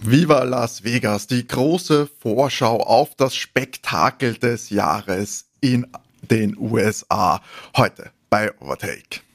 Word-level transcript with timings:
Viva 0.00 0.44
Las 0.44 0.84
Vegas, 0.84 1.26
die 1.26 1.46
große 1.46 2.08
Vorschau 2.20 2.80
auf 2.80 3.14
das 3.16 3.34
Spektakel 3.34 4.34
des 4.34 4.70
Jahres 4.70 5.46
in 5.60 5.86
den 6.22 6.56
USA. 6.56 7.42
Heute 7.76 8.10
bei 8.30 8.52
Overtake. 8.60 9.27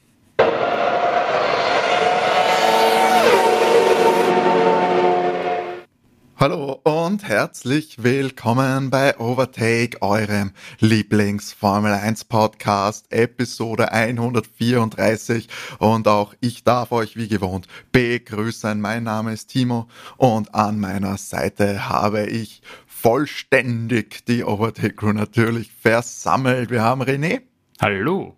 Hallo 6.36 6.82
und 6.84 7.24
herzlich 7.24 8.04
willkommen 8.04 8.90
bei 8.90 9.18
Overtake, 9.20 10.02
eurem 10.02 10.52
Lieblings-Formel 10.80 11.94
1 11.94 12.26
Podcast, 12.26 13.06
Episode 13.12 13.92
134. 13.92 15.48
Und 15.78 16.08
auch 16.08 16.34
ich 16.40 16.64
darf 16.64 16.92
euch 16.92 17.16
wie 17.16 17.28
gewohnt 17.28 17.68
begrüßen. 17.92 18.82
Mein 18.82 19.04
Name 19.04 19.34
ist 19.34 19.48
Timo 19.48 19.88
und 20.18 20.56
an 20.56 20.80
meiner 20.80 21.18
Seite 21.18 21.88
habe 21.88 22.26
ich 22.26 22.64
vollständig 22.88 24.26
die 24.26 24.44
Overtake 24.44 24.96
Crew 24.96 25.14
natürlich 25.14 25.72
versammelt. 25.72 26.72
Wir 26.72 26.82
haben 26.82 27.04
René. 27.04 27.42
Hallo. 27.80 28.36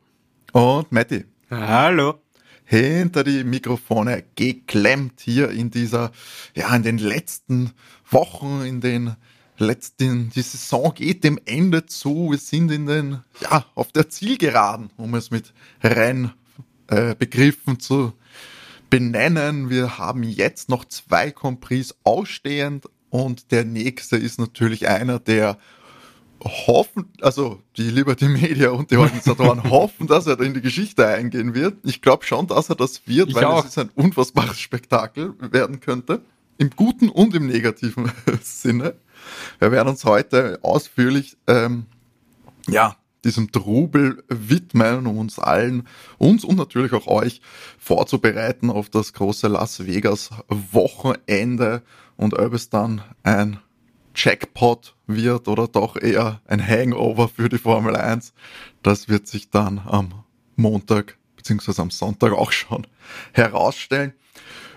Und 0.52 0.92
Matti. 0.92 1.24
Hallo 1.50 2.25
hinter 2.66 3.24
die 3.24 3.44
Mikrofone 3.44 4.24
geklemmt 4.36 5.22
hier 5.22 5.50
in 5.52 5.72
dieser, 5.72 6.12
ja, 6.56 6.76
in 6.76 6.84
den 6.84 6.98
letzten 6.98 7.72
Wochen, 8.10 8.62
in 8.66 8.82
den 8.82 9.16
letzten, 9.58 10.32
die 10.32 10.42
Saison 10.42 10.94
geht 10.94 11.24
dem 11.24 11.40
Ende 11.46 11.86
zu. 11.86 12.32
Wir 12.32 12.38
sind 12.38 12.72
in 12.72 12.86
den, 12.86 13.20
ja, 13.42 13.66
auf 13.76 13.92
der 13.92 14.10
Zielgeraden, 14.10 14.90
um 14.98 15.16
es 15.16 15.32
mit 15.32 15.54
Rennbegriffen 15.84 17.76
äh, 17.76 17.78
zu 17.78 18.14
benennen. 18.90 19.70
Wir 19.70 19.98
haben 19.98 20.24
jetzt 20.24 20.70
noch 20.70 20.86
zwei 20.86 21.32
Compris 21.32 21.96
ausstehend 22.04 22.86
und 23.10 23.52
der 23.52 23.64
nächste 23.64 24.18
ist 24.18 24.40
natürlich 24.40 24.88
einer, 24.88 25.20
der 25.20 25.58
hoffen, 26.46 27.06
also 27.22 27.62
die 27.78 27.90
Liberty 27.90 28.26
Media 28.26 28.70
und 28.70 28.92
die 28.92 28.98
Organisatoren 28.98 29.64
hoffen, 29.70 30.08
dass 30.08 30.28
er 30.28 30.40
in 30.40 30.54
die 30.54 30.62
Geschichte 30.62 31.08
eingehen 31.08 31.54
wird. 31.54 31.78
Ich 31.84 32.02
glaube 32.02 32.26
schon, 32.26 32.48
dass 32.48 32.70
er 32.70 32.76
das 32.76 33.08
wird, 33.08 33.30
ich 33.30 33.36
weil 33.36 33.46
auch. 33.46 33.64
es 33.64 33.72
ist 33.72 33.78
ein 33.80 33.90
unfassbares 33.96 34.60
Spektakel 34.60 35.34
werden 35.40 35.80
könnte. 35.80 36.22
Im 36.58 36.70
guten 36.70 37.10
und 37.10 37.36
im 37.36 37.48
negativen 37.48 38.12
Sinne. 38.42 38.96
Wir 39.60 39.72
werden 39.72 39.90
uns 39.90 40.06
heute 40.06 40.60
ausführlich 40.62 41.36
ähm, 41.48 41.86
ja, 42.68 42.96
diesem 43.26 43.52
Trubel 43.52 44.24
widmen, 44.30 45.08
um 45.08 45.18
uns 45.18 45.40
allen, 45.40 45.88
uns 46.18 46.46
und 46.46 46.58
natürlich 46.58 46.94
auch 46.94 47.08
euch 47.08 47.42
vorzubereiten 47.78 48.70
auf 48.70 48.90
das 48.90 49.14
große 49.14 49.48
Las 49.48 49.86
Vegas 49.86 50.30
Wochenende 50.48 51.82
und 52.16 52.38
ob 52.38 52.54
es 52.54 52.70
dann 52.70 53.02
ein 53.24 53.60
Jackpot 54.16 54.96
wird 55.08 55.48
oder 55.48 55.68
doch 55.68 55.96
eher 55.98 56.42
ein 56.46 56.66
Hangover 56.66 57.28
für 57.28 57.50
die 57.50 57.58
Formel 57.58 57.96
1. 57.96 58.34
Das 58.82 59.10
wird 59.10 59.28
sich 59.28 59.50
dann 59.50 59.80
am 59.86 60.24
Montag 60.56 61.18
beziehungsweise 61.36 61.82
am 61.82 61.92
Sonntag 61.92 62.34
auch 62.34 62.52
schon 62.52 62.88
herausstellen. 63.34 64.14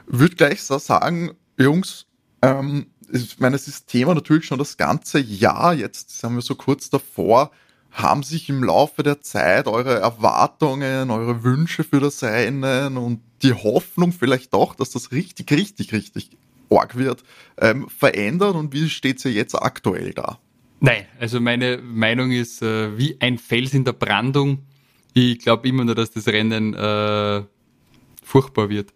Würde 0.06 0.36
gleich 0.36 0.62
so 0.62 0.78
sagen, 0.78 1.32
Jungs, 1.56 2.06
ähm, 2.42 2.86
ich 3.10 3.38
meine, 3.38 3.56
es 3.56 3.68
ist 3.68 3.86
Thema 3.86 4.14
natürlich 4.14 4.44
schon 4.44 4.58
das 4.58 4.76
ganze 4.76 5.18
Jahr. 5.18 5.72
Jetzt 5.74 6.20
sind 6.20 6.34
wir 6.34 6.42
so 6.42 6.54
kurz 6.54 6.90
davor. 6.90 7.50
Haben 7.90 8.22
sich 8.22 8.50
im 8.50 8.62
Laufe 8.62 9.02
der 9.02 9.22
Zeit 9.22 9.66
eure 9.66 9.98
Erwartungen, 9.98 11.10
eure 11.10 11.42
Wünsche 11.42 11.84
für 11.84 12.00
das 12.00 12.22
Rennen 12.22 12.98
und 12.98 13.22
die 13.42 13.54
Hoffnung 13.54 14.12
vielleicht 14.12 14.52
auch, 14.52 14.74
dass 14.74 14.90
das 14.90 15.10
richtig, 15.10 15.50
richtig, 15.50 15.92
richtig 15.92 16.36
arg 16.70 16.96
wird, 16.96 17.22
ähm, 17.58 17.88
verändert 17.88 18.54
und 18.54 18.72
wie 18.72 18.88
steht 18.88 19.20
sie 19.20 19.30
jetzt 19.30 19.54
aktuell 19.54 20.12
da? 20.12 20.38
Nein, 20.80 21.06
also 21.18 21.40
meine 21.40 21.78
Meinung 21.78 22.30
ist 22.30 22.62
äh, 22.62 22.96
wie 22.96 23.16
ein 23.20 23.38
Fels 23.38 23.74
in 23.74 23.84
der 23.84 23.92
Brandung. 23.92 24.60
Ich 25.12 25.40
glaube 25.40 25.68
immer 25.68 25.84
nur, 25.84 25.94
dass 25.94 26.12
das 26.12 26.28
Rennen 26.28 26.74
äh, 26.74 27.42
furchtbar 28.22 28.68
wird. 28.68 28.92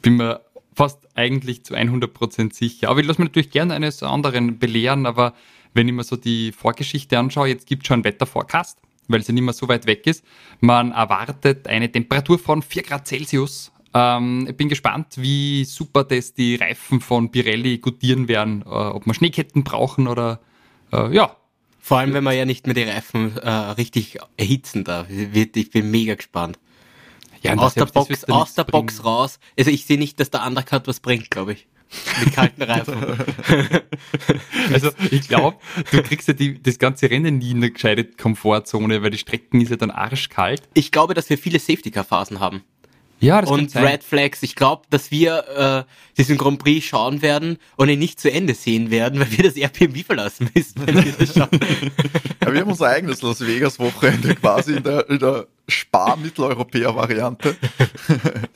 Bin 0.00 0.16
mir 0.16 0.40
fast 0.74 1.06
eigentlich 1.14 1.64
zu 1.64 1.74
100% 1.74 2.54
sicher. 2.54 2.88
Aber 2.88 3.00
ich 3.00 3.06
lasse 3.06 3.20
mich 3.20 3.30
natürlich 3.30 3.50
gerne 3.50 3.74
eines 3.74 4.02
anderen 4.02 4.58
belehren, 4.58 5.06
aber 5.06 5.34
wenn 5.74 5.88
ich 5.88 5.94
mir 5.94 6.04
so 6.04 6.16
die 6.16 6.52
Vorgeschichte 6.52 7.18
anschaue, 7.18 7.48
jetzt 7.48 7.66
gibt 7.66 7.82
es 7.82 7.88
schon 7.88 7.96
einen 7.96 8.04
Wetterforecast, 8.04 8.78
weil 9.08 9.20
es 9.20 9.28
ja 9.28 9.34
nicht 9.34 9.44
mehr 9.44 9.52
so 9.52 9.68
weit 9.68 9.86
weg 9.86 10.06
ist. 10.06 10.24
Man 10.60 10.92
erwartet 10.92 11.68
eine 11.68 11.90
Temperatur 11.90 12.38
von 12.38 12.62
4 12.62 12.82
Grad 12.82 13.06
Celsius 13.06 13.71
ähm, 13.94 14.46
ich 14.48 14.56
bin 14.56 14.68
gespannt, 14.68 15.14
wie 15.16 15.64
super 15.64 16.04
das 16.04 16.34
die 16.34 16.56
Reifen 16.56 17.00
von 17.00 17.30
Pirelli 17.30 17.78
gutieren 17.78 18.28
werden. 18.28 18.62
Äh, 18.62 18.68
ob 18.68 19.06
wir 19.06 19.14
Schneeketten 19.14 19.64
brauchen 19.64 20.08
oder 20.08 20.40
äh, 20.92 21.14
ja. 21.14 21.36
Vor 21.84 21.98
allem, 21.98 22.14
wenn 22.14 22.22
man 22.22 22.36
ja 22.36 22.44
nicht 22.44 22.66
mehr 22.66 22.74
die 22.74 22.84
Reifen 22.84 23.36
äh, 23.38 23.50
richtig 23.50 24.18
erhitzen 24.36 24.84
darf. 24.84 25.08
Ich 25.10 25.70
bin 25.70 25.90
mega 25.90 26.14
gespannt. 26.14 26.58
Ja, 27.42 27.56
aus 27.56 27.74
der, 27.74 27.86
Box, 27.86 28.24
aus 28.26 28.54
der 28.54 28.62
Box 28.62 29.04
raus. 29.04 29.40
Also 29.58 29.72
ich 29.72 29.84
sehe 29.84 29.98
nicht, 29.98 30.20
dass 30.20 30.30
der 30.30 30.46
Undercut 30.46 30.86
was 30.86 31.00
bringt, 31.00 31.28
glaube 31.28 31.54
ich. 31.54 31.66
Mit 32.24 32.34
kalten 32.34 32.62
Reifen. 32.62 32.94
also 34.72 34.90
ich 35.10 35.28
glaube, 35.28 35.58
du 35.90 36.02
kriegst 36.02 36.28
ja 36.28 36.34
die, 36.34 36.62
das 36.62 36.78
ganze 36.78 37.10
Rennen 37.10 37.38
nie 37.38 37.50
in 37.50 37.58
eine 37.58 37.70
gescheite 37.72 38.04
Komfortzone, 38.04 39.02
weil 39.02 39.10
die 39.10 39.18
Strecken 39.18 39.60
ist 39.60 39.70
ja 39.70 39.76
dann 39.76 39.90
arschkalt. 39.90 40.62
Ich 40.74 40.92
glaube, 40.92 41.14
dass 41.14 41.28
wir 41.28 41.36
viele 41.36 41.58
Safety-Car-Phasen 41.58 42.40
haben. 42.40 42.62
Ja, 43.22 43.40
das 43.40 43.50
und 43.50 43.74
Red 43.76 44.02
Flags. 44.02 44.42
Ich 44.42 44.56
glaube, 44.56 44.82
dass 44.90 45.12
wir 45.12 45.86
äh, 45.86 46.18
diesen 46.18 46.36
Grand 46.36 46.58
Prix 46.58 46.84
schauen 46.84 47.22
werden 47.22 47.58
und 47.76 47.88
ihn 47.88 48.00
nicht 48.00 48.20
zu 48.20 48.30
Ende 48.30 48.54
sehen 48.54 48.90
werden, 48.90 49.20
weil 49.20 49.30
wir 49.30 49.44
das 49.44 49.54
Airbnb 49.54 50.04
verlassen 50.04 50.50
müssen, 50.54 50.86
wenn 50.86 51.04
wir 51.04 51.12
das 51.12 51.32
schauen. 51.32 51.48
ja, 52.42 52.52
wir 52.52 52.60
haben 52.60 52.70
unser 52.70 52.88
eigenes 52.88 53.22
Las 53.22 53.40
Vegas 53.46 53.78
Wochenende 53.78 54.34
quasi 54.34 54.74
in 54.74 54.82
der, 54.82 55.08
in 55.08 55.20
der 55.20 55.46
Spar-Mitteleuropäer-Variante. 55.68 57.56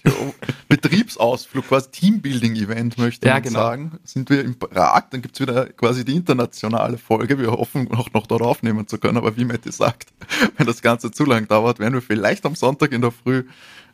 Betriebsausflug, 0.80 1.68
quasi 1.68 1.90
Teambuilding-Event, 1.90 2.98
möchte 2.98 3.26
ja, 3.26 3.38
genau. 3.38 3.58
sagen. 3.58 3.98
Sind 4.04 4.30
wir 4.30 4.44
in 4.44 4.58
Prag, 4.58 5.04
dann 5.10 5.22
gibt's 5.22 5.40
wieder 5.40 5.66
quasi 5.66 6.04
die 6.04 6.14
internationale 6.14 6.98
Folge. 6.98 7.38
Wir 7.38 7.50
hoffen 7.50 7.90
auch 7.92 8.12
noch 8.12 8.26
dort 8.26 8.42
aufnehmen 8.42 8.86
zu 8.86 8.98
können, 8.98 9.16
aber 9.16 9.36
wie 9.36 9.44
Matti 9.44 9.72
sagt, 9.72 10.08
wenn 10.56 10.66
das 10.66 10.82
Ganze 10.82 11.10
zu 11.10 11.24
lang 11.24 11.48
dauert, 11.48 11.78
werden 11.78 11.94
wir 11.94 12.02
vielleicht 12.02 12.44
am 12.46 12.54
Sonntag 12.54 12.92
in 12.92 13.00
der 13.00 13.12
Früh 13.12 13.44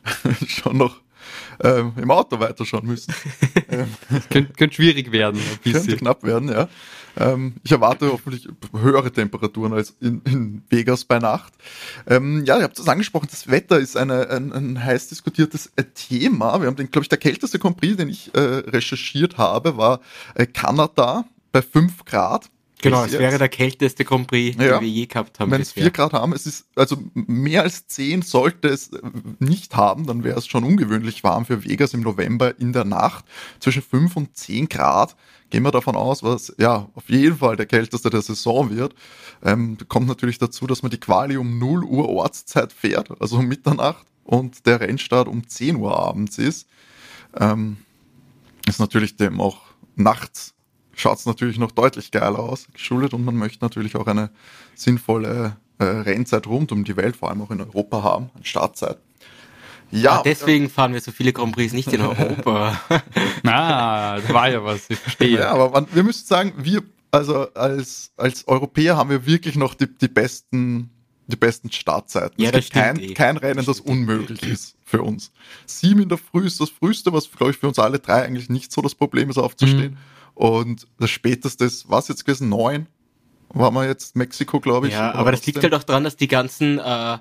schon 0.47 0.77
noch 0.77 1.01
ähm, 1.63 1.93
im 1.97 2.11
Auto 2.11 2.39
weiterschauen 2.39 2.85
müssen. 2.85 3.13
könnte, 4.29 4.53
könnte 4.53 4.75
schwierig 4.75 5.11
werden. 5.11 5.39
Könnte 5.63 5.97
knapp 5.97 6.23
werden, 6.23 6.49
ja. 6.49 6.67
Ähm, 7.17 7.55
ich 7.63 7.71
erwarte 7.71 8.11
hoffentlich 8.11 8.47
höhere 8.73 9.11
Temperaturen 9.11 9.73
als 9.73 9.95
in, 9.99 10.21
in 10.25 10.63
Vegas 10.69 11.05
bei 11.05 11.19
Nacht. 11.19 11.53
Ähm, 12.07 12.43
ja, 12.45 12.57
ihr 12.57 12.63
habt 12.63 12.79
es 12.79 12.87
angesprochen, 12.87 13.27
das 13.29 13.49
Wetter 13.49 13.79
ist 13.79 13.97
eine, 13.97 14.29
ein, 14.29 14.51
ein 14.51 14.83
heiß 14.83 15.09
diskutiertes 15.09 15.71
äh, 15.75 15.83
Thema. 15.83 16.59
Wir 16.59 16.67
haben 16.67 16.75
den, 16.75 16.89
glaube 16.91 17.03
ich, 17.03 17.09
der 17.09 17.19
kälteste 17.19 17.59
Compris, 17.59 17.97
den 17.97 18.09
ich 18.09 18.33
äh, 18.33 18.39
recherchiert 18.39 19.37
habe, 19.37 19.77
war 19.77 19.99
äh, 20.35 20.45
Kanada 20.45 21.25
bei 21.51 21.61
5 21.61 22.05
Grad. 22.05 22.49
Genau, 22.83 23.05
es 23.05 23.13
wäre 23.13 23.37
der 23.37 23.49
kälteste 23.49 24.03
Grand 24.03 24.27
Prix, 24.27 24.57
ja, 24.57 24.73
den 24.73 24.81
wir 24.81 24.87
je 24.87 25.05
gehabt 25.05 25.39
haben. 25.39 25.51
Wenn 25.51 25.61
es 25.61 25.71
4 25.71 25.89
Grad 25.91 26.13
haben, 26.13 26.33
es 26.33 26.45
ist, 26.45 26.65
also 26.75 26.97
mehr 27.13 27.63
als 27.63 27.87
10 27.87 28.21
sollte 28.21 28.67
es 28.67 28.91
nicht 29.39 29.75
haben, 29.75 30.05
dann 30.05 30.23
wäre 30.23 30.37
es 30.37 30.47
schon 30.47 30.63
ungewöhnlich 30.63 31.23
warm 31.23 31.45
für 31.45 31.63
Vegas 31.63 31.93
im 31.93 32.01
November 32.01 32.59
in 32.59 32.73
der 32.73 32.83
Nacht. 32.83 33.25
Zwischen 33.59 33.81
5 33.81 34.17
und 34.17 34.35
10 34.35 34.67
Grad 34.67 35.15
gehen 35.49 35.63
wir 35.63 35.71
davon 35.71 35.95
aus, 35.95 36.23
was 36.23 36.53
ja 36.57 36.89
auf 36.93 37.09
jeden 37.09 37.37
Fall 37.37 37.55
der 37.55 37.67
kälteste 37.67 38.09
der 38.09 38.21
Saison 38.21 38.69
wird. 38.69 38.95
Ähm, 39.43 39.77
kommt 39.87 40.07
natürlich 40.07 40.37
dazu, 40.37 40.67
dass 40.67 40.81
man 40.81 40.91
die 40.91 40.99
Quali 40.99 41.37
um 41.37 41.57
0 41.59 41.83
Uhr 41.83 42.09
Ortszeit 42.09 42.73
fährt, 42.73 43.09
also 43.21 43.37
um 43.37 43.47
Mitternacht, 43.47 44.05
und 44.25 44.65
der 44.65 44.81
Rennstart 44.81 45.27
um 45.27 45.47
10 45.47 45.77
Uhr 45.77 45.97
abends 45.97 46.37
ist. 46.37 46.67
Ähm, 47.39 47.77
ist 48.67 48.79
natürlich 48.79 49.15
dem 49.15 49.41
auch 49.41 49.61
nachts 49.95 50.53
schaut 50.95 51.19
es 51.19 51.25
natürlich 51.25 51.57
noch 51.57 51.71
deutlich 51.71 52.11
geiler 52.11 52.39
aus, 52.39 52.67
geschuldet 52.73 53.13
und 53.13 53.25
man 53.25 53.35
möchte 53.35 53.63
natürlich 53.63 53.95
auch 53.95 54.07
eine 54.07 54.29
sinnvolle 54.75 55.57
äh, 55.79 55.83
Rennzeit 55.83 56.47
rund 56.47 56.71
um 56.71 56.83
die 56.83 56.95
Welt, 56.97 57.15
vor 57.15 57.29
allem 57.29 57.41
auch 57.41 57.51
in 57.51 57.61
Europa 57.61 58.03
haben, 58.03 58.29
eine 58.35 58.45
Startzeit. 58.45 58.97
Ja, 59.91 60.19
ah, 60.19 60.21
deswegen 60.23 60.69
fahren 60.69 60.93
wir 60.93 61.01
so 61.01 61.11
viele 61.11 61.33
Grand 61.33 61.53
Prix 61.53 61.71
nicht 61.71 61.93
in 61.93 62.01
Europa. 62.01 62.79
ah, 63.43 64.19
das 64.19 64.33
war 64.33 64.49
ja 64.49 64.63
was, 64.63 64.89
ich 64.89 64.97
verstehe. 64.97 65.39
Ja, 65.39 65.51
aber 65.51 65.69
man, 65.69 65.87
wir 65.93 66.03
müssen 66.03 66.25
sagen, 66.25 66.53
wir, 66.57 66.81
also 67.11 67.53
als, 67.53 68.11
als 68.17 68.47
Europäer 68.47 68.97
haben 68.97 69.11
wir 69.11 69.27
wirklich 69.27 69.55
noch 69.55 69.75
die, 69.75 69.87
die 69.87 70.07
besten 70.07 70.89
die 71.27 71.35
besten 71.35 71.71
Startzeiten. 71.71 72.41
Ja, 72.41 72.49
es 72.49 72.65
gibt 72.65 72.73
kein, 72.73 72.99
eh. 72.99 73.13
kein 73.13 73.37
Rennen, 73.37 73.65
das 73.65 73.79
unmöglich 73.79 74.43
ist 74.43 74.75
für 74.83 75.01
uns. 75.01 75.31
Sieben 75.65 76.01
in 76.01 76.09
der 76.09 76.17
Früh 76.17 76.45
ist 76.45 76.59
das 76.59 76.69
früheste, 76.69 77.13
was, 77.13 77.31
glaube 77.31 77.51
ich, 77.51 77.57
für 77.57 77.67
uns 77.67 77.79
alle 77.79 77.99
drei 77.99 78.23
eigentlich 78.23 78.49
nicht 78.49 78.71
so 78.71 78.81
das 78.81 78.95
Problem 78.95 79.29
ist, 79.29 79.37
aufzustehen. 79.37 79.93
Mhm. 79.93 79.97
Und 80.35 80.87
das 80.99 81.09
späteste, 81.09 81.69
was 81.87 82.07
jetzt 82.07 82.25
gewesen? 82.25 82.49
Neun? 82.49 82.87
War 83.49 83.69
man 83.69 83.87
jetzt 83.87 84.15
Mexiko, 84.15 84.59
glaube 84.59 84.87
ich. 84.87 84.93
Ja, 84.93 85.13
aber 85.13 85.31
das 85.31 85.45
liegt 85.45 85.61
halt 85.61 85.73
auch 85.75 85.83
daran, 85.83 86.03
dass 86.03 86.15
die 86.15 86.27
ganzen 86.27 86.79
äh, 86.79 87.19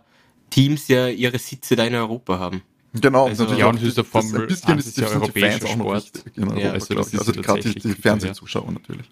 Teams 0.49 0.89
ja 0.89 1.09
ihre 1.09 1.39
Sitze 1.39 1.77
da 1.77 1.85
in 1.85 1.95
Europa 1.95 2.39
haben. 2.39 2.63
Genau, 2.95 3.27
also, 3.27 3.45
natürlich 3.45 3.61
ja, 3.61 3.71
auch, 3.71 3.75
das, 3.75 3.95
das 3.95 4.07
Formel 4.07 4.43
ein 4.43 4.47
bisschen 4.47 4.79
ist, 4.79 4.87
ist 4.87 4.99
ja 4.99 5.09
europäischer 5.09 5.67
Sport. 5.67 6.13
Genau, 6.35 6.55
ja, 6.57 6.73
also, 6.73 6.95
das 6.95 7.15
also 7.15 7.33
gerade 7.33 7.61
die, 7.63 7.79
die 7.79 7.93
Fernsehzuschauer 7.95 8.71
natürlich. 8.71 9.09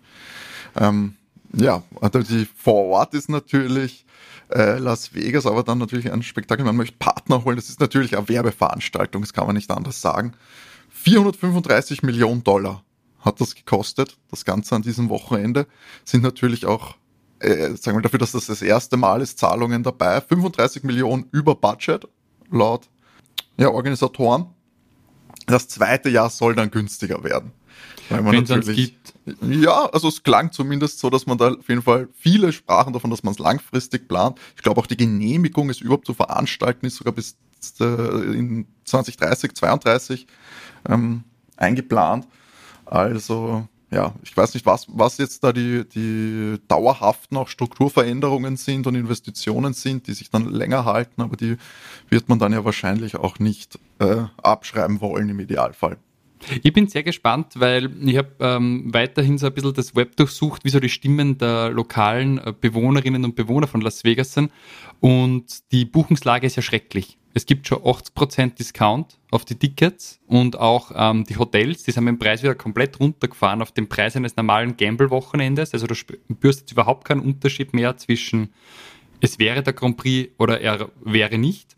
Ähm, 0.76 1.14
ja, 1.55 1.82
also 2.00 2.23
die 2.23 2.47
vor 2.56 2.85
Ort 2.87 3.14
ist 3.14 3.29
natürlich 3.29 4.05
äh, 4.50 4.79
Las 4.79 5.14
Vegas, 5.14 5.47
aber 5.47 5.62
dann 5.62 5.79
natürlich 5.79 6.12
ein 6.12 6.23
Spektakel. 6.23 6.64
Man 6.64 6.76
möchte 6.76 6.97
Partner 6.99 7.44
holen. 7.44 7.56
Das 7.56 7.69
ist 7.69 7.81
natürlich 7.81 8.17
eine 8.17 8.29
Werbeveranstaltung, 8.29 9.23
das 9.23 9.32
kann 9.32 9.47
man 9.47 9.56
nicht 9.56 9.70
anders 9.70 10.00
sagen. 10.00 10.35
435 10.91 12.02
Millionen 12.02 12.44
Dollar 12.44 12.85
hat 13.20 13.40
das 13.40 13.55
gekostet, 13.55 14.17
das 14.31 14.44
Ganze 14.44 14.75
an 14.75 14.82
diesem 14.82 15.08
Wochenende. 15.08 15.67
Sind 16.05 16.22
natürlich 16.22 16.67
auch, 16.67 16.96
äh, 17.40 17.75
sagen 17.75 17.99
wir 17.99 18.02
dafür, 18.02 18.19
dass 18.19 18.32
das 18.32 18.46
das 18.46 18.62
erste 18.62 18.96
Mal 18.96 19.20
ist, 19.20 19.38
Zahlungen 19.38 19.82
dabei. 19.82 20.20
35 20.20 20.82
Millionen 20.84 21.26
über 21.32 21.55
Budget, 21.55 22.08
laut 22.50 22.88
ja, 23.56 23.69
Organisatoren. 23.70 24.46
Das 25.46 25.69
zweite 25.69 26.08
Jahr 26.08 26.31
soll 26.31 26.55
dann 26.55 26.70
günstiger 26.70 27.22
werden. 27.25 27.52
Wenn 28.08 28.44
es 28.44 28.67
gibt. 28.67 29.14
Ja, 29.43 29.87
also 29.87 30.08
es 30.08 30.23
klang 30.23 30.50
zumindest 30.50 30.99
so, 30.99 31.11
dass 31.11 31.26
man 31.26 31.38
da 31.38 31.52
auf 31.52 31.69
jeden 31.69 31.82
Fall 31.82 32.08
viele 32.14 32.52
sprachen 32.52 32.93
davon, 32.93 33.11
dass 33.11 33.23
man 33.23 33.32
es 33.32 33.38
langfristig 33.38 34.08
plant. 34.08 34.38
Ich 34.56 34.62
glaube 34.62 34.81
auch 34.81 34.87
die 34.87 34.96
Genehmigung, 34.96 35.70
es 35.70 35.81
überhaupt 35.81 36.06
zu 36.06 36.14
veranstalten, 36.14 36.87
ist 36.87 36.96
sogar 36.96 37.12
bis 37.12 37.37
äh, 37.78 37.84
in 37.84 38.66
2030, 38.84 39.55
32 39.55 40.26
ähm, 40.88 41.23
eingeplant. 41.56 42.26
Also 42.90 43.69
ja, 43.92 44.14
ich 44.22 44.37
weiß 44.37 44.54
nicht, 44.54 44.66
was, 44.66 44.87
was 44.88 45.19
jetzt 45.19 45.42
da 45.42 45.52
die, 45.52 45.88
die 45.88 46.58
dauerhaften 46.69 47.37
auch 47.37 47.48
Strukturveränderungen 47.48 48.56
sind 48.56 48.87
und 48.87 48.94
Investitionen 48.94 49.72
sind, 49.75 50.06
die 50.06 50.12
sich 50.12 50.31
dann 50.31 50.46
länger 50.46 50.84
halten, 50.84 51.22
aber 51.22 51.37
die 51.37 51.56
wird 52.08 52.28
man 52.28 52.38
dann 52.38 52.52
ja 52.52 52.64
wahrscheinlich 52.64 53.16
auch 53.16 53.38
nicht 53.38 53.78
äh, 53.98 54.25
abschreiben 54.42 55.00
wollen 55.00 55.28
im 55.28 55.40
Idealfall. 55.40 55.98
Ich 56.62 56.72
bin 56.72 56.88
sehr 56.88 57.02
gespannt, 57.02 57.54
weil 57.56 57.90
ich 58.08 58.16
habe 58.16 58.31
ähm, 58.40 58.92
weiterhin 58.92 59.38
so 59.38 59.46
ein 59.46 59.52
bisschen 59.52 59.75
das 59.75 59.94
Web 59.94 60.16
durchsucht, 60.16 60.64
wie 60.64 60.70
so 60.70 60.81
die 60.81 60.88
Stimmen 60.88 61.38
der 61.38 61.70
lokalen 61.70 62.38
äh, 62.38 62.52
Bewohnerinnen 62.58 63.25
und 63.25 63.37
Bewohner 63.37 63.66
von 63.66 63.81
Las 63.81 64.04
Vegas 64.04 64.32
sind. 64.32 64.50
Und 65.00 65.70
die 65.72 65.84
Buchungslage 65.84 66.46
ist 66.46 66.56
ja 66.56 66.62
schrecklich. 66.62 67.19
Es 67.32 67.46
gibt 67.46 67.69
schon 67.69 67.78
80% 67.78 68.56
Discount 68.56 69.19
auf 69.31 69.44
die 69.44 69.54
Tickets 69.54 70.19
und 70.26 70.58
auch 70.58 70.90
ähm, 70.94 71.25
die 71.25 71.37
Hotels, 71.37 71.84
die 71.84 71.92
sind 71.92 72.04
mit 72.04 72.14
dem 72.14 72.19
Preis 72.19 72.42
wieder 72.42 72.56
komplett 72.56 72.98
runtergefahren 72.98 73.62
auf 73.62 73.70
den 73.70 73.88
Preis 73.88 74.16
eines 74.16 74.34
normalen 74.34 74.76
Gamble-Wochenendes. 74.76 75.72
Also 75.72 75.87
du 75.87 75.94
spürst 75.94 76.60
jetzt 76.60 76.72
überhaupt 76.72 77.06
keinen 77.06 77.20
Unterschied 77.20 77.72
mehr 77.72 77.96
zwischen 77.96 78.50
es 79.20 79.38
wäre 79.38 79.62
der 79.62 79.75
Grand 79.75 79.96
Prix 79.96 80.31
oder 80.38 80.60
er 80.60 80.90
wäre 81.04 81.38
nicht. 81.38 81.76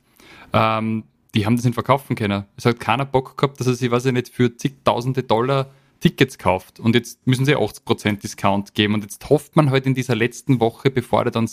Ähm, 0.53 1.05
die 1.35 1.47
haben 1.47 1.57
das 1.57 1.65
nicht 1.65 1.75
verkaufen 1.75 2.17
können. 2.17 2.45
Es 2.57 2.67
hat 2.67 2.81
keiner 2.81 3.07
Bock 3.07 3.37
gehabt, 3.37 3.59
dass 3.59 3.67
er 3.67 3.75
sich, 3.75 3.91
weiß 3.91 4.07
ich 4.07 4.13
nicht, 4.13 4.29
für 4.29 4.57
zigtausende 4.57 5.23
Dollar 5.23 5.71
Tickets 6.01 6.37
kauft. 6.37 6.81
Und 6.81 6.95
jetzt 6.95 7.27
müssen 7.27 7.47
sie 7.47 7.57
80% 7.57 8.21
Discount 8.21 8.75
geben. 8.75 8.95
Und 8.95 9.03
jetzt 9.03 9.29
hofft 9.31 9.57
man 9.57 9.71
halt 9.71 9.87
in 9.87 9.95
dieser 9.95 10.15
letzten 10.15 10.61
Woche, 10.61 10.91
bevor 10.91 11.25
der 11.25 11.31
dann 11.31 11.49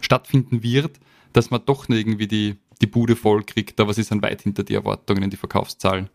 stattfinden 0.00 0.62
wird, 0.62 0.98
dass 1.32 1.50
man 1.50 1.60
doch 1.64 1.88
irgendwie 1.88 2.26
die, 2.26 2.56
die 2.80 2.86
Bude 2.86 3.14
voll 3.14 3.44
kriegt. 3.44 3.78
Aber 3.78 3.92
sie 3.94 4.02
sind 4.02 4.22
weit 4.22 4.42
hinter 4.42 4.64
die 4.64 4.74
Erwartungen, 4.74 5.30
die 5.30 5.36
Verkaufszahlen. 5.36 6.08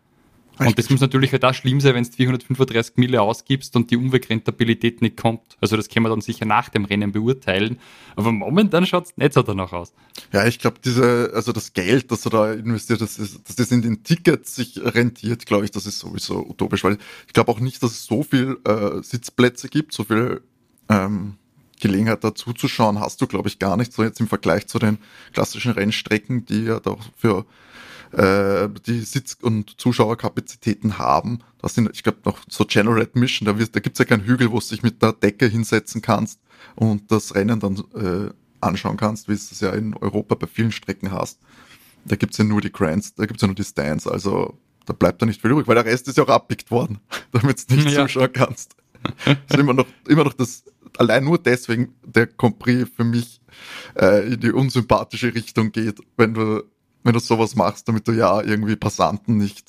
Und 0.60 0.78
das 0.78 0.90
muss 0.90 1.02
natürlich 1.02 1.32
halt 1.32 1.44
auch 1.46 1.54
schlimm 1.54 1.82
sein, 1.82 1.96
wenn 1.96 2.04
du 2.04 2.12
435 2.12 2.98
Mille 2.98 3.22
ausgibst 3.22 3.76
und 3.76 3.90
die 3.90 3.98
Umwegrentabilität 3.98 5.02
nicht 5.02 5.18
kommt. 5.18 5.42
Also 5.62 5.76
das 5.78 5.90
können 5.90 6.06
wir 6.06 6.10
dann 6.10 6.22
sicher 6.22 6.46
nach 6.46 6.70
dem 6.70 6.86
Rennen 6.86 7.12
beurteilen. 7.12 7.80
Aber 8.16 8.32
momentan 8.32 8.86
schaut 8.86 9.06
es 9.06 9.18
nicht 9.18 9.34
so 9.34 9.42
danach 9.42 9.74
aus. 9.74 9.94
Ja, 10.32 10.46
ich 10.46 10.60
glaube, 10.60 10.78
diese, 10.84 11.32
also 11.34 11.52
das 11.52 11.74
Geld, 11.74 12.12
das 12.12 12.26
er 12.26 12.32
da 12.32 12.54
investiert, 12.54 13.02
das 13.02 13.18
ist, 13.18 13.48
dass 13.48 13.56
das 13.56 13.72
in 13.72 13.82
den 13.82 14.04
Tickets 14.04 14.56
sich 14.56 14.80
rentiert, 14.80 15.46
glaube 15.48 15.66
ich, 15.66 15.72
das 15.72 15.88
ist 15.88 16.00
sowieso 16.00 16.46
utopisch, 16.48 16.84
weil 16.84 16.98
ich 17.28 17.34
glaube 17.34 17.52
auch 17.52 17.60
nicht, 17.60 17.82
dass 17.82 17.92
es 17.92 18.06
so 18.06 18.22
viel 18.22 18.60
äh, 18.66 19.02
Sitzplätze 19.02 19.70
gibt, 19.70 19.94
so 19.94 20.04
viel 20.04 20.42
ähm, 20.90 21.38
Gelegenheit 21.80 22.24
dazu 22.24 22.54
zu 22.54 22.68
schauen, 22.68 23.00
hast 23.00 23.22
du, 23.22 23.28
glaube 23.28 23.50
ich, 23.50 23.60
gar 23.60 23.76
nicht. 23.76 23.92
So 23.92 24.04
jetzt 24.04 24.20
im 24.20 24.28
Vergleich 24.28 24.68
zu 24.68 24.78
den 24.80 25.00
klassischen 25.34 25.72
Rennstrecken, 25.72 26.46
die 26.46 26.66
ja 26.66 26.80
doch 26.80 27.00
für 27.18 27.46
äh, 28.14 28.70
die 28.86 29.00
Sitz- 29.02 29.38
und 29.42 29.80
Zuschauerkapazitäten 29.80 30.98
haben. 30.98 31.40
Das 31.62 31.76
sind, 31.76 31.90
ich 31.94 32.04
glaube, 32.04 32.20
noch 32.26 32.40
so 32.48 32.66
General 32.66 33.02
Admission, 33.02 33.46
da, 33.46 33.54
da 33.54 33.80
gibt 33.80 33.96
es 33.96 34.00
ja 34.00 34.06
keinen 34.06 34.26
Hügel, 34.26 34.52
wo 34.52 34.60
du 34.60 34.68
dich 34.68 34.84
mit 34.84 35.02
der 35.02 35.14
Decke 35.14 35.48
hinsetzen 35.48 36.02
kannst 36.02 36.40
und 36.76 37.12
das 37.12 37.34
Rennen 37.36 37.60
dann 37.60 37.84
äh, 37.96 38.32
anschauen 38.62 38.98
kannst, 38.98 39.28
wie 39.28 39.34
es 39.34 39.50
das 39.50 39.62
ja 39.62 39.72
in 39.72 39.96
Europa 39.96 40.36
bei 40.36 40.48
vielen 40.48 40.72
Strecken 40.72 41.12
hast. 41.12 41.40
Da 42.06 42.16
gibt's 42.16 42.38
ja 42.38 42.44
nur 42.44 42.62
die 42.62 42.72
Grants, 42.72 43.16
da 43.16 43.26
gibt's 43.26 43.42
ja 43.42 43.48
nur 43.48 43.56
die 43.56 43.64
Stands, 43.64 44.08
also 44.08 44.58
da 44.86 44.94
bleibt 44.94 45.22
da 45.22 45.26
nicht 45.26 45.42
viel 45.42 45.52
übrig, 45.52 45.68
weil 45.68 45.76
der 45.76 45.86
Rest 45.86 46.08
ist 46.08 46.18
ja 46.18 46.24
auch 46.24 46.30
abpickt 46.30 46.70
worden, 46.70 47.00
damit 47.32 47.70
du 47.70 47.76
nicht 47.76 47.92
ja. 47.92 48.04
zuschauen 48.04 48.32
kannst. 48.32 48.76
Das 49.26 49.38
ist 49.50 49.60
immer 49.60 49.74
noch, 49.74 49.88
immer 50.08 50.24
noch 50.24 50.34
das, 50.34 50.64
allein 50.98 51.24
nur 51.24 51.38
deswegen 51.38 51.94
der 52.06 52.28
Compris 52.28 52.88
für 52.96 53.04
mich 53.04 53.42
äh, 53.96 54.34
in 54.34 54.40
die 54.40 54.52
unsympathische 54.52 55.34
Richtung 55.34 55.72
geht, 55.72 56.00
wenn 56.16 56.34
du 56.34 56.64
wenn 57.04 57.14
du 57.14 57.20
sowas 57.20 57.56
machst, 57.56 57.88
damit 57.88 58.08
du 58.08 58.12
ja 58.12 58.42
irgendwie 58.42 58.76
Passanten 58.76 59.38
nicht, 59.38 59.66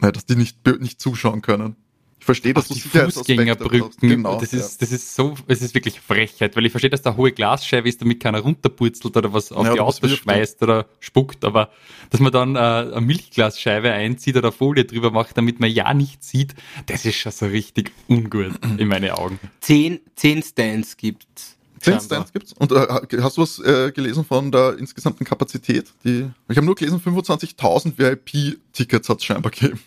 ne, 0.00 0.12
dass 0.12 0.26
die 0.26 0.36
nicht, 0.36 0.58
nicht 0.80 1.00
zuschauen 1.00 1.42
können. 1.42 1.76
Ich 2.24 2.26
verstehe, 2.26 2.54
dass 2.54 2.70
Ach, 2.70 2.74
du 2.74 3.10
Fußgängerbrücken, 3.10 4.08
genau, 4.08 4.40
das 4.40 4.54
ist, 4.54 4.80
ja. 4.80 4.86
das 4.86 4.92
ist 4.92 5.14
so, 5.14 5.34
es 5.46 5.60
ist 5.60 5.74
wirklich 5.74 6.00
Frechheit, 6.00 6.56
weil 6.56 6.64
ich 6.64 6.72
verstehe, 6.72 6.88
dass 6.88 7.02
da 7.02 7.16
hohe 7.16 7.32
Glasscheibe 7.32 7.86
ist, 7.86 8.00
damit 8.00 8.18
keiner 8.18 8.40
runterpurzelt 8.40 9.14
oder 9.14 9.34
was 9.34 9.52
auf 9.52 9.66
ja, 9.66 9.74
die 9.74 9.80
Autos 9.80 10.10
schmeißt 10.10 10.62
oder 10.62 10.86
spuckt, 11.00 11.44
aber 11.44 11.68
dass 12.08 12.20
man 12.20 12.32
dann 12.32 12.56
äh, 12.56 12.58
eine 12.58 13.02
Milchglasscheibe 13.02 13.92
einzieht 13.92 14.38
oder 14.38 14.52
Folie 14.52 14.86
drüber 14.86 15.10
macht, 15.10 15.36
damit 15.36 15.60
man 15.60 15.70
ja 15.70 15.92
nichts 15.92 16.30
sieht, 16.30 16.54
das 16.86 17.04
ist 17.04 17.16
schon 17.16 17.30
so 17.30 17.44
richtig 17.44 17.92
ungut 18.08 18.54
in 18.78 18.88
meine 18.88 19.18
Augen. 19.18 19.38
Zehn, 19.60 20.00
zehn 20.16 20.42
Stands 20.42 20.96
gibt's. 20.96 21.58
Zehn 21.84 22.00
Stands 22.00 22.32
gibt's. 22.32 22.52
Und 22.54 22.72
äh, 22.72 22.86
hast 23.20 23.36
du 23.36 23.42
was 23.42 23.58
äh, 23.58 23.92
gelesen 23.92 24.24
von 24.24 24.50
der 24.50 24.78
insgesamten 24.78 25.24
Kapazität? 25.24 25.92
Die, 26.04 26.30
ich 26.48 26.56
habe 26.56 26.64
nur 26.64 26.74
gelesen, 26.74 26.98
25.000 26.98 27.98
VIP-Tickets 27.98 29.08
hat 29.08 29.18
es 29.18 29.24
scheinbar 29.24 29.50
gegeben. 29.50 29.78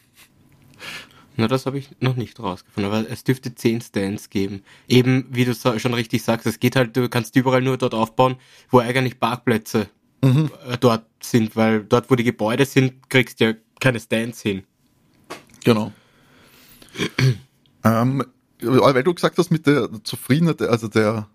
Na, 1.38 1.48
das 1.48 1.66
habe 1.66 1.78
ich 1.78 1.90
noch 2.00 2.16
nicht 2.16 2.40
rausgefunden, 2.40 2.92
aber 2.92 3.10
es 3.10 3.24
dürfte 3.24 3.54
zehn 3.54 3.82
Stands 3.82 4.30
geben. 4.30 4.64
Eben, 4.88 5.26
wie 5.30 5.46
du 5.46 5.54
schon 5.54 5.94
richtig 5.94 6.24
sagst, 6.24 6.46
es 6.46 6.60
geht 6.60 6.76
halt, 6.76 6.96
du 6.96 7.10
kannst 7.10 7.36
überall 7.36 7.62
nur 7.62 7.78
dort 7.78 7.94
aufbauen, 7.94 8.38
wo 8.70 8.80
eigentlich 8.80 9.20
Parkplätze 9.20 9.88
mhm. 10.22 10.52
Äh, 10.68 10.78
dort 10.78 11.06
sind, 11.22 11.56
weil 11.56 11.84
dort, 11.84 12.12
wo 12.12 12.16
die 12.16 12.24
Gebäude 12.24 12.66
sind, 12.66 13.10
kriegst 13.10 13.40
du 13.40 13.46
ja 13.46 13.54
keine 13.80 14.00
Stands 14.00 14.42
hin. 14.42 14.64
Genau. 15.64 15.92
ähm, 17.84 18.24
weil 18.62 19.04
du 19.04 19.14
gesagt 19.14 19.38
hast, 19.38 19.52
mit 19.52 19.68
der 19.68 19.90
Zufriedenheit, 20.04 20.62
also 20.62 20.88
der 20.88 21.28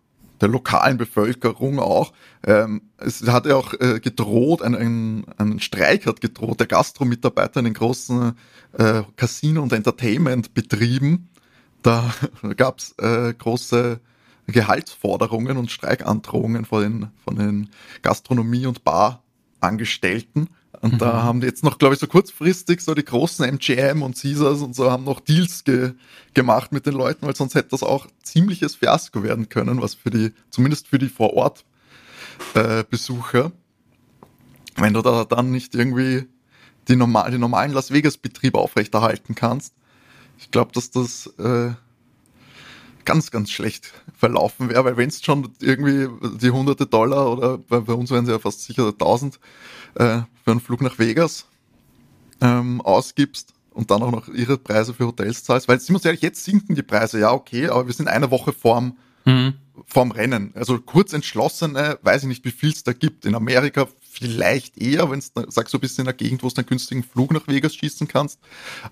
der 0.42 0.48
lokalen 0.48 0.98
Bevölkerung 0.98 1.78
auch. 1.78 2.12
Ähm, 2.44 2.82
es 2.98 3.26
hat 3.28 3.46
ja 3.46 3.56
auch 3.56 3.72
äh, 3.74 4.00
gedroht, 4.00 4.60
ein, 4.60 4.74
ein, 4.74 5.24
ein 5.38 5.60
Streik 5.60 6.06
hat 6.06 6.20
gedroht, 6.20 6.58
der 6.58 6.66
Gastro-Mitarbeiter 6.66 7.60
in 7.60 7.66
den 7.66 7.74
großen 7.74 8.32
äh, 8.76 9.02
Casino- 9.16 9.62
und 9.62 9.72
Entertainment-Betrieben. 9.72 11.28
Da 11.82 12.12
gab 12.56 12.80
es 12.80 12.94
äh, 12.98 13.32
große 13.32 14.00
Gehaltsforderungen 14.48 15.56
und 15.56 15.70
Streikandrohungen 15.70 16.64
von 16.64 16.82
den, 16.82 17.10
von 17.24 17.36
den 17.36 17.70
Gastronomie- 18.02 18.66
und 18.66 18.84
Barangestellten. 19.62 20.50
Und 20.80 20.94
mhm. 20.94 20.98
da 20.98 21.22
haben 21.22 21.40
die 21.40 21.46
jetzt 21.46 21.62
noch, 21.62 21.78
glaube 21.78 21.94
ich, 21.94 22.00
so 22.00 22.08
kurzfristig 22.08 22.80
so 22.80 22.94
die 22.94 23.04
großen 23.04 23.44
MGM 23.44 24.02
und 24.02 24.20
Caesars 24.20 24.60
und 24.60 24.74
so 24.74 24.90
haben 24.90 25.04
noch 25.04 25.20
Deals 25.20 25.64
ge 25.64 25.92
gemacht 26.34 26.72
mit 26.72 26.86
den 26.86 26.94
Leuten, 26.94 27.26
weil 27.26 27.36
sonst 27.36 27.54
hätte 27.54 27.68
das 27.70 27.82
auch 27.82 28.06
ziemliches 28.22 28.74
Fiasko 28.74 29.22
werden 29.22 29.48
können, 29.48 29.80
was 29.80 29.94
für 29.94 30.10
die, 30.10 30.32
zumindest 30.50 30.88
für 30.88 30.98
die 30.98 31.08
Vorort 31.08 31.64
äh, 32.54 32.84
Besucher, 32.88 33.52
wenn 34.76 34.94
du 34.94 35.02
da 35.02 35.24
dann 35.24 35.50
nicht 35.50 35.74
irgendwie 35.74 36.24
die 36.88 36.96
normal, 36.96 37.30
den 37.30 37.40
normalen 37.40 37.72
Las 37.72 37.92
Vegas 37.92 38.16
Betrieb 38.16 38.56
aufrechterhalten 38.56 39.34
kannst. 39.34 39.74
Ich 40.38 40.50
glaube, 40.50 40.72
dass 40.72 40.90
das 40.90 41.26
äh, 41.38 41.72
ganz, 43.04 43.30
ganz 43.30 43.50
schlecht 43.50 43.92
verlaufen 44.16 44.68
wäre, 44.68 44.84
weil 44.84 44.96
wenn 44.96 45.08
es 45.08 45.22
schon 45.22 45.48
irgendwie 45.60 46.08
die 46.38 46.50
hunderte 46.50 46.86
Dollar 46.86 47.32
oder 47.32 47.58
bei, 47.58 47.80
bei 47.80 47.92
uns 47.92 48.10
wären 48.10 48.26
sie 48.26 48.32
ja 48.32 48.38
fast 48.38 48.62
sicher 48.62 48.96
tausend 48.96 49.40
äh, 49.94 50.20
für 50.44 50.50
einen 50.50 50.60
Flug 50.60 50.80
nach 50.80 50.98
Vegas 50.98 51.46
ähm, 52.40 52.80
ausgibst 52.80 53.54
und 53.70 53.90
dann 53.90 54.02
auch 54.02 54.10
noch 54.10 54.28
ihre 54.28 54.58
Preise 54.58 54.94
für 54.94 55.06
Hotels 55.06 55.44
zahlst, 55.44 55.68
weil 55.68 55.80
sind 55.80 55.96
wir 55.96 56.04
ehrlich, 56.04 56.22
jetzt 56.22 56.44
sinken 56.44 56.74
die 56.74 56.82
Preise, 56.82 57.18
ja 57.18 57.32
okay, 57.32 57.68
aber 57.68 57.86
wir 57.86 57.94
sind 57.94 58.08
eine 58.08 58.30
Woche 58.30 58.52
vorm, 58.52 58.96
mhm. 59.24 59.54
vorm 59.86 60.10
Rennen. 60.10 60.52
Also 60.54 60.78
kurz 60.78 61.12
entschlossene, 61.12 61.98
weiß 62.02 62.22
ich 62.22 62.28
nicht, 62.28 62.44
wie 62.44 62.50
viel 62.50 62.70
es 62.70 62.84
da 62.84 62.92
gibt. 62.92 63.24
In 63.24 63.34
Amerika 63.34 63.86
vielleicht 64.12 64.78
eher, 64.78 65.10
wenn 65.10 65.18
es, 65.18 65.32
sagst 65.48 65.72
du, 65.72 65.78
bist 65.78 65.98
in 65.98 66.06
einer 66.06 66.12
Gegend, 66.12 66.42
wo 66.42 66.48
du 66.48 66.56
einen 66.56 66.66
günstigen 66.66 67.02
Flug 67.02 67.32
nach 67.32 67.48
Vegas 67.48 67.74
schießen 67.74 68.06
kannst. 68.08 68.38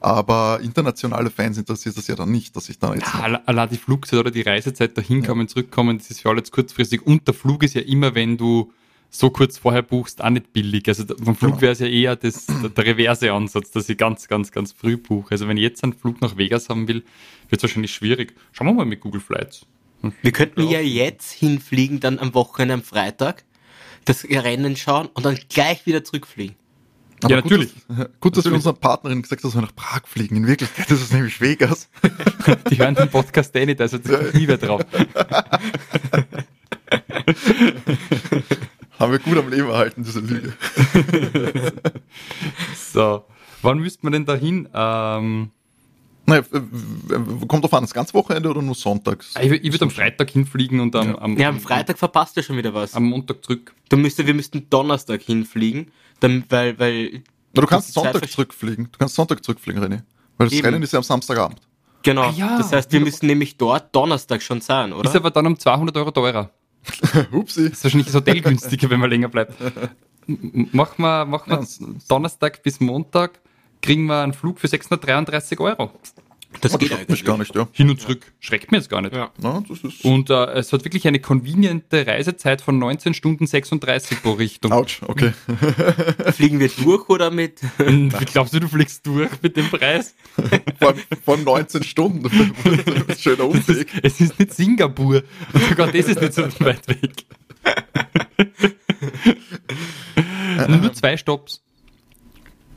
Aber 0.00 0.60
internationale 0.62 1.30
Fans 1.30 1.58
interessiert 1.58 1.96
das 1.96 2.06
ja 2.06 2.16
dann 2.16 2.30
nicht, 2.30 2.56
dass 2.56 2.68
ich 2.68 2.78
da 2.78 2.94
jetzt. 2.94 3.12
Ja, 3.14 3.40
allein 3.44 3.68
die 3.68 3.76
Flugzeit 3.76 4.18
oder 4.18 4.30
die 4.30 4.42
Reisezeit 4.42 4.96
dahin 4.96 5.20
ja. 5.20 5.26
kommen, 5.26 5.48
zurückkommen, 5.48 5.98
das 5.98 6.10
ist 6.10 6.22
für 6.22 6.30
alle 6.30 6.38
jetzt 6.38 6.52
kurzfristig. 6.52 7.06
Und 7.06 7.26
der 7.28 7.34
Flug 7.34 7.62
ist 7.62 7.74
ja 7.74 7.82
immer, 7.82 8.14
wenn 8.14 8.38
du 8.38 8.72
so 9.10 9.30
kurz 9.30 9.58
vorher 9.58 9.82
buchst, 9.82 10.22
auch 10.22 10.30
nicht 10.30 10.52
billig. 10.52 10.86
Also 10.88 11.04
vom 11.06 11.36
Flug 11.36 11.52
genau. 11.52 11.60
wäre 11.62 11.72
es 11.72 11.80
ja 11.80 11.86
eher 11.86 12.16
das, 12.16 12.46
der, 12.46 12.70
der 12.70 12.86
reverse 12.86 13.32
Ansatz, 13.32 13.72
dass 13.72 13.88
ich 13.88 13.98
ganz, 13.98 14.28
ganz, 14.28 14.52
ganz 14.52 14.72
früh 14.72 14.96
buche. 14.96 15.32
Also 15.32 15.48
wenn 15.48 15.56
ich 15.56 15.64
jetzt 15.64 15.82
einen 15.82 15.92
Flug 15.92 16.20
nach 16.20 16.36
Vegas 16.36 16.68
haben 16.68 16.88
will, 16.88 17.02
wird 17.48 17.58
es 17.58 17.62
wahrscheinlich 17.62 17.92
schwierig. 17.92 18.34
Schauen 18.52 18.68
wir 18.68 18.74
mal 18.74 18.86
mit 18.86 19.00
Google 19.00 19.20
Flights. 19.20 19.66
Wir 20.22 20.32
könnten 20.32 20.66
ja 20.68 20.80
jetzt 20.80 21.32
hinfliegen, 21.32 22.00
dann 22.00 22.18
am 22.18 22.32
Wochenende 22.32 22.74
am 22.74 22.82
Freitag, 22.82 23.44
das 24.04 24.24
Rennen 24.24 24.76
schauen 24.76 25.08
und 25.08 25.24
dann 25.24 25.38
gleich 25.48 25.86
wieder 25.86 26.04
zurückfliegen. 26.04 26.56
Aber 27.22 27.34
ja, 27.34 27.40
natürlich. 27.42 27.74
Gut, 27.74 27.98
dass, 27.98 28.08
gut, 28.20 28.36
dass 28.38 28.44
wir 28.46 28.54
unserer 28.54 28.72
Partnerin 28.72 29.20
gesagt 29.22 29.42
haben, 29.42 29.50
dass 29.50 29.56
wir 29.56 29.62
nach 29.62 29.74
Prag 29.74 30.06
fliegen. 30.06 30.36
In 30.36 30.46
Wirklichkeit 30.46 30.90
ist 30.90 31.02
es 31.02 31.12
nämlich 31.12 31.40
Vegas. 31.40 31.90
Die 32.70 32.78
hören 32.78 32.94
den 32.94 33.10
Podcast 33.10 33.54
eh 33.56 33.66
nicht, 33.66 33.80
also 33.80 33.98
das 33.98 34.32
nie 34.32 34.46
mehr 34.46 34.56
drauf. 34.56 34.82
Haben 38.98 39.12
wir 39.12 39.18
gut 39.18 39.38
am 39.38 39.48
Leben 39.50 39.68
erhalten, 39.68 40.02
diese 40.02 40.20
Lüge. 40.20 40.52
so, 42.92 43.24
wann 43.62 43.78
müsste 43.78 44.00
man 44.02 44.12
denn 44.12 44.26
da 44.26 44.34
hin? 44.34 44.68
Ähm, 44.74 45.50
naja, 46.30 46.42
kommt 47.46 47.64
auf 47.64 47.74
an, 47.74 47.82
das 47.82 47.92
ganze 47.92 48.14
Wochenende 48.14 48.48
oder 48.48 48.62
nur 48.62 48.74
sonntags? 48.74 49.34
Ich, 49.40 49.50
ich 49.50 49.72
würde 49.72 49.84
am 49.84 49.90
Freitag 49.90 50.30
hinfliegen 50.30 50.80
und 50.80 50.94
am, 50.96 51.08
ja. 51.08 51.18
am, 51.18 51.36
ja, 51.36 51.48
am 51.48 51.60
Freitag 51.60 51.98
verpasst 51.98 52.36
du 52.36 52.42
schon 52.42 52.56
wieder 52.56 52.72
was. 52.72 52.94
Am 52.94 53.04
Montag 53.04 53.44
zurück. 53.44 53.74
Du 53.88 53.96
müsste, 53.96 54.26
wir 54.26 54.34
müssten 54.34 54.68
Donnerstag 54.70 55.22
hinfliegen, 55.22 55.90
dann, 56.20 56.44
weil, 56.48 56.78
weil. 56.78 57.22
Na, 57.52 57.62
du 57.62 57.66
kannst 57.66 57.92
Sonntag 57.92 58.30
zurückfliegen. 58.30 58.88
Du 58.90 58.98
kannst 58.98 59.14
Sonntag 59.14 59.44
zurückfliegen, 59.44 59.82
René. 59.82 60.02
Weil 60.38 60.48
das 60.48 60.52
Eben. 60.52 60.64
Rennen 60.66 60.82
ist 60.82 60.92
ja 60.92 60.98
am 60.98 61.04
Samstagabend. 61.04 61.60
Genau. 62.02 62.22
Ah, 62.22 62.34
ja. 62.36 62.58
Das 62.58 62.72
heißt, 62.72 62.92
wir 62.92 63.00
müssen 63.00 63.26
nämlich 63.26 63.56
dort 63.56 63.94
Donnerstag 63.94 64.42
schon 64.42 64.60
sein, 64.60 64.92
oder? 64.92 65.08
Ist 65.08 65.16
aber 65.16 65.30
dann 65.30 65.46
um 65.46 65.58
200 65.58 65.96
Euro 65.96 66.10
teurer. 66.10 66.50
Upsi. 67.32 67.68
Das 67.68 67.78
ist 67.78 67.84
wahrscheinlich 67.84 68.06
das 68.06 68.14
Hotel 68.14 68.40
günstiger, 68.40 68.88
wenn 68.88 69.00
man 69.00 69.10
länger 69.10 69.28
bleibt. 69.28 69.54
Machen 70.26 71.02
wir, 71.02 71.24
machen 71.26 71.50
wir 71.50 71.60
ja. 71.60 71.94
Donnerstag 72.08 72.62
bis 72.62 72.80
Montag, 72.80 73.40
kriegen 73.82 74.06
wir 74.06 74.22
einen 74.22 74.32
Flug 74.32 74.60
für 74.60 74.68
633 74.68 75.60
Euro. 75.60 75.90
Das, 76.60 76.76
geht 76.78 76.92
eigentlich 76.92 77.24
gar 77.24 77.38
nicht, 77.38 77.54
ja. 77.54 77.68
Hin 77.72 77.90
und 77.90 78.00
zurück. 78.00 78.32
Schreckt 78.40 78.72
mir 78.72 78.78
jetzt 78.78 78.90
gar 78.90 79.00
nicht. 79.00 79.14
Ja. 79.14 79.30
das 79.40 79.80
ist 79.84 80.04
und 80.04 80.30
äh, 80.30 80.46
es 80.54 80.72
hat 80.72 80.84
wirklich 80.84 81.06
eine 81.06 81.20
conveniente 81.20 82.06
Reisezeit 82.06 82.60
von 82.60 82.78
19 82.78 83.14
Stunden 83.14 83.46
36 83.46 84.20
pro 84.22 84.32
Richtung. 84.32 84.72
Autsch, 84.72 85.00
okay. 85.06 85.32
Fliegen 86.32 86.58
wir 86.58 86.68
durch 86.68 87.08
oder 87.08 87.30
mit? 87.30 87.60
Wie 87.78 88.08
glaubst 88.26 88.52
du, 88.52 88.58
du 88.58 88.68
fliegst 88.68 89.06
durch 89.06 89.30
mit 89.42 89.56
dem 89.56 89.70
Preis? 89.70 90.14
Von, 90.80 90.94
von 91.24 91.44
19 91.44 91.82
Stunden. 91.84 92.30
Schöner 93.18 93.44
Umweg. 93.44 93.88
Es 94.02 94.20
ist, 94.20 94.20
es 94.20 94.20
ist 94.20 94.38
nicht 94.38 94.54
Singapur. 94.54 95.22
Sogar 95.68 95.92
das 95.92 96.06
ist 96.06 96.20
nicht 96.20 96.32
so 96.32 96.42
weit 96.60 96.88
weg. 96.88 97.26
Nur 100.68 100.92
zwei 100.94 101.16
Stops. 101.16 101.62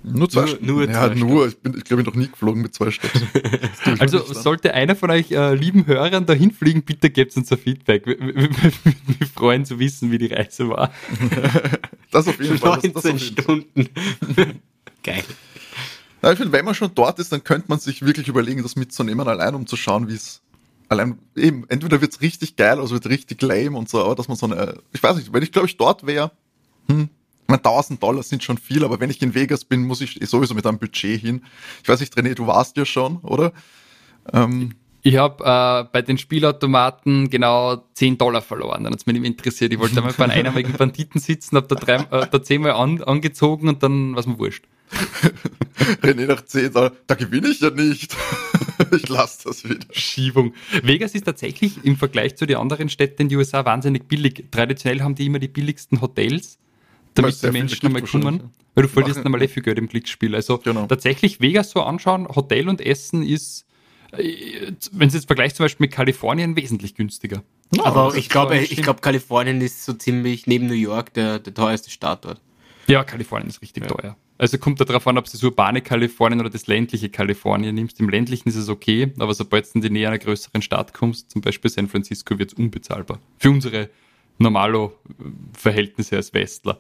Nur 0.04 0.30
zwei 0.30 0.48
Stunden? 0.48 0.66
Nur, 0.66 0.88
ja, 0.88 1.08
zwei 1.08 1.16
nur. 1.16 1.48
Ich 1.48 1.58
bin, 1.58 1.78
ich 1.78 1.84
glaube, 1.86 2.02
ich 2.02 2.08
noch 2.08 2.16
nie 2.16 2.28
geflogen 2.28 2.62
mit 2.62 2.74
zwei 2.74 2.92
Stops. 2.92 3.22
also 4.00 4.20
sollte 4.34 4.74
einer 4.74 4.96
von 4.96 5.10
euch 5.12 5.32
äh, 5.32 5.56
lieben 5.56 5.86
Hörern 5.88 6.26
dahin 6.26 6.52
fliegen, 6.52 6.84
bitte 6.84 7.10
gebt 7.10 7.36
uns 7.38 7.52
ein 7.52 7.58
Feedback. 7.58 8.06
Wir, 8.06 8.20
wir, 8.20 8.36
wir, 8.36 9.28
freuen 9.28 9.66
zu 9.66 9.80
wissen, 9.80 10.12
wie 10.12 10.18
die 10.18 10.28
Reise 10.28 10.70
war. 10.70 10.92
das 12.12 12.28
auf 12.28 12.40
jeden 12.42 12.58
Fall. 12.58 12.80
19 12.82 12.94
das, 12.94 13.04
das 13.04 13.24
Stunden. 13.24 13.90
Geil. 15.04 15.24
Na, 16.22 16.32
ich 16.32 16.38
finde, 16.38 16.54
wenn 16.54 16.66
man 16.66 16.76
schon 16.76 16.94
dort 16.94 17.20
ist, 17.20 17.32
dann 17.32 17.44
könnte 17.44 17.68
man 17.70 17.80
sich 17.80 18.02
wirklich 18.02 18.28
überlegen, 18.28 18.62
das 18.64 18.76
mitzunehmen, 18.76 19.28
allein 19.28 19.56
um 19.56 19.68
zu 19.68 19.76
schauen, 19.76 20.08
wie 20.08 20.16
es 20.16 20.42
allein 20.90 21.18
eben, 21.36 21.66
entweder 21.70 22.02
wird 22.02 22.14
es 22.14 22.22
richtig 22.22 22.56
geil, 22.56 22.76
oder 22.76 22.86
es 22.86 22.92
wird 22.92 23.08
richtig 23.08 23.42
lame 23.42 23.78
und 23.78 23.90
so, 23.90 24.04
aber 24.04 24.16
dass 24.16 24.28
man 24.28 24.38
so 24.38 24.46
eine, 24.46 24.80
ich 24.92 25.02
weiß 25.02 25.18
nicht, 25.18 25.34
wenn 25.34 25.44
ich 25.44 25.52
glaube 25.52 25.68
ich 25.68 25.78
dort 25.78 26.06
wäre, 26.06 26.32
hm, 26.88 27.10
meine, 27.54 27.64
1000 27.64 28.02
Dollar 28.02 28.24
sind 28.24 28.44
schon 28.44 28.58
viel, 28.58 28.84
aber 28.84 29.00
wenn 29.00 29.10
ich 29.10 29.22
in 29.22 29.36
Vegas 29.36 29.64
bin, 29.64 29.84
muss 29.84 30.02
ich 30.02 30.20
sowieso 30.24 30.54
mit 30.54 30.66
einem 30.66 30.80
Budget 30.80 31.22
hin. 31.22 31.44
Ich 31.82 31.90
weiß 31.90 32.00
nicht, 32.00 32.18
René, 32.18 32.34
du 32.34 32.48
warst 32.48 32.78
ja 32.78 32.86
schon, 32.86 33.18
oder? 33.18 33.54
Ähm, 34.32 34.76
ich 35.02 35.18
habe 35.18 35.44
äh, 35.44 35.90
bei 35.92 36.02
den 36.02 36.18
Spielautomaten 36.18 37.30
genau 37.30 37.84
10 37.94 38.18
Dollar 38.18 38.42
verloren. 38.42 38.86
Dann 38.86 38.94
hat 38.94 39.02
es 39.02 39.06
mich 39.06 39.20
nicht 39.20 39.26
interessiert. 39.26 39.74
Ich 39.74 39.80
wollte 39.80 39.98
einmal 39.98 40.14
bei 40.14 40.24
einem 40.24 40.34
einarmigen 40.40 40.74
Banditen 40.74 41.20
sitzen, 41.20 41.58
habe 41.58 41.68
da, 41.68 41.76
drei, 41.76 41.96
äh, 41.96 42.28
da 42.30 42.42
zehnmal 42.42 42.72
an, 42.72 43.04
angezogen 43.04 43.68
und 43.68 43.84
dann 43.84 44.16
war 44.16 44.28
mir 44.28 44.40
wurscht. 44.40 44.66
René 46.02 46.26
nach 46.26 46.46
10 46.46 46.72
Dollar, 46.72 46.94
da 47.08 47.16
gewinne 47.16 47.50
ich 47.50 47.60
ja 47.60 47.70
nicht. 47.70 48.16
ich 48.92 49.10
lasse 49.10 49.50
das 49.50 49.64
wieder. 49.64 49.86
Schiebung. 49.92 50.54
Vegas 50.82 51.14
ist 51.16 51.26
tatsächlich 51.26 51.84
im 51.84 51.98
Vergleich 51.98 52.36
zu 52.36 52.46
den 52.46 52.58
anderen 52.58 52.90
Städten 52.90 53.24
in 53.24 53.30
den 53.30 53.38
USA 53.38 53.66
wahnsinnig 53.66 54.08
billig. 54.08 54.46
Traditionell 54.52 55.02
haben 55.02 55.16
die 55.16 55.26
immer 55.26 55.40
die 55.40 55.48
billigsten 55.48 56.00
Hotels 56.00 56.60
damit 57.14 57.42
die 57.42 57.52
Menschen 57.52 57.86
einmal 57.86 58.02
kommen. 58.02 58.52
Weil 58.76 58.84
du 58.84 58.90
verlierst 58.90 59.24
einmal 59.26 59.42
eh 59.42 59.48
viel 59.48 59.64
Geld 59.64 59.78
im 59.78 59.88
Glücksspiel. 59.88 60.34
Also 60.36 60.58
genau. 60.58 60.88
tatsächlich 60.88 61.40
Vegas 61.40 61.70
so 61.70 61.82
anschauen, 61.84 62.28
Hotel 62.28 62.68
und 62.68 62.82
Essen 62.82 63.22
ist, 63.22 63.66
äh, 64.12 64.72
wenn 64.92 65.08
es 65.08 65.14
jetzt 65.14 65.28
vergleicht 65.28 65.56
zum 65.56 65.66
Beispiel 65.66 65.86
mit 65.86 65.94
Kalifornien, 65.94 66.56
wesentlich 66.56 66.96
günstiger. 66.96 67.44
Ja, 67.76 67.86
aber 67.86 68.16
ich 68.16 68.30
glaube, 68.30 68.58
ich 68.58 68.82
glaube, 68.82 69.02
Kalifornien 69.02 69.62
ist 69.62 69.86
so 69.86 69.94
ziemlich 69.94 70.48
neben 70.48 70.68
New 70.68 70.74
York 70.74 71.14
der, 71.14 71.40
der 71.40 71.54
teuerste 71.54 71.90
Staat 71.90 72.26
dort. 72.26 72.42
Ja, 72.88 73.04
Kalifornien 73.04 73.50
ist 73.50 73.62
richtig 73.62 73.84
ja. 73.84 73.90
teuer. 73.90 74.18
Also 74.38 74.58
kommt 74.58 74.82
da 74.82 74.86
darauf 74.86 75.08
an, 75.08 75.18
ob 75.18 75.26
du 75.26 75.32
das 75.32 75.44
urbane 75.44 75.82
Kalifornien 75.82 76.42
oder 76.42 76.50
das 76.50 76.68
ländliche 76.68 77.10
Kalifornien 77.10 77.76
nimmst. 77.76 78.00
Im 78.00 78.10
ländlichen 78.10 78.50
ist 78.50 78.56
es 78.56 78.68
okay, 78.68 79.14
aber 79.20 79.34
sobald 79.34 79.66
du 79.66 79.72
in 79.76 79.82
die 79.82 79.90
Nähe 79.90 80.08
einer 80.08 80.18
größeren 80.20 80.62
Stadt 80.62 80.94
kommst, 80.94 81.32
zum 81.32 81.42
Beispiel 81.42 81.70
San 81.70 81.88
Francisco, 81.88 82.38
wird 82.40 82.52
es 82.52 82.58
unbezahlbar. 82.58 83.20
Für 83.38 83.52
unsere 83.52 83.90
normalo 84.40 84.94
Verhältnisse 85.54 86.18
als 86.18 86.34
Westler. 86.34 86.80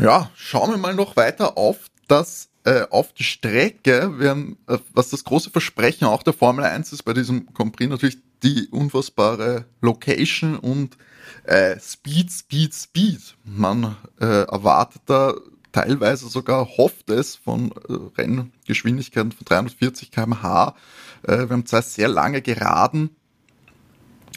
Ja, 0.00 0.30
schauen 0.36 0.70
wir 0.70 0.78
mal 0.78 0.94
noch 0.94 1.16
weiter 1.16 1.58
auf 1.58 1.88
das 2.06 2.50
äh, 2.64 2.86
auf 2.90 3.12
die 3.12 3.24
Strecke, 3.24 4.18
wir 4.18 4.30
haben, 4.30 4.58
äh, 4.68 4.78
was 4.92 5.10
das 5.10 5.24
große 5.24 5.50
Versprechen 5.50 6.04
auch 6.06 6.22
der 6.22 6.32
Formel 6.32 6.64
1 6.64 6.92
ist 6.92 7.02
bei 7.02 7.14
diesem 7.14 7.52
Grand 7.52 7.74
Prix 7.74 7.90
natürlich 7.90 8.18
die 8.42 8.68
unfassbare 8.68 9.64
Location 9.80 10.56
und 10.56 10.96
äh, 11.44 11.78
Speed, 11.80 12.30
Speed, 12.30 12.74
Speed. 12.74 13.36
Man 13.44 13.96
äh, 14.20 14.24
erwartet 14.44 15.02
da 15.06 15.34
teilweise 15.72 16.28
sogar, 16.28 16.66
hofft 16.76 17.10
es 17.10 17.34
von 17.34 17.72
äh, 17.88 18.20
Renngeschwindigkeiten 18.20 19.32
von 19.32 19.44
340 19.44 20.12
km/h. 20.12 20.76
Äh, 21.22 21.38
wir 21.38 21.50
haben 21.50 21.66
zwei 21.66 21.80
sehr 21.80 22.08
lange 22.08 22.40
Geraden 22.40 23.10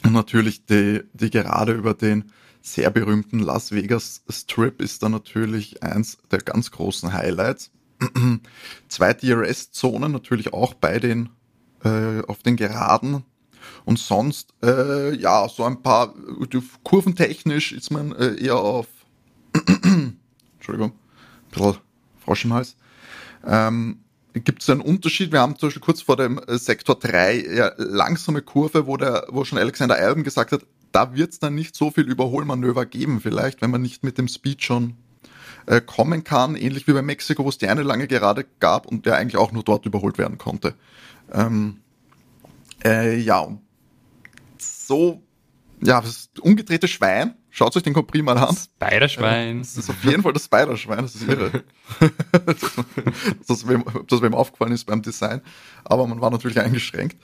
und 0.04 0.12
natürlich 0.12 0.66
die, 0.66 1.02
die 1.12 1.30
Gerade 1.30 1.72
über 1.72 1.94
den 1.94 2.32
sehr 2.62 2.90
berühmten 2.90 3.40
Las 3.40 3.72
Vegas 3.72 4.22
Strip 4.30 4.80
ist 4.80 5.02
da 5.02 5.08
natürlich 5.08 5.82
eins 5.82 6.18
der 6.30 6.38
ganz 6.38 6.70
großen 6.70 7.12
Highlights. 7.12 7.70
Zwei 8.88 9.12
DRS-Zonen 9.12 10.12
natürlich 10.12 10.52
auch 10.52 10.74
bei 10.74 10.98
den 10.98 11.28
äh, 11.84 12.20
auf 12.26 12.42
den 12.42 12.56
Geraden 12.56 13.24
und 13.84 13.98
sonst 13.98 14.54
äh, 14.62 15.14
ja 15.14 15.48
so 15.48 15.64
ein 15.64 15.82
paar 15.82 16.14
kurventechnisch 16.84 17.72
ist 17.72 17.90
man 17.90 18.12
äh, 18.12 18.34
eher 18.36 18.56
auf 18.56 18.86
Entschuldigung, 20.54 20.92
ein 20.92 21.50
bisschen 21.50 21.76
Frosch 22.24 22.44
im 22.44 22.54
Hals. 22.54 22.76
Ähm, 23.44 23.98
Gibt 24.34 24.62
es 24.62 24.70
einen 24.70 24.80
Unterschied? 24.80 25.32
Wir 25.32 25.40
haben 25.40 25.58
zum 25.58 25.68
Beispiel 25.68 25.82
kurz 25.82 26.00
vor 26.00 26.16
dem 26.16 26.38
äh, 26.38 26.56
Sektor 26.56 26.98
3 26.98 27.54
ja, 27.54 27.72
langsame 27.76 28.40
Kurve, 28.40 28.86
wo 28.86 28.96
der, 28.96 29.26
wo 29.28 29.44
schon 29.44 29.58
Alexander 29.58 29.96
Alben 29.96 30.22
gesagt 30.22 30.52
hat, 30.52 30.64
da 30.92 31.14
wird 31.14 31.32
es 31.32 31.38
dann 31.38 31.54
nicht 31.54 31.74
so 31.74 31.90
viel 31.90 32.04
Überholmanöver 32.04 32.86
geben, 32.86 33.20
vielleicht, 33.20 33.62
wenn 33.62 33.70
man 33.70 33.82
nicht 33.82 34.04
mit 34.04 34.18
dem 34.18 34.28
Speed 34.28 34.62
schon 34.62 34.96
äh, 35.66 35.80
kommen 35.80 36.24
kann, 36.24 36.56
ähnlich 36.56 36.86
wie 36.86 36.92
bei 36.92 37.02
Mexiko, 37.02 37.44
wo 37.44 37.48
es 37.48 37.58
die 37.58 37.68
eine 37.68 37.82
lange 37.82 38.06
Gerade 38.06 38.46
gab 38.60 38.86
und 38.86 39.06
der 39.06 39.16
eigentlich 39.16 39.36
auch 39.36 39.52
nur 39.52 39.62
dort 39.62 39.86
überholt 39.86 40.18
werden 40.18 40.38
konnte. 40.38 40.74
Ähm, 41.32 41.80
äh, 42.84 43.18
ja, 43.18 43.48
so, 44.58 45.22
ja, 45.80 46.00
das 46.00 46.30
umgedrehte 46.40 46.88
Schwein. 46.88 47.34
Schaut 47.50 47.76
euch 47.76 47.82
den 47.82 47.92
Compris 47.92 48.22
mal 48.22 48.38
an. 48.38 48.56
Spiderschwein. 48.56 49.58
Das 49.58 49.76
ist 49.76 49.90
auf 49.90 50.02
jeden 50.04 50.22
Fall 50.22 50.32
das 50.32 50.44
Spiderschwein, 50.44 51.02
das 51.02 51.14
ist 51.14 51.28
irre. 51.28 51.62
das, 53.46 53.68
wem, 53.68 53.84
das 54.08 54.22
wem 54.22 54.34
aufgefallen 54.34 54.72
ist 54.72 54.86
beim 54.86 55.02
Design. 55.02 55.42
Aber 55.84 56.06
man 56.06 56.20
war 56.20 56.30
natürlich 56.30 56.58
eingeschränkt. 56.58 57.16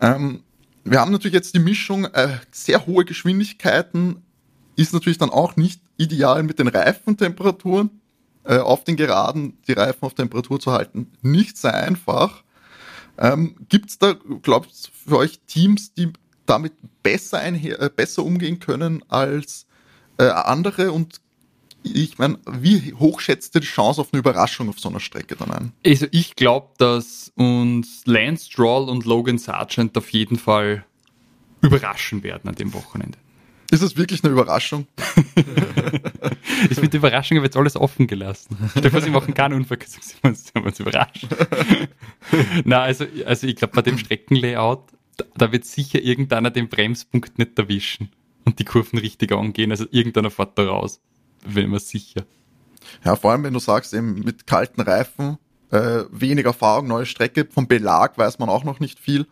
Ähm, 0.00 0.42
wir 0.84 1.00
haben 1.00 1.12
natürlich 1.12 1.34
jetzt 1.34 1.54
die 1.54 1.60
Mischung, 1.60 2.04
äh, 2.06 2.38
sehr 2.50 2.86
hohe 2.86 3.04
Geschwindigkeiten 3.04 4.22
ist 4.76 4.92
natürlich 4.92 5.18
dann 5.18 5.30
auch 5.30 5.56
nicht 5.56 5.80
ideal 5.96 6.42
mit 6.44 6.58
den 6.58 6.68
Reifentemperaturen. 6.68 7.90
Äh, 8.48 8.60
auf 8.60 8.82
den 8.82 8.96
Geraden 8.96 9.58
die 9.68 9.72
Reifen 9.72 9.98
auf 10.00 10.14
Temperatur 10.14 10.58
zu 10.58 10.72
halten, 10.72 11.12
nicht 11.20 11.58
sehr 11.58 11.74
einfach. 11.74 12.44
Ähm, 13.18 13.56
Gibt 13.68 13.90
es 13.90 13.98
da, 13.98 14.14
glaubst 14.40 14.86
du, 14.86 15.10
für 15.10 15.18
euch 15.18 15.40
Teams, 15.46 15.92
die 15.92 16.14
damit 16.46 16.72
besser, 17.02 17.40
einher, 17.40 17.78
äh, 17.78 17.90
besser 17.94 18.24
umgehen 18.24 18.58
können 18.58 19.04
als 19.08 19.66
äh, 20.18 20.28
andere 20.28 20.92
und 20.92 21.20
ich 21.82 22.18
meine, 22.18 22.38
wie 22.50 22.92
hoch 22.94 23.20
schätzt 23.20 23.54
ihr 23.54 23.60
die 23.60 23.66
Chance 23.66 24.00
auf 24.00 24.08
eine 24.12 24.20
Überraschung 24.20 24.68
auf 24.68 24.78
so 24.78 24.88
einer 24.88 25.00
Strecke 25.00 25.36
dann 25.36 25.50
ein? 25.50 25.72
Also 25.84 26.06
ich 26.10 26.36
glaube, 26.36 26.68
dass 26.78 27.32
uns 27.36 28.02
Lance 28.04 28.46
Stroll 28.50 28.88
und 28.88 29.04
Logan 29.04 29.38
Sargent 29.38 29.96
auf 29.96 30.10
jeden 30.10 30.38
Fall 30.38 30.84
überraschen 31.60 32.22
werden 32.22 32.48
an 32.48 32.54
dem 32.54 32.74
Wochenende. 32.74 33.18
Ist 33.70 33.82
es 33.82 33.96
wirklich 33.96 34.24
eine 34.24 34.32
Überraschung? 34.32 34.86
ich 36.70 36.78
finde 36.78 36.96
Überraschung, 36.96 37.36
habe 37.36 37.46
jetzt 37.46 37.56
alles 37.56 37.76
offen 37.76 38.06
gelassen. 38.06 38.56
Dir 38.74 39.00
sie 39.00 39.10
machen 39.10 39.34
keinen 39.34 39.54
Unfall, 39.54 39.78
sie 39.86 40.14
haben 40.24 40.64
uns 40.64 40.80
überrascht. 40.80 41.26
Na, 42.64 42.80
also, 42.80 43.04
also 43.26 43.46
ich 43.46 43.56
glaube, 43.56 43.74
bei 43.74 43.82
dem 43.82 43.98
Streckenlayout, 43.98 44.84
da, 45.18 45.24
da 45.36 45.52
wird 45.52 45.66
sicher 45.66 46.00
irgendeiner 46.00 46.50
den 46.50 46.68
Bremspunkt 46.68 47.38
nicht 47.38 47.58
erwischen 47.58 48.10
und 48.46 48.58
die 48.58 48.64
Kurven 48.64 48.98
richtig 48.98 49.32
angehen. 49.32 49.70
Also 49.70 49.84
irgendeiner 49.90 50.30
fährt 50.30 50.56
da 50.56 50.64
raus. 50.64 51.02
Wenn 51.46 51.70
man 51.70 51.80
sicher. 51.80 52.24
Ja, 53.04 53.16
vor 53.16 53.32
allem, 53.32 53.44
wenn 53.44 53.52
du 53.52 53.60
sagst, 53.60 53.94
eben 53.94 54.20
mit 54.20 54.46
kalten 54.46 54.80
Reifen, 54.80 55.38
äh, 55.70 56.04
wenig 56.10 56.46
Erfahrung, 56.46 56.88
neue 56.88 57.06
Strecke, 57.06 57.46
vom 57.50 57.68
Belag 57.68 58.16
weiß 58.16 58.38
man 58.38 58.48
auch 58.48 58.64
noch 58.64 58.80
nicht 58.80 58.98
viel. 58.98 59.26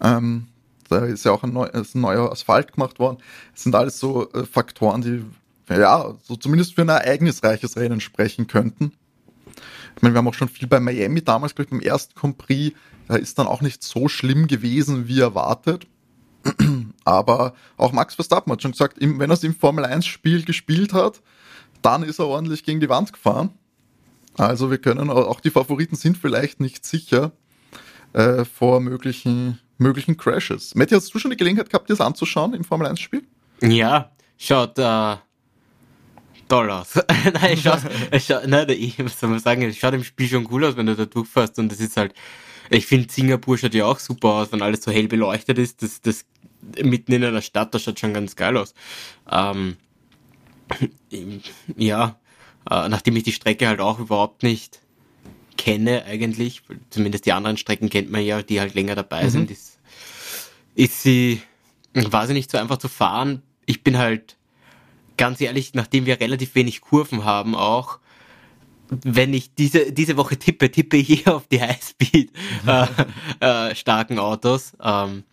Ähm, 0.00 0.46
da 0.88 1.04
ist 1.04 1.24
ja 1.24 1.32
auch 1.32 1.42
ein, 1.42 1.52
neu, 1.52 1.66
ist 1.66 1.94
ein 1.94 2.00
neuer 2.00 2.30
Asphalt 2.30 2.72
gemacht 2.72 2.98
worden. 2.98 3.18
Das 3.52 3.62
sind 3.64 3.74
alles 3.74 3.98
so 3.98 4.30
äh, 4.32 4.44
Faktoren, 4.44 5.02
die 5.02 5.24
ja, 5.68 6.14
so 6.22 6.36
zumindest 6.36 6.74
für 6.74 6.82
ein 6.82 6.88
ereignisreiches 6.90 7.76
Rennen 7.76 8.00
sprechen 8.00 8.46
könnten. 8.46 8.92
Ich 9.96 10.02
meine, 10.02 10.14
wir 10.14 10.18
haben 10.18 10.28
auch 10.28 10.34
schon 10.34 10.48
viel 10.48 10.68
bei 10.68 10.80
Miami 10.80 11.22
damals, 11.22 11.54
glaube 11.54 11.66
ich, 11.66 11.70
beim 11.70 11.80
ersten 11.80 12.36
Prix, 12.36 12.76
da 13.08 13.16
ist 13.16 13.38
dann 13.38 13.46
auch 13.46 13.60
nicht 13.60 13.82
so 13.82 14.08
schlimm 14.08 14.46
gewesen, 14.46 15.08
wie 15.08 15.20
erwartet. 15.20 15.86
Aber 17.04 17.54
auch 17.76 17.92
Max 17.92 18.14
Verstappen 18.14 18.52
hat 18.52 18.62
schon 18.62 18.72
gesagt, 18.72 18.96
wenn 19.00 19.20
er 19.20 19.34
es 19.34 19.44
im 19.44 19.54
Formel 19.54 19.84
1 19.84 20.06
Spiel 20.06 20.44
gespielt 20.44 20.92
hat, 20.92 21.22
dann 21.84 22.02
ist 22.02 22.18
er 22.18 22.26
ordentlich 22.26 22.64
gegen 22.64 22.80
die 22.80 22.88
Wand 22.88 23.12
gefahren. 23.12 23.50
Also 24.36 24.70
wir 24.70 24.78
können, 24.78 25.10
auch 25.10 25.40
die 25.40 25.50
Favoriten 25.50 25.96
sind 25.96 26.18
vielleicht 26.18 26.60
nicht 26.60 26.84
sicher 26.84 27.32
äh, 28.12 28.44
vor 28.44 28.80
möglichen 28.80 29.60
möglichen 29.78 30.16
Crashes. 30.16 30.74
Matti, 30.74 30.94
hast 30.94 31.12
du 31.14 31.18
schon 31.18 31.30
die 31.30 31.36
Gelegenheit 31.36 31.70
gehabt, 31.70 31.88
dir 31.88 31.94
das 31.94 32.00
anzuschauen 32.00 32.54
im 32.54 32.64
Formel 32.64 32.86
1-Spiel? 32.86 33.24
Ja, 33.62 34.12
schaut 34.36 34.78
äh, 34.78 35.16
toll 36.48 36.70
aus. 36.70 36.94
nein, 37.34 37.56
schaut, 37.56 37.80
schaut, 38.20 38.70
ich 38.70 39.42
sagen, 39.42 39.62
es 39.62 39.76
schaut 39.76 39.94
im 39.94 40.04
Spiel 40.04 40.28
schon 40.28 40.48
cool 40.50 40.64
aus, 40.64 40.76
wenn 40.76 40.86
du 40.86 40.96
da 40.96 41.06
durchfährst 41.06 41.58
und 41.58 41.70
das 41.70 41.80
ist 41.80 41.96
halt, 41.96 42.14
ich 42.70 42.86
finde 42.86 43.12
Singapur 43.12 43.58
schaut 43.58 43.74
ja 43.74 43.86
auch 43.86 43.98
super 43.98 44.28
aus, 44.28 44.52
wenn 44.52 44.62
alles 44.62 44.82
so 44.82 44.90
hell 44.90 45.08
beleuchtet 45.08 45.58
ist, 45.58 45.82
das, 45.82 46.00
das 46.00 46.24
mitten 46.82 47.12
in 47.12 47.24
einer 47.24 47.42
Stadt, 47.42 47.74
das 47.74 47.82
schaut 47.82 48.00
schon 48.00 48.14
ganz 48.14 48.36
geil 48.36 48.56
aus. 48.56 48.74
Ähm, 49.30 49.76
ja, 51.76 52.18
äh, 52.70 52.88
nachdem 52.88 53.16
ich 53.16 53.22
die 53.22 53.32
Strecke 53.32 53.68
halt 53.68 53.80
auch 53.80 53.98
überhaupt 53.98 54.42
nicht 54.42 54.80
kenne 55.56 56.04
eigentlich, 56.04 56.62
zumindest 56.90 57.26
die 57.26 57.32
anderen 57.32 57.56
Strecken 57.56 57.88
kennt 57.88 58.10
man 58.10 58.22
ja, 58.22 58.42
die 58.42 58.60
halt 58.60 58.74
länger 58.74 58.94
dabei 58.94 59.24
mhm. 59.24 59.30
sind, 59.30 59.50
ist, 59.50 59.78
ist 60.74 61.02
sie, 61.02 61.40
ich 61.94 62.28
nicht, 62.28 62.50
so 62.50 62.58
einfach 62.58 62.78
zu 62.78 62.88
fahren. 62.88 63.42
Ich 63.66 63.82
bin 63.84 63.98
halt, 63.98 64.36
ganz 65.16 65.40
ehrlich, 65.40 65.74
nachdem 65.74 66.06
wir 66.06 66.20
relativ 66.20 66.54
wenig 66.54 66.80
Kurven 66.80 67.24
haben 67.24 67.54
auch, 67.54 67.98
wenn 68.88 69.32
ich 69.32 69.54
diese, 69.54 69.92
diese 69.92 70.16
Woche 70.16 70.38
tippe, 70.38 70.70
tippe 70.70 70.96
ich 70.96 71.26
eher 71.26 71.36
auf 71.36 71.46
die 71.48 71.60
Highspeed 71.60 72.30
äh, 72.66 72.86
äh, 73.40 73.74
starken 73.74 74.18
Autos. 74.18 74.72
Ähm, 74.82 75.24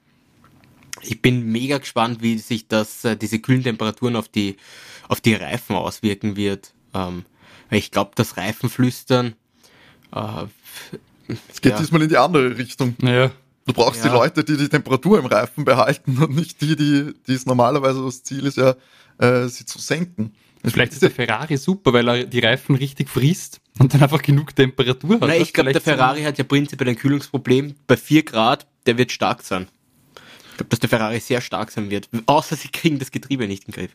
ich 1.03 1.22
bin 1.22 1.51
mega 1.51 1.77
gespannt, 1.77 2.22
wie 2.22 2.38
sich 2.38 2.67
das, 2.67 3.05
äh, 3.05 3.15
diese 3.15 3.39
kühlen 3.39 3.63
Temperaturen 3.63 4.15
auf 4.15 4.27
die, 4.27 4.58
auf 5.08 5.22
die 5.22 5.34
Reifen 5.34 5.75
auswirken 5.75 6.36
wird. 6.36 6.74
Ähm, 6.93 7.25
ich 7.70 7.91
glaube, 7.91 8.12
das 8.15 8.38
Reifenflüstern 8.38 9.36
äh, 10.13 10.46
es 11.27 11.62
geht 11.62 11.74
ja. 11.74 11.79
diesmal 11.79 12.01
in 12.01 12.10
die 12.10 12.17
andere 12.17 12.58
Richtung. 12.58 12.96
Ja. 13.01 13.31
Du 13.65 13.74
brauchst 13.74 14.03
ja. 14.03 14.10
die 14.10 14.15
Leute, 14.15 14.43
die 14.43 14.58
die 14.58 14.70
Temperatur 14.70 15.20
im 15.20 15.25
Reifen 15.25 15.65
behalten 15.65 16.17
und 16.17 16.36
nicht 16.36 16.62
die, 16.62 16.75
die, 16.75 17.13
die 17.27 17.34
es 17.34 17.46
normalerweise 17.46 18.03
das 18.03 18.24
Ziel 18.24 18.46
ist, 18.46 18.58
ja, 18.58 18.75
äh, 19.20 19.48
sie 19.48 19.65
zu 19.65 19.79
senken. 19.79 20.34
Vielleicht 20.63 20.93
ist 20.93 21.01
der 21.01 21.12
Ferrari 21.12 21.58
super, 21.58 21.91
weil 21.91 22.08
er 22.08 22.25
die 22.25 22.39
Reifen 22.39 22.75
richtig 22.75 23.10
frisst 23.10 23.62
und 23.79 23.93
dann 23.93 24.03
einfach 24.03 24.22
genug 24.22 24.55
Temperatur 24.55 25.15
hat. 25.15 25.22
Nein, 25.22 25.41
ich 25.41 25.53
glaube, 25.53 25.72
der 25.72 25.81
Ferrari 25.81 26.22
hat 26.22 26.38
ja 26.38 26.43
prinzipiell 26.43 26.89
ein 26.89 26.96
Kühlungsproblem. 26.96 27.75
Bei 27.88 27.98
4 27.98 28.24
Grad, 28.24 28.67
der 28.86 28.98
wird 28.98 29.12
stark 29.12 29.41
sein. 29.41 29.67
Ich 30.51 30.58
glaube, 30.58 30.70
dass 30.70 30.79
der 30.79 30.89
Ferrari 30.89 31.20
sehr 31.20 31.41
stark 31.41 31.72
sein 31.72 31.89
wird. 31.89 32.10
Außer 32.25 32.55
sie 32.55 32.67
kriegen 32.67 33.00
das 33.00 33.12
Getriebe 33.12 33.48
nicht 33.48 33.65
in 33.65 33.72
den 33.72 33.79
Griff. 33.79 33.91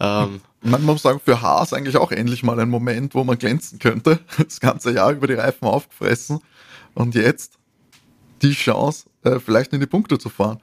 Ähm, 0.00 0.40
man 0.62 0.84
muss 0.84 1.02
sagen, 1.02 1.20
für 1.24 1.40
Haas 1.40 1.72
eigentlich 1.72 1.96
auch 1.96 2.10
endlich 2.10 2.42
mal 2.42 2.58
ein 2.58 2.70
Moment, 2.70 3.14
wo 3.14 3.24
man 3.24 3.38
glänzen 3.38 3.78
könnte. 3.78 4.20
Das 4.38 4.60
ganze 4.60 4.92
Jahr 4.92 5.12
über 5.12 5.26
die 5.26 5.34
Reifen 5.34 5.66
aufgefressen. 5.66 6.40
Und 6.94 7.14
jetzt 7.14 7.58
die 8.42 8.52
Chance, 8.52 9.06
äh, 9.24 9.38
vielleicht 9.38 9.72
in 9.72 9.80
die 9.80 9.86
Punkte 9.86 10.18
zu 10.18 10.28
fahren, 10.28 10.60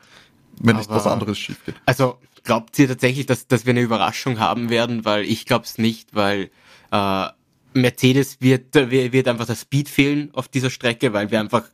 wenn 0.59 0.77
nicht 0.77 0.89
was 0.89 1.07
anderes 1.07 1.37
schief 1.37 1.63
geht. 1.65 1.75
Also 1.85 2.17
glaubt 2.43 2.77
ihr 2.79 2.87
tatsächlich, 2.87 3.25
dass, 3.25 3.47
dass 3.47 3.65
wir 3.65 3.71
eine 3.71 3.81
Überraschung 3.81 4.39
haben 4.39 4.69
werden? 4.69 5.05
Weil 5.05 5.23
ich 5.25 5.45
glaube 5.45 5.65
es 5.65 5.77
nicht, 5.77 6.15
weil 6.15 6.49
äh, 6.91 7.27
Mercedes 7.73 8.37
wird, 8.39 8.73
wird 8.73 9.27
einfach 9.27 9.45
das 9.45 9.61
Speed 9.61 9.89
fehlen 9.89 10.29
auf 10.33 10.47
dieser 10.47 10.69
Strecke, 10.69 11.13
weil 11.13 11.29
wir 11.31 11.39
einfach 11.39 11.65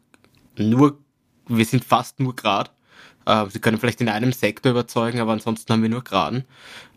nur, 0.58 0.98
wir 1.48 1.66
sind 1.66 1.86
fast 1.86 2.20
nur 2.20 2.36
Grad. 2.36 2.72
Äh, 3.26 3.46
sie 3.50 3.60
können 3.60 3.78
vielleicht 3.78 4.02
in 4.02 4.10
einem 4.10 4.34
Sektor 4.34 4.72
überzeugen, 4.72 5.20
aber 5.20 5.34
ansonsten 5.34 5.72
haben 5.72 5.82
wir 5.82 5.90
nur 5.90 6.04
Geraden. 6.04 6.46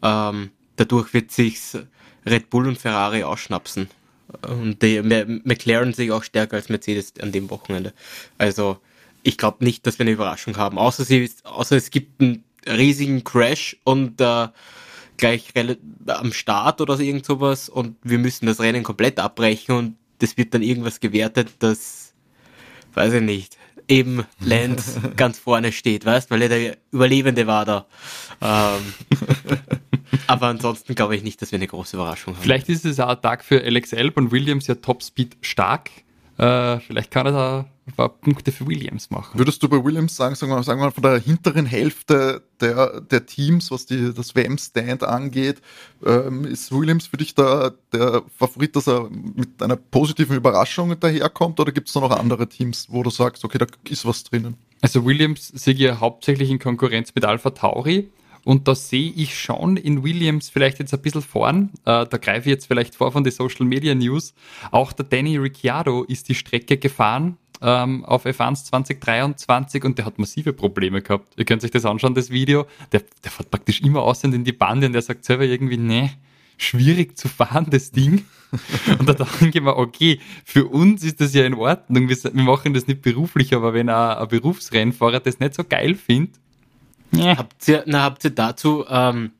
Ähm, 0.02 0.50
dadurch 0.76 1.12
wird 1.14 1.30
sich's 1.30 1.78
Red 2.26 2.50
Bull 2.50 2.66
und 2.68 2.78
Ferrari 2.78 3.22
ausschnapsen. 3.22 3.88
Und 4.48 4.82
die 4.82 5.00
McLaren 5.02 5.92
sich 5.92 6.10
auch 6.10 6.24
stärker 6.24 6.56
als 6.56 6.68
Mercedes 6.68 7.12
an 7.20 7.30
dem 7.30 7.50
Wochenende. 7.50 7.92
Also 8.38 8.78
ich 9.22 9.38
glaube 9.38 9.64
nicht, 9.64 9.86
dass 9.86 9.98
wir 9.98 10.04
eine 10.04 10.12
Überraschung 10.12 10.56
haben. 10.56 10.78
Außer, 10.78 11.04
sie, 11.04 11.30
außer 11.44 11.76
es 11.76 11.90
gibt 11.90 12.20
einen 12.20 12.44
riesigen 12.66 13.22
Crash 13.24 13.76
und 13.84 14.20
äh, 14.20 14.48
gleich 15.16 15.52
am 16.06 16.32
Start 16.32 16.80
oder 16.80 16.98
irgend 16.98 17.24
sowas 17.24 17.68
und 17.68 17.96
wir 18.02 18.18
müssen 18.18 18.46
das 18.46 18.60
Rennen 18.60 18.82
komplett 18.82 19.20
abbrechen 19.20 19.74
und 19.74 19.96
das 20.18 20.36
wird 20.36 20.54
dann 20.54 20.62
irgendwas 20.62 21.00
gewertet, 21.00 21.50
das 21.58 22.14
weiß 22.94 23.14
ich 23.14 23.22
nicht, 23.22 23.56
eben 23.88 24.24
Lenz 24.40 24.98
ganz 25.16 25.38
vorne 25.38 25.72
steht, 25.72 26.04
weißt, 26.04 26.30
weil 26.30 26.42
er 26.42 26.48
der 26.48 26.76
Überlebende 26.90 27.46
war 27.46 27.64
da. 27.64 27.86
Ähm, 28.40 28.94
aber 30.26 30.46
ansonsten 30.46 30.94
glaube 30.94 31.16
ich 31.16 31.22
nicht, 31.22 31.40
dass 31.42 31.52
wir 31.52 31.58
eine 31.58 31.66
große 31.66 31.96
Überraschung 31.96 32.34
haben. 32.34 32.42
Vielleicht 32.42 32.68
ist 32.68 32.84
es 32.84 33.00
auch 33.00 33.08
ein 33.08 33.22
Tag 33.22 33.44
für 33.44 33.62
Alex 33.62 33.92
Elb 33.92 34.16
und 34.16 34.32
Williams 34.32 34.66
ja 34.66 34.74
Topspeed 34.76 35.36
stark. 35.40 35.90
Äh, 36.38 36.80
vielleicht 36.80 37.10
kann 37.10 37.26
er 37.26 37.32
da 37.32 37.66
ein 37.86 37.92
paar 37.92 38.08
Punkte 38.08 38.50
für 38.50 38.66
Williams 38.66 39.10
machen. 39.10 39.38
Würdest 39.38 39.62
du 39.62 39.68
bei 39.68 39.82
Williams 39.82 40.16
sagen, 40.16 40.34
sagen 40.34 40.50
wir, 40.52 40.62
sagen 40.62 40.80
wir 40.80 40.86
mal 40.86 40.90
von 40.90 41.02
der 41.02 41.18
hinteren 41.18 41.66
Hälfte 41.66 42.42
der, 42.60 43.02
der 43.02 43.26
Teams, 43.26 43.70
was 43.70 43.84
die, 43.84 44.14
das 44.14 44.34
WM-Stand 44.34 45.02
angeht, 45.02 45.60
ähm, 46.04 46.46
ist 46.46 46.72
Williams 46.72 47.08
für 47.08 47.18
dich 47.18 47.34
da 47.34 47.72
der 47.92 48.22
Favorit, 48.38 48.74
dass 48.74 48.88
er 48.88 49.10
mit 49.10 49.62
einer 49.62 49.76
positiven 49.76 50.36
Überraschung 50.36 50.98
daherkommt 50.98 51.60
oder 51.60 51.72
gibt 51.72 51.88
es 51.88 51.94
da 51.94 52.00
noch 52.00 52.10
andere 52.10 52.48
Teams, 52.48 52.86
wo 52.88 53.02
du 53.02 53.10
sagst, 53.10 53.44
okay, 53.44 53.58
da 53.58 53.66
ist 53.88 54.06
was 54.06 54.24
drinnen? 54.24 54.56
Also 54.80 55.04
Williams 55.04 55.48
sehe 55.48 55.74
ich 55.74 56.00
hauptsächlich 56.00 56.50
in 56.50 56.58
Konkurrenz 56.58 57.12
mit 57.14 57.24
Alpha 57.24 57.50
Tauri. 57.50 58.10
Und 58.44 58.68
da 58.68 58.74
sehe 58.74 59.10
ich 59.10 59.38
schon 59.38 59.78
in 59.78 60.04
Williams 60.04 60.50
vielleicht 60.50 60.78
jetzt 60.78 60.92
ein 60.92 61.00
bisschen 61.00 61.22
vorn. 61.22 61.70
Äh, 61.86 62.04
da 62.04 62.18
greife 62.18 62.40
ich 62.40 62.54
jetzt 62.54 62.66
vielleicht 62.66 62.94
vor 62.94 63.10
von 63.10 63.24
den 63.24 63.32
Social 63.32 63.64
Media 63.64 63.94
News. 63.94 64.34
Auch 64.70 64.92
der 64.92 65.06
Danny 65.06 65.38
Ricciardo 65.38 66.04
ist 66.04 66.28
die 66.28 66.34
Strecke 66.34 66.76
gefahren 66.76 67.38
ähm, 67.60 68.04
auf 68.04 68.26
F1 68.26 68.64
2023 68.64 69.84
und 69.84 69.98
der 69.98 70.06
hat 70.06 70.18
massive 70.18 70.52
Probleme 70.52 71.02
gehabt. 71.02 71.32
Ihr 71.36 71.44
könnt 71.44 71.64
euch 71.64 71.70
das 71.70 71.84
anschauen, 71.84 72.14
das 72.14 72.30
Video. 72.30 72.66
Der, 72.92 73.02
der 73.22 73.30
fährt 73.30 73.50
praktisch 73.50 73.80
immer 73.80 74.02
aussehen 74.02 74.32
in 74.32 74.44
die 74.44 74.52
Bande 74.52 74.86
und 74.86 74.92
der 74.92 75.02
sagt 75.02 75.24
selber 75.24 75.44
irgendwie, 75.44 75.76
nee, 75.76 76.10
schwierig 76.56 77.16
zu 77.16 77.28
fahren, 77.28 77.66
das 77.70 77.90
Ding. 77.90 78.24
Und 79.00 79.08
da 79.08 79.14
denke 79.14 79.58
ich 79.58 79.64
mir, 79.64 79.76
okay, 79.76 80.20
für 80.44 80.66
uns 80.66 81.02
ist 81.02 81.20
das 81.20 81.34
ja 81.34 81.44
in 81.44 81.54
Ordnung. 81.54 82.08
Wir, 82.08 82.16
wir 82.16 82.42
machen 82.44 82.72
das 82.72 82.86
nicht 82.86 83.02
beruflich, 83.02 83.52
aber 83.52 83.74
wenn 83.74 83.88
ein, 83.88 84.16
ein 84.16 84.28
Berufsrennfahrer 84.28 85.18
das 85.18 85.40
nicht 85.40 85.54
so 85.54 85.64
geil 85.64 85.96
findet, 85.96 86.36
ja. 87.16 87.36
Habt 87.36 87.68
ihr, 87.68 87.84
na, 87.86 88.02
habt 88.02 88.24
ihr 88.24 88.30
dazu, 88.30 88.84
ähm, 88.88 89.32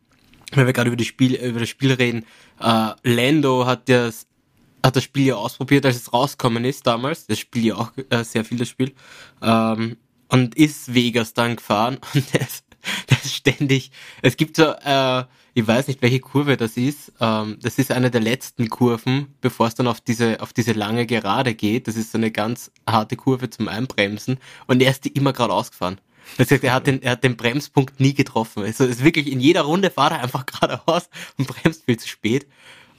wenn 0.53 0.67
wir 0.67 0.73
gerade 0.73 0.91
über, 0.91 1.03
über 1.03 1.61
das 1.61 1.69
Spiel 1.69 1.93
reden, 1.93 2.25
äh, 2.61 2.91
Lando 3.03 3.67
hat 3.67 3.89
ja 3.89 4.11
hat 4.85 4.97
das 4.97 5.05
Spiel 5.05 5.27
ja 5.27 5.37
ausprobiert, 5.37 5.87
als 5.87 5.97
es 5.97 6.13
rausgekommen 6.13 6.65
ist 6.65 6.87
damals. 6.87 7.27
Das 7.27 7.39
Spiel 7.39 7.67
ja 7.67 7.77
auch 7.77 7.93
äh, 8.11 8.23
sehr 8.23 8.45
viel 8.45 8.59
das 8.59 8.69
Spiel. 8.69 8.93
Ähm, 9.43 9.97
und 10.29 10.55
ist 10.57 10.93
Vegas 10.93 11.33
dann 11.33 11.57
gefahren 11.57 11.99
und 12.15 12.25
das, 12.35 12.65
das 13.07 13.33
ständig. 13.35 13.91
Es 14.21 14.37
gibt 14.37 14.57
so, 14.57 14.65
äh, 14.65 15.25
ich 15.55 15.67
weiß 15.67 15.89
nicht, 15.89 16.03
welche 16.03 16.21
Kurve 16.21 16.57
das 16.57 16.77
ist. 16.77 17.13
Ähm, 17.19 17.59
das 17.63 17.79
ist 17.79 17.93
eine 17.93 18.11
der 18.11 18.21
letzten 18.21 18.69
Kurven, 18.69 19.35
bevor 19.41 19.69
es 19.69 19.75
dann 19.75 19.87
auf 19.87 20.03
diese, 20.03 20.43
auf 20.43 20.53
diese 20.53 20.73
lange 20.73 21.07
Gerade 21.07 21.55
geht. 21.55 21.89
Das 21.89 21.97
ist 21.97 22.13
so 22.13 22.19
eine 22.19 22.31
ganz 22.31 22.71
harte 22.87 23.17
Kurve 23.17 23.49
zum 23.49 23.69
Einbremsen. 23.69 24.39
Und 24.67 24.83
er 24.83 24.91
ist 24.91 25.05
die 25.07 25.13
immer 25.13 25.33
gerade 25.33 25.55
ausgefahren. 25.55 25.99
Das 26.37 26.51
heißt, 26.51 26.65
er 26.65 26.73
hat 26.75 26.87
den, 26.87 27.03
er 27.03 27.13
hat 27.13 27.25
den 27.25 27.37
Bremspunkt 27.37 28.01
nie 28.01 28.15
getroffen. 28.15 28.65
Also 28.65 28.85
ist 28.85 29.05
wirklich 29.05 29.31
in 29.31 29.41
jeder 29.41 29.63
Runde 29.63 29.91
fahrt 29.91 30.13
er 30.13 30.23
einfach 30.23 30.45
geradeaus 30.47 31.09
und 31.39 31.47
bremst 31.47 31.85
viel 31.85 31.99
zu 31.99 32.09
spät. 32.09 32.47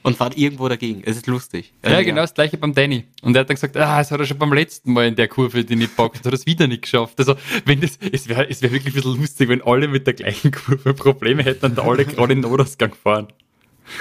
Und 0.06 0.16
fahrt 0.18 0.38
irgendwo 0.38 0.70
dagegen. 0.70 1.02
Es 1.04 1.18
ist 1.18 1.26
lustig. 1.26 1.74
Ja, 1.84 1.92
also, 1.92 2.04
genau 2.04 2.18
ja. 2.18 2.24
das 2.24 2.36
gleiche 2.36 2.58
beim 2.58 2.76
Danny. 2.76 3.06
Und 3.24 3.36
er 3.36 3.40
hat 3.40 3.50
dann 3.50 3.56
gesagt, 3.56 3.76
ah, 3.76 3.98
das 3.98 4.12
hat 4.12 4.20
er 4.20 4.28
schon 4.28 4.38
beim 4.38 4.54
letzten 4.54 4.94
Mal 4.94 5.08
in 5.08 5.16
der 5.16 5.28
Kurve, 5.28 5.66
die 5.66 5.76
nicht 5.76 5.96
packt, 5.96 6.18
hat 6.18 6.28
er 6.28 6.34
es 6.34 6.46
wieder 6.46 6.68
nicht 6.68 6.84
geschafft. 6.84 7.18
Also, 7.18 7.36
wenn 7.66 7.82
das, 7.82 7.98
es 8.12 8.28
wäre 8.28 8.48
es 8.48 8.62
wär 8.62 8.72
wirklich 8.72 8.94
ein 8.94 9.02
bisschen 9.02 9.20
lustig, 9.20 9.50
wenn 9.50 9.64
alle 9.64 9.88
mit 9.88 10.06
der 10.06 10.14
gleichen 10.14 10.52
Kurve 10.52 10.94
Probleme 10.94 11.44
hätten 11.44 11.66
und 11.66 11.80
alle 11.80 12.06
gerade 12.06 12.34
in 12.34 12.44
den 12.44 12.52
Notausgang 12.52 12.94
fahren. 12.94 13.30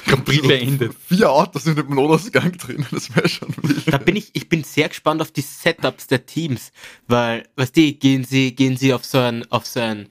Grand 0.04 0.26
Prix 0.26 0.46
beendet. 0.46 0.94
Vier 1.08 1.30
Autos 1.30 1.64
sind 1.64 1.78
im 1.78 1.94
Notausgang 1.94 2.52
drin, 2.52 2.84
das 2.90 3.14
wäre 3.16 3.28
schon 3.28 3.48
wild. 3.62 3.90
Da 3.90 3.96
bin 3.96 4.16
ich, 4.16 4.28
ich 4.34 4.50
bin 4.50 4.62
sehr 4.62 4.90
gespannt 4.90 5.22
auf 5.22 5.30
die 5.30 5.40
Setups 5.40 6.06
der 6.06 6.26
Teams, 6.26 6.70
weil, 7.06 7.44
weißt 7.56 7.76
du, 7.78 7.92
gehen 7.94 8.24
sie, 8.24 8.54
gehen 8.54 8.76
sie 8.76 8.92
auf 8.92 9.06
so 9.06 9.18
ein, 9.18 9.50
auf 9.50 9.64
so 9.64 9.80
ein, 9.80 10.08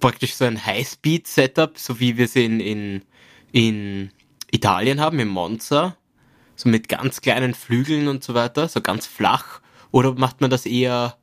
praktisch 0.00 0.34
so 0.34 0.44
ein 0.44 0.64
Highspeed-Setup, 0.64 1.78
so 1.78 1.98
wie 1.98 2.18
wir 2.18 2.26
es 2.26 2.36
in, 2.36 2.60
in, 2.60 3.02
in 3.52 4.10
Italien 4.54 5.00
haben, 5.00 5.18
im 5.18 5.28
Monza, 5.28 5.96
so 6.56 6.68
mit 6.68 6.88
ganz 6.88 7.20
kleinen 7.20 7.54
Flügeln 7.54 8.08
und 8.08 8.22
so 8.22 8.34
weiter, 8.34 8.68
so 8.68 8.80
ganz 8.80 9.06
flach, 9.06 9.60
oder 9.90 10.14
macht 10.14 10.40
man 10.40 10.50
das 10.50 10.66
eher 10.66 11.16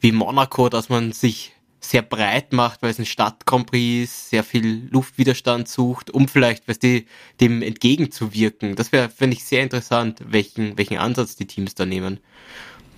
wie 0.00 0.12
Monaco, 0.12 0.68
dass 0.68 0.88
man 0.88 1.12
sich 1.12 1.52
sehr 1.80 2.02
breit 2.02 2.52
macht, 2.52 2.82
weil 2.82 2.90
es 2.90 2.98
ein 2.98 4.02
ist, 4.02 4.30
sehr 4.30 4.42
viel 4.42 4.88
Luftwiderstand 4.90 5.68
sucht, 5.68 6.10
um 6.10 6.28
vielleicht, 6.28 6.66
weißt 6.66 6.82
du, 6.82 7.04
dem 7.40 7.62
entgegenzuwirken. 7.62 8.74
Das 8.74 8.90
wäre, 8.90 9.10
finde 9.10 9.36
ich, 9.36 9.44
sehr 9.44 9.62
interessant, 9.62 10.20
welchen, 10.26 10.78
welchen 10.78 10.98
Ansatz 10.98 11.36
die 11.36 11.46
Teams 11.46 11.74
da 11.74 11.84
nehmen. 11.84 12.20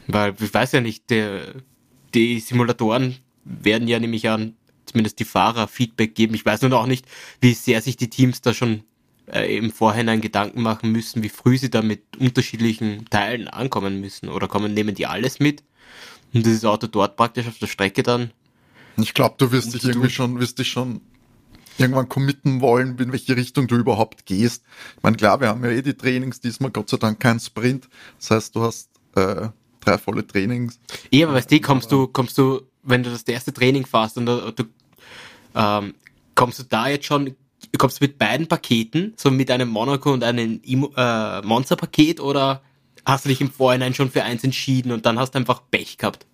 Weil 0.06 0.34
ich 0.40 0.54
weiß 0.54 0.72
ja 0.72 0.80
nicht, 0.80 1.10
der, 1.10 1.54
die 2.14 2.38
Simulatoren 2.38 3.16
werden 3.44 3.88
ja 3.88 3.98
nämlich 3.98 4.28
an, 4.28 4.54
zumindest 4.86 5.18
die 5.18 5.24
Fahrer 5.24 5.66
Feedback 5.66 6.14
geben. 6.14 6.34
Ich 6.34 6.46
weiß 6.46 6.62
nur 6.62 6.70
noch 6.70 6.86
nicht, 6.86 7.06
wie 7.40 7.54
sehr 7.54 7.82
sich 7.82 7.96
die 7.96 8.10
Teams 8.10 8.40
da 8.40 8.54
schon 8.54 8.84
äh, 9.32 9.56
im 9.56 9.70
Vorhinein 9.70 10.20
Gedanken 10.20 10.62
machen 10.62 10.92
müssen, 10.92 11.22
wie 11.22 11.28
früh 11.28 11.58
sie 11.58 11.70
da 11.70 11.82
mit 11.82 12.16
unterschiedlichen 12.18 13.06
Teilen 13.10 13.48
ankommen 13.48 14.00
müssen. 14.00 14.28
Oder 14.28 14.48
kommen, 14.48 14.74
nehmen 14.74 14.94
die 14.94 15.06
alles 15.06 15.40
mit 15.40 15.62
und 16.34 16.44
dieses 16.44 16.64
Auto 16.64 16.86
dort 16.86 17.16
praktisch 17.16 17.46
auf 17.46 17.58
der 17.58 17.66
Strecke 17.66 18.02
dann 18.02 18.30
ich 18.98 19.14
glaube, 19.14 19.34
du 19.38 19.52
wirst 19.52 19.74
dich 19.74 19.84
irgendwie 19.84 20.10
schon, 20.10 20.40
wirst 20.40 20.58
dich 20.58 20.68
schon 20.68 21.00
irgendwann 21.78 22.08
committen 22.08 22.60
wollen, 22.60 22.96
in 22.98 23.12
welche 23.12 23.36
Richtung 23.36 23.66
du 23.66 23.76
überhaupt 23.76 24.24
gehst. 24.24 24.64
Ich 24.96 25.02
meine, 25.02 25.16
klar, 25.16 25.40
wir 25.40 25.48
haben 25.48 25.62
ja 25.64 25.70
eh 25.70 25.82
die 25.82 25.94
Trainings, 25.94 26.40
diesmal 26.40 26.70
Gott 26.70 26.88
sei 26.88 26.96
Dank 26.96 27.20
kein 27.20 27.38
Sprint. 27.38 27.88
Das 28.18 28.30
heißt, 28.30 28.56
du 28.56 28.62
hast 28.62 28.88
äh, 29.14 29.48
drei 29.80 29.98
volle 29.98 30.26
Trainings. 30.26 30.80
Ja, 31.10 31.26
aber 31.26 31.36
weißt 31.36 31.52
du, 31.52 31.60
kommst 31.60 31.92
du, 31.92 32.06
kommst 32.06 32.38
du, 32.38 32.62
wenn 32.82 33.02
du 33.02 33.10
das 33.10 33.22
erste 33.24 33.52
Training 33.52 33.84
fährst 33.84 34.16
und 34.16 34.26
du, 34.26 34.52
du 34.52 34.64
ähm, 35.54 35.94
kommst 36.34 36.58
du 36.58 36.62
da 36.62 36.88
jetzt 36.88 37.04
schon, 37.04 37.36
kommst 37.78 38.00
du 38.00 38.04
mit 38.04 38.18
beiden 38.18 38.46
Paketen, 38.46 39.14
so 39.16 39.30
mit 39.30 39.50
einem 39.50 39.68
Monaco 39.68 40.12
und 40.12 40.24
einem 40.24 40.60
äh, 40.64 41.42
Monster-Paket 41.42 42.20
oder 42.20 42.62
hast 43.04 43.24
du 43.24 43.28
dich 43.28 43.40
im 43.40 43.50
Vorhinein 43.50 43.94
schon 43.94 44.10
für 44.10 44.24
eins 44.24 44.44
entschieden 44.44 44.92
und 44.92 45.06
dann 45.06 45.18
hast 45.18 45.32
du 45.32 45.38
einfach 45.38 45.62
Pech 45.70 45.98
gehabt? 45.98 46.26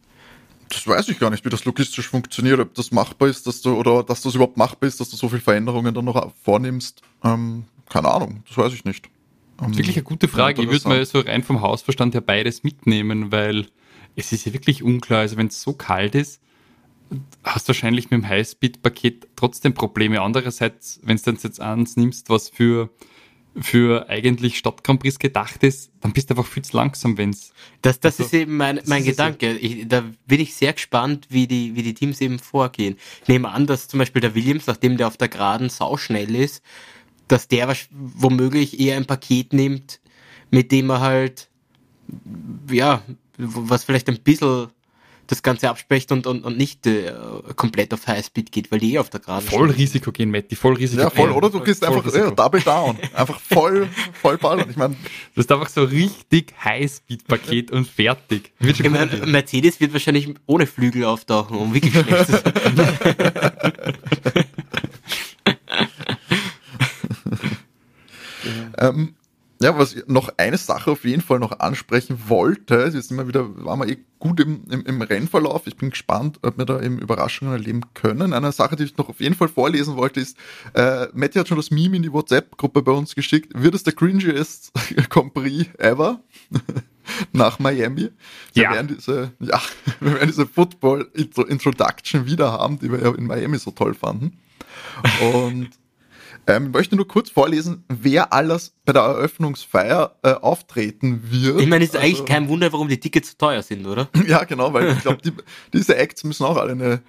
das 0.73 0.87
weiß 0.87 1.09
ich 1.09 1.19
gar 1.19 1.31
nicht, 1.31 1.45
wie 1.45 1.51
das 1.51 1.65
logistisch 1.65 2.09
funktioniert, 2.09 2.59
ob 2.61 2.75
das 2.75 2.93
machbar 2.93 3.29
ist, 3.29 3.47
dass 3.47 3.61
du, 3.61 3.75
oder 3.75 4.03
dass 4.03 4.23
das 4.23 4.35
überhaupt 4.35 4.57
machbar 4.57 4.89
ist, 4.89 5.01
dass 5.01 5.11
du 5.11 5.17
so 5.17 5.29
viele 5.29 5.41
Veränderungen 5.41 5.95
dann 5.95 6.05
noch 6.05 6.33
vornimmst. 6.43 7.03
Ähm, 7.23 7.65
keine 7.89 8.09
Ahnung, 8.09 8.43
das 8.49 8.57
weiß 8.57 8.73
ich 8.73 8.85
nicht. 8.85 9.07
Ähm, 9.07 9.11
das 9.59 9.71
ist 9.73 9.79
wirklich 9.79 9.97
eine 9.97 10.05
gute 10.05 10.29
Frage. 10.29 10.63
Ich 10.63 10.71
würde 10.71 10.89
mal 10.89 11.05
so 11.05 11.21
rein 11.21 11.43
vom 11.43 11.61
Hausverstand 11.61 12.15
her 12.15 12.21
beides 12.21 12.63
mitnehmen, 12.63 13.33
weil 13.33 13.67
es 14.17 14.33
ist 14.33 14.47
ja 14.47 14.53
wirklich 14.53 14.83
unklar. 14.83 15.21
Also 15.21 15.37
wenn 15.37 15.49
es 15.49 15.61
so 15.61 15.75
kalt 15.75 16.15
ist, 16.15 16.41
hast 17.45 17.69
wahrscheinlich 17.69 18.11
mit 18.11 18.23
dem 18.23 18.29
Highspeed-Paket 18.29 19.29
trotzdem 19.37 19.75
Probleme. 19.75 20.21
Andererseits, 20.21 21.01
wenn 21.03 21.17
du 21.17 21.31
jetzt 21.31 21.61
eins 21.61 21.97
nimmst, 21.97 22.29
was 22.31 22.49
für 22.49 22.91
für 23.61 24.09
eigentlich 24.09 24.57
Stadt 24.59 24.83
Grand 24.83 25.01
Prix 25.01 25.19
gedacht 25.19 25.63
ist, 25.63 25.91
dann 26.01 26.13
bist 26.13 26.31
du 26.31 26.35
einfach 26.35 26.51
viel 26.51 26.63
zu 26.63 26.77
langsam, 26.77 27.19
wenn's. 27.19 27.53
Das, 27.83 28.01
das 28.01 28.19
also, 28.19 28.25
ist 28.25 28.35
eben 28.35 28.57
mein, 28.57 28.81
mein 28.87 29.05
Gedanke. 29.05 29.57
Ich, 29.59 29.87
da 29.87 30.05
bin 30.27 30.41
ich 30.41 30.55
sehr 30.55 30.73
gespannt, 30.73 31.27
wie 31.29 31.47
die, 31.47 31.77
wie 31.77 31.83
die 31.83 31.95
Teams 31.95 32.21
eben 32.21 32.39
vorgehen. 32.39 32.97
Ich 33.23 33.29
nehme 33.29 33.51
an, 33.51 33.67
dass 33.67 33.89
zum 33.89 33.99
Beispiel 33.99 34.23
der 34.23 34.35
Williams, 34.35 34.67
nachdem 34.67 34.97
der 34.97 35.07
auf 35.07 35.17
der 35.17 35.29
Geraden 35.29 35.69
sauschnell 35.69 36.35
ist, 36.35 36.63
dass 37.29 37.49
der 37.49 37.75
womöglich 37.91 38.81
eher 38.81 38.97
ein 38.97 39.07
Paket 39.07 39.53
nimmt, 39.53 40.01
mit 40.51 40.73
dem 40.73 40.91
er 40.91 41.01
halt, 41.01 41.49
ja, 42.71 43.03
was 43.37 43.85
vielleicht 43.85 44.09
ein 44.09 44.21
bisschen 44.21 44.69
das 45.27 45.43
Ganze 45.43 45.71
abspricht 45.71 46.13
und, 46.13 46.27
und, 46.27 46.45
und 46.45 46.57
nicht 46.57 46.87
äh, 46.87 47.13
komplett 47.57 47.93
auf 47.95 48.07
Highspeed 48.07 48.53
geht, 48.53 48.73
weil 48.73 48.81
die 48.81 48.95
eh 48.95 48.99
auf 48.99 49.11
der 49.11 49.21
Geraden 49.21 49.47
Voll 49.47 49.71
Risiko 49.71 50.13
gehen, 50.13 50.31
Matti, 50.31 50.57
voll 50.57 50.75
Risiko. 50.75 51.03
Ja, 51.03 51.11
voll, 51.11 51.31
oder 51.31 51.51
du 51.51 51.61
gehst 51.61 51.85
einfach 51.85 52.05
ja, 52.13 52.31
double 52.31 52.61
down. 52.61 52.99
Einfach 53.15 53.41
voll, 53.41 53.89
voll 54.13 54.39
ballern. 54.39 54.69
Ich 54.71 54.77
meine. 54.77 54.97
Das 55.35 55.47
ist 55.47 55.53
einfach 55.53 55.69
so 55.69 55.85
richtig 55.85 56.55
Highspeed-Paket 56.63 57.71
und 57.71 57.89
fertig. 57.89 58.53
Wird 58.59 58.77
schon 58.77 58.93
meine, 58.93 59.27
Mercedes 59.27 59.81
wird 59.81 59.93
wahrscheinlich 59.93 60.35
ohne 60.47 60.67
Flügel 60.67 61.05
auftauchen, 61.05 61.57
um 61.57 61.75
wirklich 61.75 61.93
schlecht 61.93 62.27
zu 62.27 62.33
sein. 62.33 62.43
ähm, 68.79 69.15
ja, 69.63 69.79
was 69.79 69.95
ich 69.95 70.07
noch 70.07 70.33
eine 70.37 70.59
Sache 70.59 70.91
auf 70.91 71.05
jeden 71.05 71.23
Fall 71.23 71.39
noch 71.39 71.59
ansprechen 71.59 72.19
wollte, 72.27 72.91
jetzt 72.93 73.09
sind 73.09 73.17
wir 73.17 73.29
wieder, 73.29 73.65
waren 73.65 73.81
wir 73.81 73.89
eh 73.89 73.99
gut 74.19 74.41
im, 74.41 74.65
im, 74.71 74.85
im 74.85 75.03
Rennverlauf. 75.03 75.67
Ich 75.67 75.77
bin 75.77 75.91
gespannt, 75.91 76.39
ob 76.43 76.59
wir 76.59 76.65
da 76.65 76.81
eben 76.81 76.99
Überraschungen 76.99 77.53
erleben 77.53 77.83
können. 77.95 78.33
Eine 78.33 78.53
Sache, 78.53 78.77
die 78.77 78.85
ich 78.85 78.97
noch 78.97 79.09
auf 79.09 79.21
jeden 79.21 79.35
Fall 79.35 79.49
vorlesen 79.49 79.97
wollte, 79.97 80.21
ist, 80.21 80.37
äh, 80.75 81.07
Matti 81.13 81.39
hat 81.39 81.49
schon 81.49 81.57
das 81.57 81.71
Meme 81.71 81.97
in 81.97 82.03
die 82.03 82.13
WhatsApp-Gruppe 82.13 82.83
bei 82.83 82.93
uns 82.93 83.15
geschickt. 83.15 83.53
Wird 83.55 83.75
es 83.75 83.83
der 83.83 83.95
cringiest 83.95 84.73
Grand 85.11 85.35
Prix 85.35 85.69
ever? 85.79 86.21
nach 87.33 87.59
Miami. 87.59 88.11
Wir 88.53 88.63
ja. 88.63 88.73
werden 88.73 88.95
diese, 88.95 89.33
ja, 89.41 89.61
wir 90.01 90.15
werden 90.15 90.29
diese 90.29 90.47
Football 90.47 91.11
Introduction 91.15 92.27
wieder 92.27 92.53
haben, 92.53 92.79
die 92.79 92.91
wir 92.91 93.01
ja 93.01 93.15
in 93.15 93.27
Miami 93.27 93.59
so 93.59 93.71
toll 93.71 93.95
fanden. 93.95 94.39
Und 95.21 95.71
ähm, 96.47 96.67
ich 96.67 96.73
möchte 96.73 96.97
nur 96.97 97.07
kurz 97.07 97.31
vorlesen, 97.31 97.85
wer 97.89 98.33
alles 98.33 98.75
bei 98.85 98.93
der 98.93 99.03
Eröffnungsfeier 99.03 100.17
äh, 100.23 100.33
auftreten 100.33 101.23
wird. 101.31 101.61
Ich 101.61 101.69
meine, 101.69 101.85
es 101.85 101.91
ist 101.91 101.97
also, 101.97 102.07
eigentlich 102.07 102.25
kein 102.27 102.49
Wunder, 102.49 102.73
warum 102.73 102.89
die 102.89 102.99
Tickets 102.99 103.31
so 103.31 103.35
teuer 103.39 103.63
sind, 103.63 103.87
oder? 103.87 104.09
ja, 104.27 104.43
genau, 104.45 104.73
weil 104.73 104.91
ich 104.91 105.01
glaube, 105.01 105.23
die, 105.23 105.33
diese 105.73 105.97
Acts 105.97 106.25
müssen 106.25 106.45
auch 106.45 106.57
alle 106.57 106.73
eine 106.73 107.03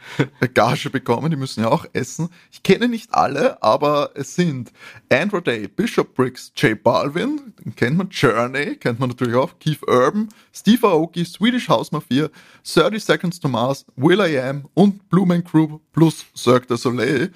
Gage 0.54 0.91
bekommen, 0.91 1.32
die 1.32 1.38
müssen 1.38 1.62
ja 1.62 1.69
auch 1.69 1.86
essen. 1.93 2.30
Ich 2.52 2.62
kenne 2.62 2.88
nicht 2.88 3.13
alle, 3.13 3.62
aber 3.63 4.12
es 4.13 4.36
sind 4.36 4.72
Andrew 5.10 5.41
Day, 5.41 5.67
Bishop 5.67 6.13
Briggs, 6.13 6.52
Jay 6.56 6.76
Balvin, 6.76 7.54
den 7.63 7.76
kennt 7.76 7.98
man, 7.98 8.10
Journey, 8.10 8.76
kennt 8.76 9.00
man 9.00 9.10
natürlich 9.10 9.36
auch, 9.36 9.58
Keith 9.60 9.82
Urban, 9.88 10.30
Steve 10.54 10.88
Aoki, 10.88 11.26
Swedish 11.26 11.69
House 11.69 11.91
Mafia, 11.91 12.30
30 12.72 13.04
Seconds 13.04 13.39
to 13.39 13.48
Mars, 13.48 13.86
Will 13.96 14.19
I 14.19 14.38
Am 14.39 14.67
und 14.76 15.10
Blue 15.10 15.26
Man 15.26 15.43
Crew 15.43 15.80
plus 15.91 16.26
Cirque 16.36 16.67
du 16.67 16.76
Soleil. 16.76 17.32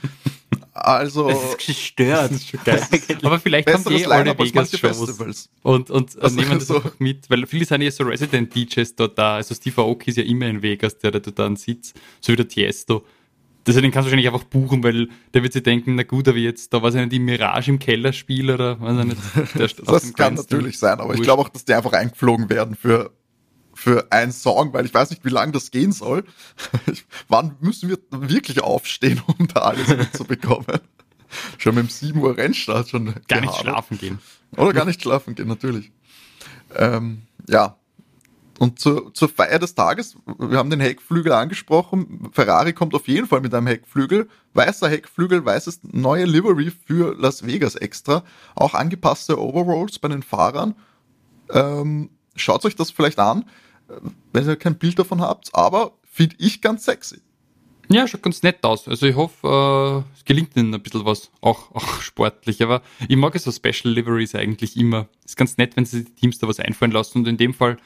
Also. 0.78 1.30
Das 1.30 1.44
ist 1.44 1.66
gestört. 1.66 2.32
Das 2.32 2.38
ist 2.38 2.50
schon 2.50 2.60
geil. 2.64 2.82
Aber 3.24 3.40
vielleicht 3.40 3.72
haben 3.72 3.84
die 3.86 4.04
eh 4.04 4.06
alle 4.06 4.38
Vegas-Shows. 4.38 5.50
Und, 5.64 5.90
und 5.90 6.22
also 6.22 6.36
nehmen 6.36 6.60
das 6.60 6.68
so. 6.68 6.76
einfach 6.76 7.00
mit, 7.00 7.30
weil 7.30 7.46
viele 7.48 7.66
sind 7.66 7.82
ja 7.82 7.92
so 7.92 8.04
Resident-DJs 8.04 8.96
dort 8.96 9.18
da. 9.18 9.36
Also 9.36 9.56
Steve 9.56 9.82
Aoki 9.82 10.12
ist 10.12 10.18
ja 10.18 10.24
immer 10.24 10.48
in 10.48 10.62
Vegas, 10.62 10.98
der 10.98 11.12
da 11.12 11.20
dann 11.20 11.56
sitzt. 11.56 12.00
So 12.22 12.32
wie 12.32 12.38
der 12.38 12.48
Tiesto. 12.48 13.04
Deswegen 13.68 13.92
kannst 13.92 14.08
du 14.08 14.12
wahrscheinlich 14.12 14.28
einfach 14.28 14.46
buchen, 14.46 14.82
weil 14.82 15.10
der 15.34 15.44
wird 15.44 15.52
sich 15.52 15.64
denken, 15.64 15.96
na 15.96 16.04
gut, 16.04 16.28
aber 16.30 16.38
jetzt, 16.38 16.74
da 16.74 16.82
weiß 16.82 16.96
ich 16.96 17.02
nicht, 17.02 17.12
die 17.12 17.20
Mirage 17.20 17.70
im 17.70 17.80
Keller 17.80 18.14
spiele 18.14 18.54
oder 18.54 18.80
weiß 18.80 19.00
ich 19.00 19.06
nicht. 19.06 19.82
das 19.86 20.14
kann 20.14 20.36
natürlich 20.36 20.80
sein, 20.80 21.00
aber 21.02 21.14
ich 21.16 21.22
glaube 21.22 21.42
auch, 21.42 21.50
dass 21.50 21.66
die 21.66 21.74
einfach 21.74 21.92
eingeflogen 21.92 22.50
werden 22.50 22.76
für 22.76 23.12
für 23.78 24.12
einen 24.12 24.32
Song, 24.32 24.74
weil 24.74 24.86
ich 24.86 24.94
weiß 24.94 25.12
nicht, 25.12 25.24
wie 25.24 25.30
lange 25.30 25.52
das 25.52 25.70
gehen 25.70 25.92
soll. 25.92 26.24
Wann 27.28 27.56
müssen 27.60 27.90
wir 27.90 28.00
wirklich 28.10 28.62
aufstehen, 28.62 29.22
um 29.26 29.48
da 29.48 29.62
alles 29.62 29.88
mitzubekommen? 29.88 30.80
schon 31.58 31.76
mit 31.76 31.86
dem 31.86 31.90
7 31.90 32.20
Uhr 32.20 32.36
Rennstart 32.36 32.90
schon. 32.90 33.06
Gar 33.06 33.14
gehabt. 33.14 33.42
nicht 33.46 33.58
schlafen 33.58 33.98
gehen. 34.00 34.20
Oder 34.56 34.74
gar 34.74 34.86
nicht 34.86 35.02
schlafen 35.02 35.36
gehen, 35.36 35.48
natürlich. 35.48 35.92
Ähm, 36.76 37.22
ja. 37.48 37.78
Und 38.58 38.80
zur, 38.80 39.14
zur 39.14 39.30
Feier 39.30 39.60
des 39.60 39.76
Tages, 39.76 40.18
wir 40.40 40.58
haben 40.58 40.72
den 40.72 40.80
Heckflügel 40.80 41.32
angesprochen. 41.32 42.30
Ferrari 42.32 42.74
kommt 42.74 42.96
auf 42.96 43.08
jeden 43.08 43.28
Fall 43.28 43.42
mit 43.42 43.54
einem 43.54 43.68
Heckflügel. 43.68 44.28
Weißer 44.56 44.90
Heckflügel, 44.90 45.46
weißes 45.46 45.82
neue 45.84 46.26
Livery 46.26 46.72
für 46.72 47.16
Las 47.16 47.46
Vegas 47.46 47.76
extra. 47.76 48.24
Auch 48.56 48.74
angepasste 48.74 49.40
Overalls 49.40 50.00
bei 50.00 50.08
den 50.08 50.24
Fahrern. 50.24 50.74
Ähm, 51.52 52.10
schaut 52.36 52.66
euch 52.66 52.76
das 52.76 52.90
vielleicht 52.90 53.20
an 53.20 53.46
wenn 54.34 54.48
ihr 54.48 54.56
kein 54.56 54.78
Bild 54.78 55.00
davon 55.00 55.22
habt, 55.22 55.54
aber 55.54 55.94
finde 56.04 56.36
ich 56.40 56.62
ganz 56.62 56.86
sexy. 56.86 57.22
Ja, 57.90 58.08
schaut 58.08 58.24
ganz 58.24 58.44
nett 58.44 58.64
aus. 58.64 58.88
Also 58.88 59.06
ich 59.06 59.16
hoffe, 59.16 60.04
äh, 60.06 60.18
es 60.18 60.26
gelingt 60.26 60.58
ihnen 60.58 60.74
ein 60.74 60.82
bisschen 60.82 61.06
was, 61.06 61.32
auch, 61.42 61.72
auch 61.74 62.02
sportlich. 62.02 62.62
Aber 62.62 62.82
ich 63.08 63.16
mag 63.16 63.34
es 63.36 63.44
so 63.44 63.52
Special 63.52 63.94
Liveries 63.94 64.36
eigentlich 64.36 64.76
immer. 64.76 65.08
Ist 65.26 65.38
ganz 65.38 65.58
nett, 65.58 65.78
wenn 65.78 65.86
sie 65.86 66.04
die 66.04 66.12
Teams 66.12 66.40
da 66.40 66.48
was 66.48 66.60
einfallen 66.60 66.92
lassen. 66.92 67.20
Und 67.20 67.28
in 67.28 67.38
dem 67.38 67.54
Fall 67.54 67.78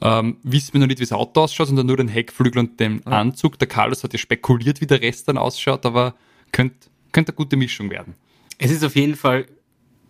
ähm, 0.00 0.38
wissen 0.42 0.72
wir 0.72 0.80
noch 0.80 0.86
nicht, 0.86 1.00
wie 1.00 1.04
das 1.04 1.12
Auto 1.12 1.42
ausschaut, 1.42 1.66
sondern 1.66 1.86
nur 1.86 1.98
den 1.98 2.08
Heckflügel 2.08 2.60
und 2.60 2.80
den 2.80 3.02
ja. 3.04 3.12
Anzug. 3.12 3.58
Der 3.58 3.68
Carlos 3.68 4.02
hat 4.02 4.12
ja 4.12 4.18
spekuliert, 4.18 4.80
wie 4.80 4.86
der 4.86 5.02
Rest 5.02 5.28
dann 5.28 5.36
ausschaut, 5.36 5.84
aber 5.84 6.14
könnte, 6.50 6.88
könnte 7.12 7.32
eine 7.32 7.36
gute 7.36 7.56
Mischung 7.56 7.90
werden. 7.90 8.14
Es 8.58 8.70
ist 8.70 8.84
auf 8.84 8.96
jeden 8.96 9.16
Fall 9.16 9.46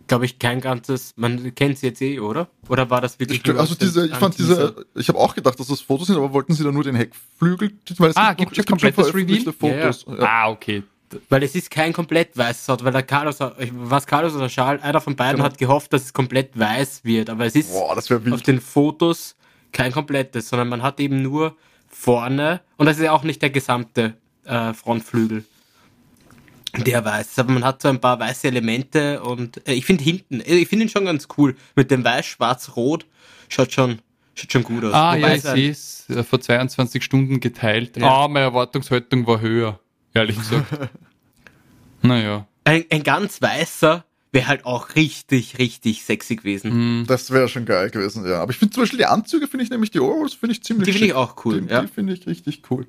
glaube 0.06 0.24
ich, 0.24 0.38
kein 0.38 0.60
ganzes, 0.60 1.12
man 1.16 1.54
kennt 1.54 1.78
sie 1.78 1.86
jetzt 1.88 2.02
eh, 2.02 2.18
oder? 2.20 2.48
Oder 2.68 2.90
war 2.90 3.00
das 3.00 3.18
wirklich 3.18 3.42
ich, 3.44 3.58
Also 3.58 3.74
diese, 3.74 4.06
ich 4.06 4.14
fand 4.14 4.38
diese, 4.38 4.86
ich 4.94 5.08
habe 5.08 5.18
auch 5.18 5.34
gedacht, 5.34 5.58
dass 5.58 5.66
das 5.66 5.80
Fotos 5.80 6.08
sind, 6.08 6.16
aber 6.16 6.32
wollten 6.32 6.54
sie 6.54 6.64
da 6.64 6.72
nur 6.72 6.84
den 6.84 6.96
Heckflügel, 6.96 7.72
weil 7.98 8.10
es 8.10 8.16
ah, 8.16 8.32
gibt 8.34 8.56
es 8.56 8.66
komplettes 8.66 9.14
Reveal? 9.14 9.52
Fotos. 9.52 10.04
Ja, 10.06 10.14
ja. 10.14 10.20
Ah, 10.22 10.50
okay. 10.50 10.82
Weil 11.28 11.42
es 11.42 11.54
ist 11.54 11.70
kein 11.70 11.92
komplett 11.92 12.36
weißes 12.36 12.70
Auto, 12.70 12.84
weil 12.84 12.92
der 12.92 13.02
Carlos, 13.02 13.38
was 13.38 14.06
Carlos 14.06 14.34
oder 14.34 14.48
Charles, 14.48 14.82
einer 14.82 15.00
von 15.00 15.14
beiden 15.14 15.36
genau. 15.36 15.44
hat 15.44 15.58
gehofft, 15.58 15.92
dass 15.92 16.04
es 16.04 16.12
komplett 16.12 16.58
weiß 16.58 17.04
wird, 17.04 17.28
aber 17.28 17.44
es 17.44 17.54
ist 17.54 17.70
Boah, 17.70 17.96
auf 17.96 18.42
den 18.42 18.60
Fotos 18.60 19.36
kein 19.72 19.92
komplettes, 19.92 20.48
sondern 20.48 20.68
man 20.68 20.82
hat 20.82 21.00
eben 21.00 21.20
nur 21.20 21.56
vorne, 21.88 22.60
und 22.76 22.86
das 22.86 22.96
ist 22.96 23.04
ja 23.04 23.12
auch 23.12 23.24
nicht 23.24 23.42
der 23.42 23.50
gesamte 23.50 24.14
äh, 24.44 24.72
Frontflügel, 24.72 25.44
der 26.76 27.04
weiß. 27.04 27.38
Aber 27.38 27.52
man 27.52 27.64
hat 27.64 27.82
so 27.82 27.88
ein 27.88 28.00
paar 28.00 28.18
weiße 28.18 28.48
Elemente 28.48 29.22
und 29.22 29.66
äh, 29.68 29.74
ich 29.74 29.84
finde 29.84 30.04
hinten, 30.04 30.40
äh, 30.40 30.56
ich 30.56 30.68
finde 30.68 30.86
ihn 30.86 30.88
schon 30.88 31.04
ganz 31.04 31.28
cool. 31.36 31.54
Mit 31.76 31.90
dem 31.90 32.04
Weiß, 32.04 32.26
Schwarz, 32.26 32.76
Rot 32.76 33.06
schaut 33.48 33.72
schon, 33.72 33.98
schaut 34.34 34.52
schon 34.52 34.64
gut 34.64 34.84
aus. 34.84 34.94
Ah, 34.94 35.16
Wobei 35.16 35.28
ja, 35.28 35.34
ich 35.34 35.42
sehe 35.42 35.70
es 35.70 36.06
äh, 36.08 36.22
vor 36.24 36.40
22 36.40 37.02
Stunden 37.02 37.40
geteilt. 37.40 37.96
Ja. 37.96 38.24
Ah, 38.24 38.28
meine 38.28 38.46
Erwartungshaltung 38.46 39.26
war 39.26 39.40
höher, 39.40 39.80
ehrlich 40.14 40.38
gesagt. 40.38 40.66
naja. 42.02 42.46
Ein, 42.64 42.84
ein 42.90 43.02
ganz 43.02 43.42
weißer 43.42 44.04
wäre 44.32 44.46
halt 44.46 44.64
auch 44.64 44.96
richtig, 44.96 45.58
richtig 45.58 46.04
sexy 46.04 46.36
gewesen. 46.36 47.00
Mhm. 47.00 47.06
Das 47.06 47.30
wäre 47.30 47.48
schon 47.48 47.66
geil 47.66 47.90
gewesen, 47.90 48.26
ja. 48.26 48.40
Aber 48.40 48.50
ich 48.50 48.56
finde 48.56 48.72
zum 48.72 48.84
Beispiel 48.84 48.98
die 48.98 49.06
Anzüge, 49.06 49.46
finde 49.46 49.64
ich 49.64 49.70
nämlich 49.70 49.90
die 49.90 50.00
Overalls, 50.00 50.34
finde 50.34 50.54
ich 50.54 50.62
ziemlich 50.62 50.86
Die 50.86 50.92
finde 50.92 51.06
ich 51.08 51.14
auch 51.14 51.44
cool, 51.44 51.60
die, 51.60 51.68
ja. 51.68 51.82
Die 51.82 51.88
finde 51.88 52.14
ich 52.14 52.26
richtig 52.26 52.62
cool, 52.70 52.86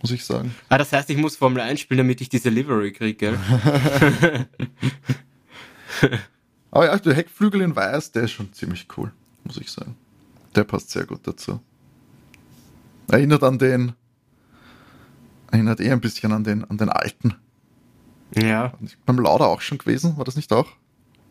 muss 0.00 0.10
ich 0.10 0.24
sagen. 0.24 0.54
Ah, 0.68 0.78
das 0.78 0.92
heißt, 0.92 1.10
ich 1.10 1.16
muss 1.16 1.36
Formel 1.36 1.60
1 1.62 1.80
spielen, 1.80 1.98
damit 1.98 2.20
ich 2.20 2.28
diese 2.28 2.50
Livery 2.50 2.92
kriege, 2.92 3.14
gell? 3.14 3.38
Aber 6.70 6.86
ja, 6.86 6.98
der 6.98 7.14
Heckflügel 7.14 7.62
in 7.62 7.74
weiß, 7.74 8.12
der 8.12 8.24
ist 8.24 8.32
schon 8.32 8.52
ziemlich 8.52 8.86
cool, 8.96 9.12
muss 9.44 9.56
ich 9.56 9.70
sagen. 9.70 9.96
Der 10.54 10.64
passt 10.64 10.90
sehr 10.90 11.06
gut 11.06 11.20
dazu. 11.26 11.60
Erinnert 13.10 13.42
an 13.42 13.58
den, 13.58 13.94
erinnert 15.50 15.80
eh 15.80 15.90
ein 15.90 16.00
bisschen 16.00 16.32
an 16.32 16.44
den, 16.44 16.64
an 16.64 16.76
den 16.76 16.90
alten 16.90 17.34
ja. 18.36 18.72
Beim 19.06 19.18
Lauda 19.18 19.46
auch 19.46 19.60
schon 19.60 19.78
gewesen, 19.78 20.16
war 20.16 20.24
das 20.24 20.36
nicht 20.36 20.52
auch? 20.52 20.68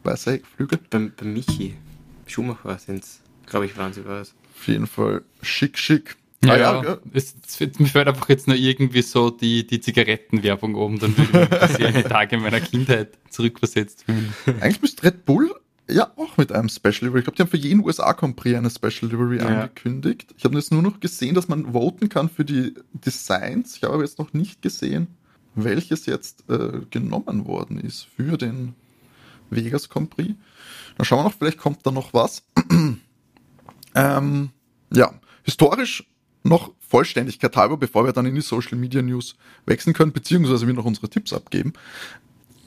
Weiße 0.03 0.32
Heckflügel? 0.32 0.80
Beim, 0.89 1.13
beim 1.15 1.34
Michi 1.34 1.75
Schumacher 2.25 2.77
sind 2.80 3.03
es, 3.03 3.21
glaube 3.45 3.65
ich, 3.65 3.77
waren 3.77 3.93
sie 3.93 4.06
was. 4.06 4.34
Auf 4.56 4.67
jeden 4.67 4.88
Fall 4.88 5.23
schick, 5.41 5.77
schick. 5.77 6.15
Ja, 6.47 6.53
ah, 6.53 6.83
ja, 6.83 6.83
ja. 6.83 6.97
Es, 7.13 7.36
es, 7.45 7.79
mir 7.79 7.88
fällt 7.88 8.07
einfach 8.07 8.29
jetzt 8.29 8.47
nur 8.47 8.57
irgendwie 8.57 9.01
so 9.01 9.29
die, 9.29 9.65
die 9.65 9.79
Zigarettenwerbung 9.79 10.75
um, 10.75 10.99
dann 10.99 11.17
würde 11.17 11.60
ich 11.71 11.79
mich 11.79 11.93
die 11.95 12.03
Tage 12.03 12.38
meiner 12.38 12.60
Kindheit 12.60 13.17
zurückversetzt 13.29 14.03
fühlen. 14.05 14.33
Eigentlich 14.60 14.81
müsste 14.81 15.03
Red 15.03 15.25
Bull 15.25 15.53
ja 15.89 16.12
auch 16.17 16.38
mit 16.38 16.51
einem 16.51 16.69
Special 16.69 17.07
Livery. 17.07 17.19
Ich 17.19 17.25
glaube, 17.25 17.38
die 17.38 17.41
haben 17.43 17.49
für 17.49 17.57
jeden 17.57 17.83
USA 17.83 18.12
Grand 18.13 18.36
Prix 18.36 18.57
eine 18.57 18.69
Special 18.69 19.10
Livery 19.12 19.38
ja. 19.38 19.45
angekündigt. 19.45 20.33
Ich 20.38 20.43
habe 20.43 20.55
jetzt 20.55 20.71
nur 20.71 20.81
noch 20.81 20.99
gesehen, 20.99 21.36
dass 21.36 21.47
man 21.47 21.73
voten 21.73 22.10
kann 22.10 22.29
für 22.29 22.45
die 22.45 22.73
Designs. 22.93 23.77
Ich 23.77 23.83
habe 23.83 23.93
aber 23.93 24.03
jetzt 24.03 24.19
noch 24.19 24.33
nicht 24.33 24.62
gesehen, 24.62 25.07
welches 25.55 26.05
jetzt 26.05 26.43
äh, 26.49 26.81
genommen 26.89 27.45
worden 27.45 27.79
ist 27.79 28.07
für 28.15 28.38
den 28.38 28.75
Vegas 29.49 29.88
Prix. 29.88 30.33
Dann 30.97 31.05
schauen 31.05 31.19
wir 31.19 31.23
noch, 31.23 31.33
vielleicht 31.33 31.57
kommt 31.57 31.86
da 31.86 31.91
noch 31.91 32.13
was. 32.13 32.43
ähm, 33.95 34.49
ja, 34.93 35.13
historisch 35.43 36.05
noch 36.47 36.71
Vollständigkeit 36.88 37.55
halber, 37.55 37.77
bevor 37.77 38.05
wir 38.05 38.13
dann 38.13 38.25
in 38.25 38.36
die 38.36 38.41
Social 38.41 38.77
Media 38.77 39.01
News 39.01 39.36
wechseln 39.65 39.93
können, 39.93 40.13
beziehungsweise 40.13 40.65
wir 40.67 40.73
noch 40.73 40.86
unsere 40.86 41.10
Tipps 41.10 41.33
abgeben. 41.33 41.73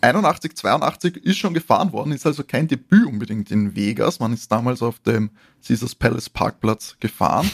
81, 0.03 0.57
82 0.57 1.17
ist 1.19 1.39
schon 1.39 1.55
gefahren 1.55 1.93
worden, 1.93 2.13
ist 2.13 2.27
also 2.27 2.43
kein 2.43 2.69
Debüt 2.69 3.07
unbedingt 3.07 3.51
in 3.51 3.77
Vegas. 3.77 4.19
Man 4.19 4.33
ist 4.33 4.51
damals 4.51 4.83
auf 4.83 4.99
dem 5.01 5.31
Caesars 5.67 5.95
Palace 5.95 6.31
Parkplatz 6.31 6.97
gefahren. 7.01 7.51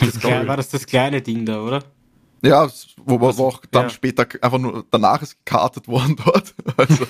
Das 0.00 0.22
war 0.22 0.56
das 0.56 0.70
das 0.70 0.86
kleine 0.86 1.22
Ding 1.22 1.46
da, 1.46 1.62
oder? 1.62 1.84
Ja, 2.42 2.68
wo 2.96 3.18
man 3.18 3.34
auch 3.38 3.62
dann 3.70 3.84
ja. 3.84 3.90
später 3.90 4.26
einfach 4.42 4.58
nur 4.58 4.84
danach 4.90 5.22
ist 5.22 5.38
gekartet 5.44 5.88
worden 5.88 6.16
dort. 6.24 6.54
Also 6.76 7.06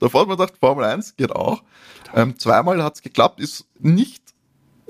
davor 0.00 0.22
hat 0.22 0.28
man 0.28 0.36
gedacht, 0.36 0.58
Formel 0.58 0.84
1 0.84 1.16
geht 1.16 1.30
auch. 1.30 1.62
Ähm, 2.14 2.36
zweimal 2.38 2.82
hat 2.82 2.96
es 2.96 3.02
geklappt, 3.02 3.38
ist 3.38 3.66
nicht 3.78 4.31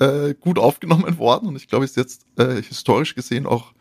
äh, 0.03 0.35
gut 0.35 0.59
aufgenommen 0.59 1.19
worden 1.19 1.49
und 1.49 1.57
ich 1.57 1.69
glaube, 1.69 1.85
ist 1.85 1.97
jetzt 1.97 2.27
äh, 2.37 2.61
historisch 2.61 3.15
gesehen 3.15 3.47
auch 3.47 3.73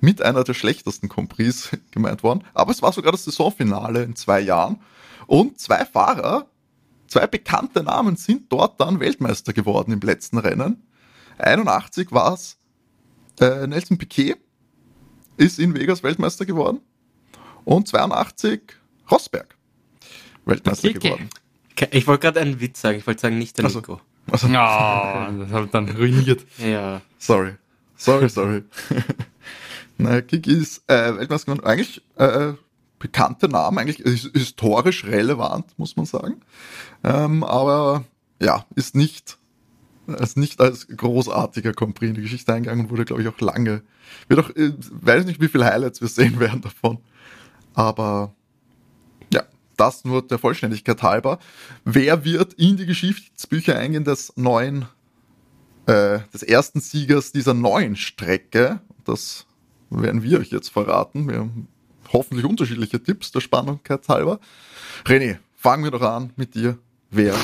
mit 0.00 0.22
einer 0.22 0.44
der 0.44 0.54
schlechtesten 0.54 1.08
Compris 1.08 1.70
gemeint 1.90 2.22
worden. 2.22 2.44
Aber 2.54 2.70
es 2.70 2.82
war 2.82 2.92
sogar 2.92 3.12
das 3.12 3.24
Saisonfinale 3.24 4.04
in 4.04 4.14
zwei 4.14 4.40
Jahren 4.40 4.80
und 5.26 5.58
zwei 5.58 5.84
Fahrer, 5.84 6.48
zwei 7.08 7.26
bekannte 7.26 7.82
Namen 7.82 8.16
sind 8.16 8.52
dort 8.52 8.80
dann 8.80 9.00
Weltmeister 9.00 9.52
geworden 9.52 9.92
im 9.92 10.00
letzten 10.00 10.38
Rennen. 10.38 10.82
81 11.38 12.12
war 12.12 12.34
es 12.34 12.56
äh, 13.40 13.66
Nelson 13.66 13.98
Piquet 13.98 14.36
ist 15.36 15.58
in 15.58 15.74
Vegas 15.74 16.04
Weltmeister 16.04 16.46
geworden. 16.46 16.80
Und 17.64 17.88
82 17.88 18.60
Rosberg 19.10 19.56
Weltmeister 20.44 20.88
Kike. 20.88 21.00
geworden. 21.00 21.30
Ich 21.90 22.06
wollte 22.06 22.22
gerade 22.22 22.40
einen 22.40 22.60
Witz 22.60 22.80
sagen. 22.80 22.98
Ich 22.98 23.06
wollte 23.06 23.22
sagen, 23.22 23.38
nicht 23.38 23.58
der 23.58 23.64
also, 23.64 23.80
Nico. 23.80 24.00
Also, 24.30 24.46
oh, 24.46 24.50
das 24.50 25.50
habe 25.50 25.64
ich 25.64 25.70
dann 25.70 25.88
ruiniert. 25.88 26.44
Ja. 26.58 27.00
Sorry. 27.18 27.54
Sorry, 27.96 28.28
sorry. 28.28 28.62
naja, 29.98 30.20
Kiki 30.22 30.52
ist 30.52 30.82
äh, 30.88 31.16
Weltmeister. 31.16 31.64
Eigentlich 31.64 32.02
äh, 32.16 32.52
bekannte 32.98 33.48
Namen, 33.48 33.78
eigentlich 33.78 34.02
historisch 34.32 35.04
relevant, 35.04 35.78
muss 35.78 35.96
man 35.96 36.06
sagen. 36.06 36.40
Ähm, 37.02 37.44
aber 37.44 38.04
ja, 38.40 38.64
ist 38.74 38.94
nicht 38.94 39.38
als 40.06 40.36
nicht 40.36 40.60
als 40.60 40.86
großartiger 40.88 41.72
Compris 41.72 42.10
in 42.10 42.14
die 42.14 42.22
Geschichte 42.22 42.52
eingegangen 42.52 42.90
wurde, 42.90 43.04
glaube 43.04 43.22
ich, 43.22 43.28
auch 43.28 43.40
lange. 43.40 43.82
Wird 44.28 44.40
auch, 44.40 44.50
äh, 44.50 44.72
weiß 44.90 45.24
nicht, 45.24 45.40
wie 45.40 45.48
viele 45.48 45.64
Highlights 45.64 46.00
wir 46.00 46.08
sehen 46.08 46.38
werden 46.40 46.60
davon. 46.60 46.98
Aber 47.74 48.34
ja, 48.34 48.34
das 49.76 50.04
nur 50.04 50.26
der 50.26 50.38
Vollständigkeit 50.38 51.02
halber. 51.02 51.38
Wer 51.84 52.24
wird 52.24 52.54
in 52.54 52.76
die 52.76 52.86
Geschichtsbücher 52.86 53.78
eingehen 53.78 54.04
des 54.04 54.32
neuen, 54.36 54.86
äh, 55.86 56.20
des 56.32 56.42
ersten 56.42 56.80
Siegers 56.80 57.32
dieser 57.32 57.54
neuen 57.54 57.96
Strecke? 57.96 58.80
Das 59.04 59.46
werden 59.90 60.22
wir 60.22 60.40
euch 60.40 60.50
jetzt 60.50 60.68
verraten. 60.68 61.28
Wir 61.28 61.38
haben 61.38 61.68
hoffentlich 62.12 62.46
unterschiedliche 62.46 63.02
Tipps 63.02 63.32
der 63.32 63.40
Spannungkeit 63.40 64.08
halber. 64.08 64.40
René, 65.04 65.38
fangen 65.54 65.84
wir 65.84 65.90
doch 65.90 66.02
an 66.02 66.32
mit 66.36 66.54
dir. 66.54 66.78
Wer 67.10 67.34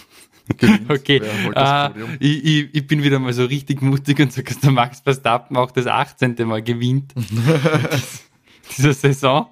gewinnt. 0.56 0.90
Okay, 0.90 1.22
uh, 1.56 1.90
ich, 2.18 2.44
ich, 2.44 2.74
ich, 2.74 2.86
bin 2.86 3.02
wieder 3.02 3.18
mal 3.18 3.32
so 3.32 3.44
richtig 3.44 3.82
mutig 3.82 4.18
und 4.20 4.32
sage, 4.32 4.48
dass 4.48 4.60
der 4.60 4.72
Max 4.72 5.00
Verstappen 5.00 5.56
auch 5.56 5.70
das 5.70 5.86
18. 5.86 6.36
Mal 6.46 6.62
gewinnt 6.62 7.14
dieser 8.76 8.94
Saison. 8.94 9.48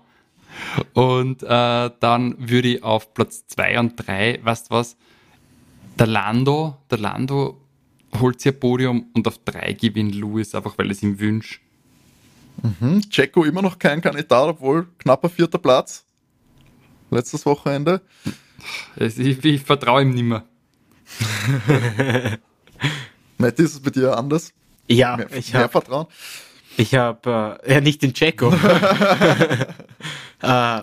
Und 0.93 1.43
äh, 1.43 1.91
dann 2.01 2.35
würde 2.39 2.69
ich 2.69 2.83
auf 2.83 3.15
Platz 3.15 3.47
2 3.49 3.79
und 3.79 3.97
3, 3.97 4.41
weißt 4.43 4.71
du 4.71 4.75
was, 4.75 4.97
der 5.99 6.07
Lando, 6.07 6.77
der 6.91 6.99
Lando 6.99 7.61
holt 8.21 8.41
sich 8.41 8.53
ein 8.53 8.61
Podium 8.61 9.07
und 9.15 9.27
auf 9.27 9.39
3 9.45 9.73
gewinnt 9.75 10.15
Lewis, 10.15 10.55
einfach 10.55 10.77
weil 10.79 10.91
es 10.91 11.03
ihm 11.03 11.19
wünscht. 11.19 11.61
Mhm. 12.63 13.03
Checo 13.09 13.45
immer 13.45 13.63
noch 13.63 13.79
kein 13.79 14.01
Kandidat, 14.01 14.49
obwohl 14.49 14.89
knapper 14.99 15.29
vierter 15.29 15.59
Platz. 15.59 16.05
Letztes 17.11 17.47
Wochenende. 17.47 18.01
Ich, 18.97 19.19
ich, 19.19 19.45
ich 19.45 19.63
vertraue 19.63 20.03
ihm 20.03 20.11
nicht 20.11 20.25
mehr. 20.25 20.45
Matt, 23.39 23.59
ist 23.59 23.75
es 23.75 23.81
bei 23.81 23.91
dir 23.91 24.17
anders? 24.17 24.53
Ja, 24.89 25.17
mehr, 25.17 25.33
ich 25.33 25.55
habe 25.55 25.69
Vertrauen. 25.69 26.07
Ich 26.77 26.95
habe 26.95 27.59
äh, 27.65 27.75
ja 27.75 27.81
nicht 27.81 28.03
den 28.03 28.13
Checo. 28.13 28.53
äh, 30.43 30.83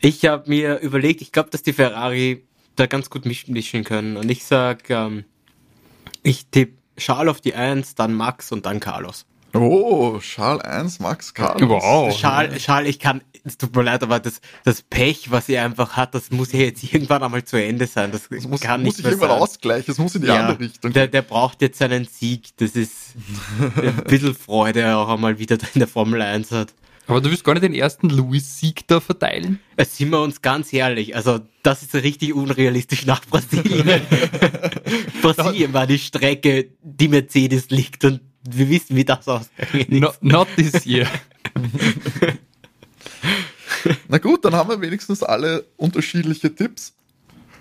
ich 0.00 0.24
habe 0.26 0.48
mir 0.48 0.78
überlegt, 0.80 1.20
ich 1.22 1.32
glaube, 1.32 1.50
dass 1.50 1.62
die 1.62 1.72
Ferrari 1.72 2.44
da 2.76 2.86
ganz 2.86 3.10
gut 3.10 3.24
mischen 3.26 3.84
können. 3.84 4.16
Und 4.16 4.30
ich 4.30 4.44
sag, 4.44 4.88
ähm, 4.90 5.24
ich 6.22 6.46
tippe 6.46 6.78
Charles 6.96 7.30
auf 7.30 7.40
die 7.40 7.54
1, 7.54 7.94
dann 7.94 8.14
Max 8.14 8.52
und 8.52 8.66
dann 8.66 8.80
Carlos. 8.80 9.26
Oh, 9.54 10.18
Charles 10.20 10.62
1, 10.62 11.00
Max 11.00 11.32
Carlos. 11.32 11.68
Wow. 11.68 12.16
Charles, 12.16 12.62
Charles, 12.62 12.88
ich 12.88 12.98
kann, 12.98 13.22
es 13.44 13.56
tut 13.56 13.74
mir 13.74 13.82
leid, 13.82 14.02
aber 14.02 14.20
das, 14.20 14.40
das 14.64 14.82
Pech, 14.82 15.30
was 15.30 15.48
er 15.48 15.64
einfach 15.64 15.96
hat, 15.96 16.14
das 16.14 16.30
muss 16.30 16.52
ja 16.52 16.60
jetzt 16.60 16.84
irgendwann 16.92 17.22
einmal 17.22 17.44
zu 17.44 17.56
Ende 17.56 17.86
sein. 17.86 18.12
Das, 18.12 18.28
das 18.28 18.46
muss, 18.46 18.60
kann 18.60 18.82
muss 18.82 18.98
nicht 18.98 19.06
irgendwann 19.06 19.30
sein. 19.30 19.40
ausgleichen, 19.40 19.86
das 19.86 19.98
muss 19.98 20.14
in 20.14 20.22
die 20.22 20.28
ja, 20.28 20.40
andere 20.40 20.60
Richtung. 20.60 20.92
Der, 20.92 21.08
der 21.08 21.22
braucht 21.22 21.62
jetzt 21.62 21.78
seinen 21.78 22.04
Sieg, 22.04 22.56
das 22.58 22.72
ist 22.72 23.14
ein 23.76 24.04
bisschen 24.04 24.34
Freude 24.34 24.80
er 24.80 24.98
auch 24.98 25.08
einmal 25.08 25.38
wieder 25.38 25.56
in 25.74 25.78
der 25.78 25.88
Formel 25.88 26.20
1 26.20 26.52
hat. 26.52 26.74
Aber 27.08 27.22
du 27.22 27.30
willst 27.30 27.42
gar 27.42 27.54
nicht 27.54 27.64
den 27.64 27.74
ersten 27.74 28.10
Louis-Sieg 28.10 28.86
da 28.86 29.00
verteilen? 29.00 29.60
Jetzt 29.78 29.96
sind 29.96 30.10
wir 30.10 30.20
uns 30.20 30.42
ganz 30.42 30.72
ehrlich, 30.74 31.16
also 31.16 31.40
das 31.62 31.82
ist 31.82 31.94
richtig 31.94 32.34
unrealistisch 32.34 33.06
nach 33.06 33.24
Brasilien. 33.24 34.02
Brasilien 35.22 35.72
war 35.72 35.86
die 35.86 35.98
Strecke, 35.98 36.68
die 36.82 37.08
Mercedes 37.08 37.70
liegt 37.70 38.04
und 38.04 38.20
wir 38.48 38.68
wissen, 38.68 38.94
wie 38.94 39.06
das 39.06 39.26
ausgeht. 39.26 39.90
Not, 39.90 40.22
not 40.22 40.48
this 40.56 40.84
year. 40.84 41.08
Na 44.08 44.18
gut, 44.18 44.44
dann 44.44 44.54
haben 44.54 44.68
wir 44.68 44.80
wenigstens 44.80 45.22
alle 45.22 45.64
unterschiedliche 45.76 46.54
Tipps. 46.54 46.94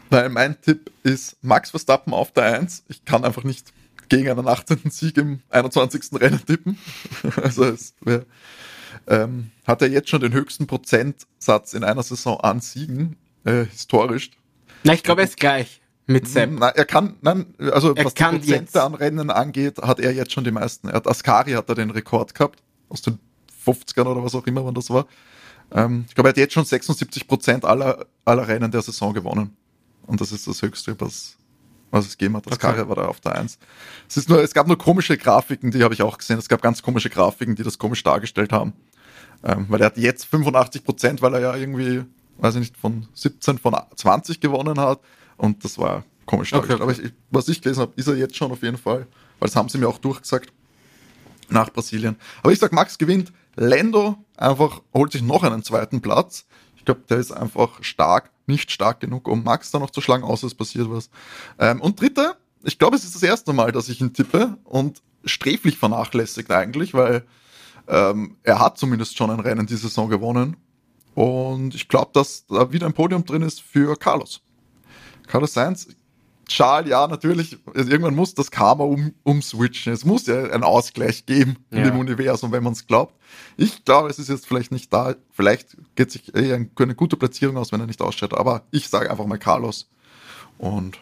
Weil 0.10 0.30
mein 0.30 0.60
Tipp 0.62 0.92
ist 1.04 1.38
Max 1.42 1.72
Verstappen 1.72 2.14
auf 2.14 2.32
der 2.32 2.60
1. 2.60 2.84
Ich 2.88 3.04
kann 3.04 3.26
einfach 3.26 3.44
nicht 3.44 3.74
gegen 4.10 4.30
einen 4.30 4.48
18. 4.48 4.90
Sieg 4.90 5.18
im 5.18 5.42
21. 5.50 6.14
Rennen 6.14 6.46
tippen. 6.46 6.78
Also 7.44 7.66
es 7.66 7.94
wär, 8.02 8.26
ähm, 9.08 9.52
hat 9.66 9.82
er 9.82 9.90
jetzt 9.90 10.10
schon 10.10 10.22
den 10.22 10.34
höchsten 10.34 10.68
Prozentsatz 10.68 11.74
in 11.74 11.84
einer 11.84 12.04
Saison 12.04 12.40
an 12.40 12.60
Siegen, 12.60 13.16
äh, 13.46 13.66
historisch. 13.66 14.32
Na, 14.84 14.94
ich 14.94 15.04
glaube, 15.04 15.22
er 15.22 15.28
ist 15.28 15.38
gleich 15.38 15.82
mit 16.06 16.28
Sepp. 16.28 16.52
Na, 16.54 16.70
er 16.70 16.86
kann, 16.86 17.16
nein, 17.22 17.54
also 17.60 17.94
er 17.94 18.06
was 18.06 18.14
die 18.14 18.24
Prozente 18.24 18.48
jetzt. 18.48 18.78
an 18.78 18.94
Rennen 18.94 19.30
angeht, 19.30 19.80
hat 19.80 20.00
er 20.00 20.14
jetzt 20.14 20.32
schon 20.32 20.44
die 20.44 20.52
meisten. 20.52 20.90
Er 20.90 20.96
hat, 20.96 21.08
Ascari 21.08 21.52
hat 21.52 21.70
er 21.70 21.76
den 21.76 21.90
Rekord 21.90 22.34
gehabt, 22.34 22.62
aus 22.90 23.02
den 23.02 23.20
50ern 23.66 24.06
oder 24.06 24.24
was 24.24 24.36
auch 24.36 24.48
immer, 24.48 24.66
wann 24.66 24.74
das 24.74 24.90
war. 24.90 25.06
Ähm, 25.72 26.06
ich 26.08 26.16
glaube, 26.16 26.30
er 26.30 26.32
hat 26.32 26.38
jetzt 26.38 26.54
schon 26.54 26.66
76 26.66 27.28
Prozent 27.28 27.66
aller, 27.66 28.06
aller 28.26 28.48
Rennen 28.48 28.72
der 28.72 28.82
Saison 28.82 29.14
gewonnen. 29.14 29.56
Und 30.06 30.22
das 30.22 30.32
ist 30.32 30.48
das 30.48 30.62
Höchste, 30.62 30.96
was, 31.00 31.38
was 31.92 32.06
es 32.06 32.18
gegeben 32.18 32.38
hat. 32.38 32.46
Das 32.46 32.54
okay. 32.54 32.88
War 32.88 32.96
da 32.96 33.08
auf 33.08 33.20
der 33.20 33.36
Eins. 33.36 33.60
Es 34.08 34.16
ist 34.16 34.30
nur, 34.30 34.42
es 34.42 34.54
gab 34.54 34.68
nur 34.68 34.78
komische 34.78 35.18
Grafiken, 35.18 35.72
die 35.72 35.84
habe 35.84 35.94
ich 35.94 36.02
auch 36.02 36.18
gesehen. 36.18 36.40
Es 36.40 36.48
gab 36.48 36.62
ganz 36.62 36.82
komische 36.82 37.10
Grafiken, 37.10 37.56
die 37.56 37.64
das 37.64 37.78
komisch 37.78 38.04
dargestellt 38.04 38.54
haben. 38.54 38.74
Ähm, 39.44 39.66
weil 39.70 39.82
er 39.82 39.88
hat 39.88 39.98
jetzt 39.98 40.26
85 40.26 40.84
Prozent, 40.84 41.22
weil 41.22 41.34
er 41.36 41.40
ja 41.40 41.56
irgendwie, 41.56 42.04
weiß 42.38 42.56
ich 42.56 42.60
nicht, 42.62 42.78
von 42.78 43.08
17 43.14 43.58
von 43.58 43.76
20 43.96 44.40
gewonnen 44.40 44.80
hat. 44.80 45.00
Und 45.38 45.64
das 45.64 45.78
war 45.78 46.04
komisch 46.26 46.52
dargestellt. 46.52 46.82
Okay. 46.82 46.92
Aber 46.92 47.06
ich, 47.06 47.14
was 47.30 47.48
ich 47.48 47.62
gelesen 47.62 47.82
habe, 47.82 47.94
ist 47.96 48.08
er 48.08 48.16
jetzt 48.16 48.36
schon 48.36 48.52
auf 48.52 48.64
jeden 48.64 48.78
Fall. 48.78 49.08
Weil 49.40 49.48
das 49.48 49.56
haben 49.56 49.70
sie 49.70 49.78
mir 49.78 49.88
auch 49.88 50.00
durchgesagt 50.00 50.52
nach 51.50 51.72
Brasilien. 51.72 52.16
Aber 52.42 52.52
ich 52.52 52.60
sag, 52.60 52.72
Max 52.74 52.98
gewinnt. 52.98 53.32
Lando 53.56 54.18
einfach 54.36 54.82
holt 54.94 55.12
sich 55.12 55.22
noch 55.22 55.44
einen 55.44 55.64
zweiten 55.64 56.02
Platz. 56.02 56.46
Ich 56.76 56.86
glaube, 56.86 57.02
der 57.10 57.18
ist 57.18 57.32
einfach 57.32 57.84
stark 57.84 58.32
nicht 58.48 58.72
stark 58.72 59.00
genug, 59.02 59.28
um 59.28 59.44
Max 59.44 59.72
da 59.72 59.80
noch 59.80 59.90
zu 59.90 60.02
schlagen, 60.02 60.24
außer 60.24 60.48
es 60.48 60.56
passiert 60.56 60.90
was. 60.90 61.10
Ähm, 61.60 61.82
und 61.82 62.00
dritte, 62.00 62.38
ich 62.64 62.80
glaube, 62.80 62.96
es 62.96 63.04
ist 63.04 63.16
das 63.16 63.24
erste 63.24 63.54
Mal, 63.54 63.72
dass 63.72 63.90
ich 63.90 64.02
ihn 64.02 64.14
tippe 64.14 64.58
und 64.64 65.02
sträflich 65.26 65.78
vernachlässigt 65.78 66.50
eigentlich, 66.52 66.94
weil 66.94 67.26
ähm, 67.88 68.38
er 68.44 68.60
hat 68.60 68.78
zumindest 68.78 69.18
schon 69.18 69.30
ein 69.30 69.40
Rennen 69.40 69.66
die 69.66 69.76
Saison 69.76 70.10
gewonnen. 70.10 70.58
Und 71.16 71.74
ich 71.74 71.88
glaube, 71.88 72.12
dass 72.14 72.46
da 72.46 72.72
wieder 72.72 72.86
ein 72.86 72.94
Podium 72.94 73.26
drin 73.26 73.42
ist 73.42 73.62
für 73.62 73.96
Carlos. 73.96 74.42
Carlos 75.28 75.54
Sainz, 75.54 75.88
Charles, 76.48 76.90
ja, 76.90 77.08
natürlich, 77.08 77.58
irgendwann 77.74 78.16
muss 78.16 78.34
das 78.34 78.52
Karma 78.52 78.84
um, 78.84 79.14
umswitchen. 79.24 79.92
Es 79.92 80.06
muss 80.06 80.28
ja 80.28 80.44
einen 80.44 80.64
Ausgleich 80.64 81.26
geben 81.26 81.58
in 81.72 81.80
ja. 81.80 81.84
dem 81.86 81.98
Universum, 81.98 82.52
wenn 82.52 82.64
man 82.64 82.74
es 82.74 82.88
glaubt. 82.88 83.14
Ich 83.58 83.84
glaube, 83.84 84.10
es 84.10 84.20
ist 84.20 84.30
jetzt 84.30 84.48
vielleicht 84.48 84.72
nicht 84.72 84.94
da. 84.94 85.16
Vielleicht 85.32 85.76
geht 85.96 86.12
sich 86.12 86.34
eher 86.34 86.56
eine 86.56 86.96
gute 86.96 87.18
Platzierung 87.18 87.58
aus, 87.58 87.72
wenn 87.72 87.82
er 87.82 87.88
nicht 87.88 88.02
aussteht. 88.02 88.34
Aber 88.34 88.64
ich 88.72 88.88
sage 88.88 89.12
einfach 89.12 89.26
mal 89.26 89.38
Carlos. 89.38 89.90
Und 90.58 91.00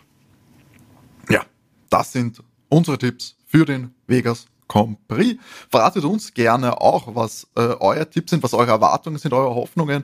ja, 1.29 1.45
das 1.89 2.11
sind 2.11 2.41
unsere 2.69 2.97
Tipps 2.97 3.35
für 3.45 3.65
den 3.65 3.93
Vegas 4.07 4.47
Compris. 4.67 5.37
Verratet 5.69 6.03
uns 6.03 6.33
gerne 6.33 6.81
auch, 6.81 7.15
was 7.15 7.47
äh, 7.55 7.61
euer 7.61 8.09
Tipps 8.09 8.31
sind, 8.31 8.43
was 8.43 8.53
eure 8.53 8.71
Erwartungen 8.71 9.17
sind, 9.17 9.33
eure 9.33 9.55
Hoffnungen 9.55 10.03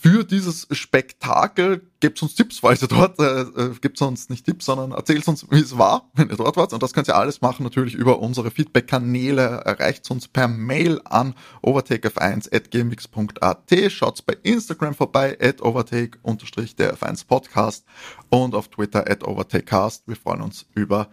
für 0.00 0.24
dieses 0.24 0.66
Spektakel. 0.70 1.82
Gebt 2.00 2.22
uns 2.22 2.36
Tipps, 2.36 2.60
falls 2.60 2.80
ihr 2.82 2.88
dort, 2.88 3.18
äh, 3.18 3.40
äh 3.40 3.74
gebt 3.80 4.00
uns 4.00 4.28
nicht 4.28 4.46
Tipps, 4.46 4.66
sondern 4.66 4.92
erzählt 4.92 5.26
uns, 5.26 5.44
wie 5.50 5.58
es 5.58 5.76
war, 5.76 6.08
wenn 6.14 6.30
ihr 6.30 6.36
dort 6.36 6.56
wart. 6.56 6.72
Und 6.72 6.80
das 6.82 6.92
könnt 6.92 7.08
ihr 7.08 7.16
alles 7.16 7.40
machen 7.40 7.64
natürlich 7.64 7.94
über 7.94 8.20
unsere 8.20 8.52
Feedback-Kanäle. 8.52 9.62
Erreicht 9.64 10.08
uns 10.10 10.28
per 10.28 10.46
Mail 10.46 11.00
an 11.04 11.34
overtakef1.gmx.at. 11.64 13.90
Schaut 13.90 14.24
bei 14.24 14.36
Instagram 14.42 14.94
vorbei, 14.94 15.36
at 15.40 15.60
overtake-der 15.62 16.96
F1 16.96 17.26
Podcast 17.26 17.84
und 18.30 18.54
auf 18.54 18.68
Twitter 18.68 19.10
at 19.10 19.26
overtakecast. 19.26 20.04
Wir 20.06 20.14
freuen 20.16 20.42
uns 20.42 20.66
über 20.74 21.08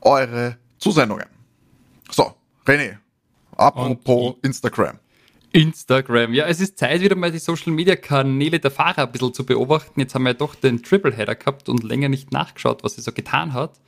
eure 0.00 0.56
Zusendungen. 0.78 1.41
So, 2.14 2.34
René, 2.66 2.98
apropos 3.56 4.36
Instagram. 4.42 4.98
Instagram. 5.52 6.34
Ja, 6.34 6.46
es 6.46 6.60
ist 6.60 6.78
Zeit, 6.78 7.00
wieder 7.00 7.16
mal 7.16 7.32
die 7.32 7.38
Social 7.38 7.72
Media 7.72 7.96
Kanäle 7.96 8.60
der 8.60 8.70
Fahrer 8.70 9.04
ein 9.04 9.12
bisschen 9.12 9.32
zu 9.32 9.46
beobachten. 9.46 9.98
Jetzt 9.98 10.14
haben 10.14 10.24
wir 10.24 10.30
ja 10.30 10.34
doch 10.34 10.54
den 10.54 10.82
Tripleheader 10.82 11.34
gehabt 11.34 11.70
und 11.70 11.82
länger 11.82 12.10
nicht 12.10 12.30
nachgeschaut, 12.30 12.84
was 12.84 12.98
er 12.98 13.02
so 13.02 13.12
getan 13.12 13.54
hat. 13.54 13.80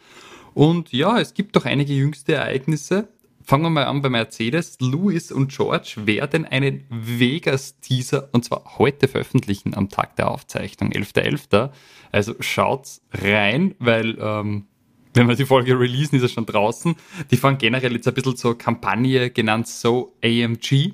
Und 0.54 0.92
ja, 0.92 1.18
es 1.18 1.34
gibt 1.34 1.54
doch 1.56 1.66
einige 1.66 1.92
jüngste 1.92 2.34
Ereignisse. 2.34 3.08
Fangen 3.42 3.64
wir 3.64 3.70
mal 3.70 3.84
an 3.84 4.00
bei 4.00 4.08
Mercedes. 4.08 4.78
Louis 4.80 5.30
und 5.30 5.54
George 5.54 5.96
werden 6.04 6.46
einen 6.46 6.84
Vegas-Teaser 6.88 8.30
und 8.32 8.44
zwar 8.44 8.78
heute 8.78 9.06
veröffentlichen 9.06 9.74
am 9.74 9.90
Tag 9.90 10.16
der 10.16 10.30
Aufzeichnung, 10.30 10.92
11.11. 10.92 11.50
.11. 11.50 11.70
Also 12.10 12.34
schaut's 12.40 13.02
rein, 13.12 13.74
weil 13.78 14.16
ähm, 14.18 14.66
wenn 15.14 15.29
wir 15.29 15.37
die 15.37 15.46
Folge 15.46 15.79
releasen, 15.79 16.16
ist 16.16 16.22
er 16.22 16.29
schon 16.29 16.46
draußen. 16.46 16.94
Die 17.31 17.37
fahren 17.37 17.59
generell 17.59 17.92
jetzt 17.92 18.09
ein 18.09 18.14
bisschen 18.14 18.37
zur 18.37 18.59
Kampagne 18.59 19.31
genannt 19.31 19.68
So 19.68 20.14
AMG 20.22 20.92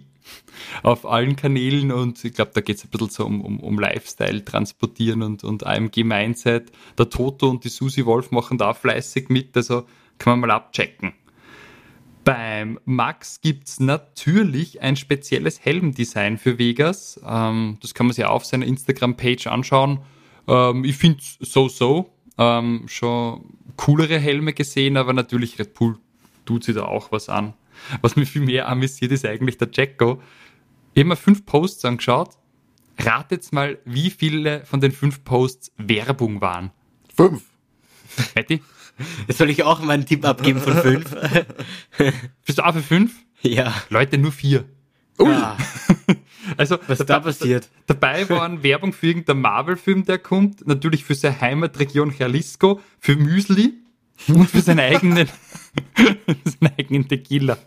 auf 0.83 1.07
allen 1.07 1.37
Kanälen 1.37 1.91
und 1.91 2.25
ich 2.25 2.35
glaube, 2.35 2.53
da 2.55 2.61
geht 2.61 2.77
es 2.77 2.85
ein 2.85 2.91
bisschen 2.91 3.11
so 3.11 3.27
um, 3.27 3.41
um, 3.41 3.61
um 3.61 3.79
Lifestyle 3.79 4.45
transportieren 4.45 5.23
und, 5.23 5.45
und 5.45 5.67
AMG-Mindset. 5.67 6.71
Der 6.99 7.11
Toto 7.11 7.49
und 7.49 7.65
die 7.65 7.69
Susi 7.69 8.07
Wolf 8.07 8.31
machen 8.31 8.59
da 8.59 8.75
fleißig 8.75 9.29
mit, 9.29 9.57
also 9.57 9.87
kann 10.19 10.39
man 10.39 10.49
mal 10.49 10.55
abchecken. 10.55 11.15
Beim 12.25 12.79
Max 12.85 13.41
gibt 13.41 13.69
es 13.69 13.81
natürlich 13.81 14.83
ein 14.83 14.97
spezielles 14.97 15.65
Helmdesign 15.65 16.37
für 16.37 16.59
Vegas. 16.59 17.19
Ähm, 17.27 17.79
das 17.81 17.95
kann 17.95 18.07
man 18.07 18.15
sich 18.15 18.25
auf 18.25 18.45
seiner 18.45 18.67
Instagram-Page 18.67 19.47
anschauen. 19.47 20.01
Ähm, 20.47 20.85
ich 20.85 20.97
finde 20.97 21.21
es 21.21 21.53
so-so. 21.53 22.13
Ähm, 22.41 22.85
schon 22.87 23.45
coolere 23.77 24.19
Helme 24.19 24.55
gesehen, 24.55 24.97
aber 24.97 25.13
natürlich 25.13 25.59
Red 25.59 25.75
Bull 25.75 25.99
tut 26.47 26.65
sich 26.65 26.75
da 26.75 26.85
auch 26.85 27.13
was 27.13 27.29
an. 27.29 27.53
Was 28.01 28.17
mich 28.17 28.31
viel 28.31 28.43
mehr 28.43 28.67
amüsiert, 28.67 29.13
ist 29.13 29.27
eigentlich 29.27 29.59
der 29.59 29.69
Jacko. 29.71 30.23
Ich 30.95 31.01
habe 31.01 31.11
mir 31.11 31.17
fünf 31.17 31.45
Posts 31.45 31.85
angeschaut. 31.85 32.31
Ratet 32.99 33.53
mal, 33.53 33.79
wie 33.85 34.11
viele 34.11 34.65
von 34.65 34.81
den 34.81 34.93
fünf 34.93 35.23
Posts 35.23 35.73
Werbung 35.77 36.41
waren. 36.41 36.71
Fünf. 37.15 37.45
Betty? 38.35 38.63
Jetzt 39.29 39.39
soll 39.39 39.51
ich 39.51 39.63
auch 39.63 39.81
meinen 39.81 40.07
Tipp 40.07 40.25
abgeben 40.25 40.61
von 40.61 40.75
fünf. 40.75 41.15
Bist 42.47 42.59
du 42.59 42.67
auch 42.67 42.73
für 42.73 42.83
fünf? 42.83 43.15
Ja. 43.43 43.75
Leute, 43.91 44.17
nur 44.17 44.33
vier. 44.33 44.65
Ui. 45.19 45.31
Ja. 45.31 45.57
Also, 46.57 46.79
was 46.87 46.99
da, 46.99 47.05
da 47.05 47.21
passiert? 47.21 47.69
Dabei 47.87 48.29
waren 48.29 48.63
Werbung 48.63 48.93
für 48.93 49.09
irgendeinen 49.09 49.41
Marvel-Film, 49.41 50.05
der 50.05 50.19
kommt, 50.19 50.67
natürlich 50.67 51.05
für 51.05 51.15
seine 51.15 51.41
Heimatregion 51.41 52.15
Jalisco, 52.17 52.81
für 52.99 53.17
Müsli 53.17 53.75
und 54.29 54.49
für 54.49 54.61
seinen 54.61 54.81
eigenen, 54.81 55.29
seinen 56.45 56.73
eigenen 56.79 57.09
Tequila. 57.09 57.59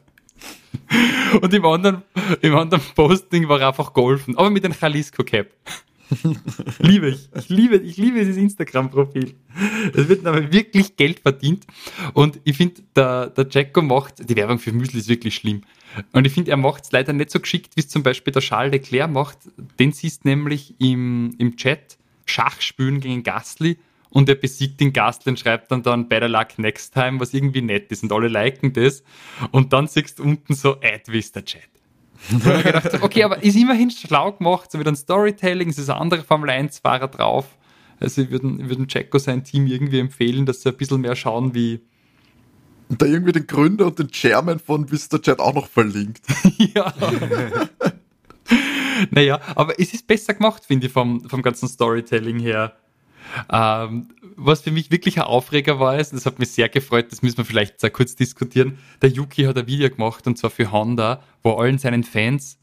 Und 1.42 1.54
im 1.54 1.66
anderen, 1.66 2.04
im 2.42 2.56
anderen 2.56 2.84
Posting 2.96 3.48
war 3.48 3.62
einfach 3.62 3.94
Golfen, 3.94 4.38
aber 4.38 4.50
mit 4.50 4.66
einem 4.66 4.76
Jalisco 4.80 5.24
Cap. 5.24 5.50
liebe 6.80 7.10
ich. 7.10 7.30
Ich 7.36 7.50
liebe, 7.50 7.78
ich 7.78 7.98
liebe 7.98 8.20
dieses 8.20 8.38
Instagram-Profil. 8.38 9.34
Es 9.94 10.08
wird 10.08 10.26
aber 10.26 10.52
wirklich 10.52 10.96
Geld 10.96 11.20
verdient. 11.20 11.66
Und 12.14 12.40
ich 12.44 12.58
finde, 12.58 12.82
der, 12.96 13.28
der 13.28 13.48
Jacko 13.50 13.82
macht, 13.82 14.30
die 14.30 14.36
Werbung 14.36 14.60
für 14.60 14.72
Müsli 14.72 15.00
ist 15.00 15.10
wirklich 15.10 15.36
schlimm. 15.36 15.62
Und 16.12 16.26
ich 16.26 16.34
finde, 16.34 16.52
er 16.52 16.58
macht 16.58 16.84
es 16.86 16.92
leider 16.92 17.14
nicht 17.14 17.32
so 17.32 17.40
geschickt, 17.40 17.76
wie 17.76 17.82
es 17.82 17.90
zum 17.90 18.04
Beispiel 18.04 18.34
der 18.34 18.42
Charles 18.42 18.72
Leclerc 18.72 19.10
macht. 19.10 19.38
Den 19.80 19.92
siehst 19.92 20.26
nämlich 20.26 20.76
im, 20.80 21.36
im 21.38 21.56
Chat 21.56 21.98
Schach 22.26 22.62
spielen 22.62 23.00
gegen 23.00 23.24
Gasly 23.24 23.78
und 24.10 24.30
er 24.30 24.36
besiegt 24.36 24.80
den 24.80 24.94
Gast 24.94 25.28
und 25.28 25.40
schreibt 25.40 25.72
dann 25.72 25.84
dann 25.84 26.08
Better 26.08 26.30
Luck 26.30 26.58
Next 26.58 26.94
Time, 26.94 27.20
was 27.20 27.34
irgendwie 27.34 27.62
nett 27.62 27.92
ist 27.92 28.04
und 28.04 28.12
alle 28.12 28.28
liken 28.28 28.72
das. 28.74 29.04
Und 29.52 29.74
dann 29.74 29.88
siehst 29.88 30.20
du 30.20 30.24
unten 30.24 30.54
so 30.54 30.76
Ad 30.82 31.12
Vista 31.12 31.42
Chat. 31.42 31.62
Und 32.32 32.46
ich 32.46 32.64
gedacht, 32.64 33.02
okay, 33.02 33.24
aber 33.24 33.44
ist 33.44 33.56
immerhin 33.56 33.92
schlau 33.92 34.32
gemacht, 34.32 34.72
so 34.72 34.80
wie 34.80 34.86
ein 34.86 34.96
Storytelling, 34.96 35.70
es 35.70 35.78
ist 35.78 35.90
ein 35.90 35.98
anderer 35.98 36.24
Formel 36.24 36.50
1-Fahrer 36.50 37.10
drauf. 37.10 37.46
Also 38.00 38.22
ich 38.22 38.32
würde, 38.32 38.48
ich 38.60 38.70
würde 38.70 38.86
Jacko 38.88 39.18
sein 39.18 39.44
Team 39.44 39.68
irgendwie 39.68 40.00
empfehlen, 40.00 40.46
dass 40.46 40.62
sie 40.62 40.70
ein 40.70 40.78
bisschen 40.78 41.02
mehr 41.02 41.16
schauen 41.16 41.54
wie. 41.54 41.82
Und 42.90 43.02
da 43.02 43.06
irgendwie 43.06 43.32
den 43.32 43.48
Gründer 43.48 43.88
und 43.88 43.98
den 43.98 44.10
Chairman 44.10 44.60
von 44.60 44.92
Vista 44.92 45.18
Chat 45.20 45.40
auch 45.40 45.54
noch 45.54 45.68
verlinkt. 45.68 46.22
ja. 46.76 46.94
naja, 49.10 49.40
aber 49.56 49.80
es 49.80 49.94
ist 49.94 50.06
besser 50.06 50.34
gemacht, 50.34 50.64
finde 50.66 50.88
ich, 50.88 50.94
vom, 50.94 51.28
vom 51.30 51.42
ganzen 51.42 51.68
Storytelling 51.68 52.40
her. 52.40 52.76
Ähm, 53.52 54.08
was 54.36 54.62
für 54.62 54.72
mich 54.72 54.92
wirklich 54.92 55.18
ein 55.18 55.26
Aufreger 55.26 55.80
war, 55.80 55.98
ist, 55.98 56.14
das 56.14 56.26
hat 56.26 56.40
mich 56.40 56.52
sehr 56.52 56.70
gefreut, 56.70 57.12
das 57.12 57.22
müssen 57.22 57.38
wir 57.38 57.46
vielleicht 57.46 57.80
sehr 57.80 57.90
kurz 57.90 58.16
diskutieren. 58.16 58.78
Der 59.02 59.10
Yuki 59.10 59.44
hat 59.44 59.58
ein 59.58 59.68
Video 59.68 59.90
gemacht 59.90 60.26
und 60.28 60.38
zwar 60.38 60.50
für 60.50 60.72
Honda, 60.72 61.22
wo 61.42 61.52
er 61.52 61.60
allen 61.60 61.78
seinen 61.78 62.04
Fans 62.04 62.58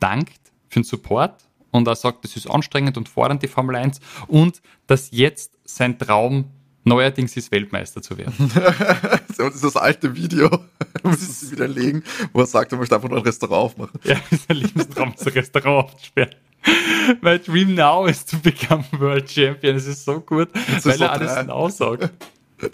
dankt 0.00 0.40
für 0.68 0.80
den 0.80 0.84
Support 0.84 1.44
und 1.70 1.86
er 1.88 1.96
sagt, 1.96 2.24
das 2.24 2.36
ist 2.36 2.48
anstrengend 2.48 2.96
und 2.96 3.08
fordernd, 3.08 3.42
die 3.42 3.48
Formel 3.48 3.76
1 3.76 4.00
und 4.28 4.62
dass 4.86 5.10
jetzt 5.10 5.58
sein 5.64 5.98
Traum 5.98 6.50
neuerdings 6.84 7.36
ist, 7.36 7.50
Weltmeister 7.52 8.02
zu 8.02 8.18
werden. 8.18 8.34
das 9.36 9.54
ist 9.54 9.64
das 9.64 9.76
alte 9.76 10.14
Video, 10.14 10.48
muss 11.02 11.42
ich 11.42 11.50
widerlegen, 11.52 12.02
wo 12.32 12.40
er 12.40 12.46
sagt, 12.46 12.72
er 12.72 12.78
möchte 12.78 12.94
einfach 12.94 13.08
nur 13.08 13.18
ein 13.18 13.24
Restaurant 13.24 13.64
aufmachen. 13.64 13.98
Ja, 14.04 14.16
sein 14.30 14.56
Lebenstraum 14.56 15.14
ist 15.14 15.26
ein 15.26 15.32
Restaurant 15.32 15.84
aufzusperren. 15.84 16.34
My 17.20 17.38
dream 17.38 17.74
now 17.74 18.06
is 18.06 18.24
to 18.26 18.36
become 18.38 18.84
World 18.92 19.28
Champion. 19.28 19.74
Das 19.74 19.86
ist 19.86 20.04
so 20.04 20.20
gut, 20.20 20.48
das 20.54 20.86
weil 20.86 21.02
er 21.02 21.12
alles 21.12 21.48
aussagt. 21.48 22.10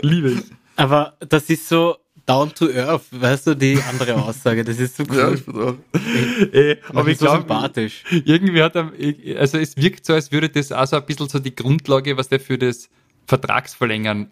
Liebe 0.02 0.32
ich. 0.32 0.42
Aber 0.76 1.16
das 1.20 1.48
ist 1.50 1.68
so 1.68 1.96
down 2.28 2.54
to 2.54 2.68
earth, 2.70 3.06
weißt 3.10 3.48
du, 3.48 3.56
die 3.56 3.80
andere 3.88 4.14
Aussage. 4.14 4.62
Das 4.62 4.78
ist 4.78 4.96
so 4.96 5.04
cool. 5.08 5.16
Ja, 5.16 5.32
ich 5.32 5.48
auch. 5.48 5.74
Ey, 6.52 6.78
aber 6.90 7.08
ich 7.08 7.18
so 7.18 7.24
glaube, 7.24 7.38
sympathisch. 7.38 8.04
irgendwie 8.10 8.62
hat 8.62 8.76
er, 8.76 8.92
also 9.38 9.58
es 9.58 9.76
wirkt 9.76 10.04
so, 10.04 10.12
als 10.12 10.30
würde 10.30 10.50
das 10.50 10.70
auch 10.70 10.86
so 10.86 10.96
ein 10.96 11.06
bisschen 11.06 11.28
so 11.28 11.38
die 11.38 11.54
Grundlage, 11.54 12.16
was 12.16 12.28
der 12.28 12.38
für 12.38 12.58
das 12.58 12.90
Vertragsverlängern 13.26 14.30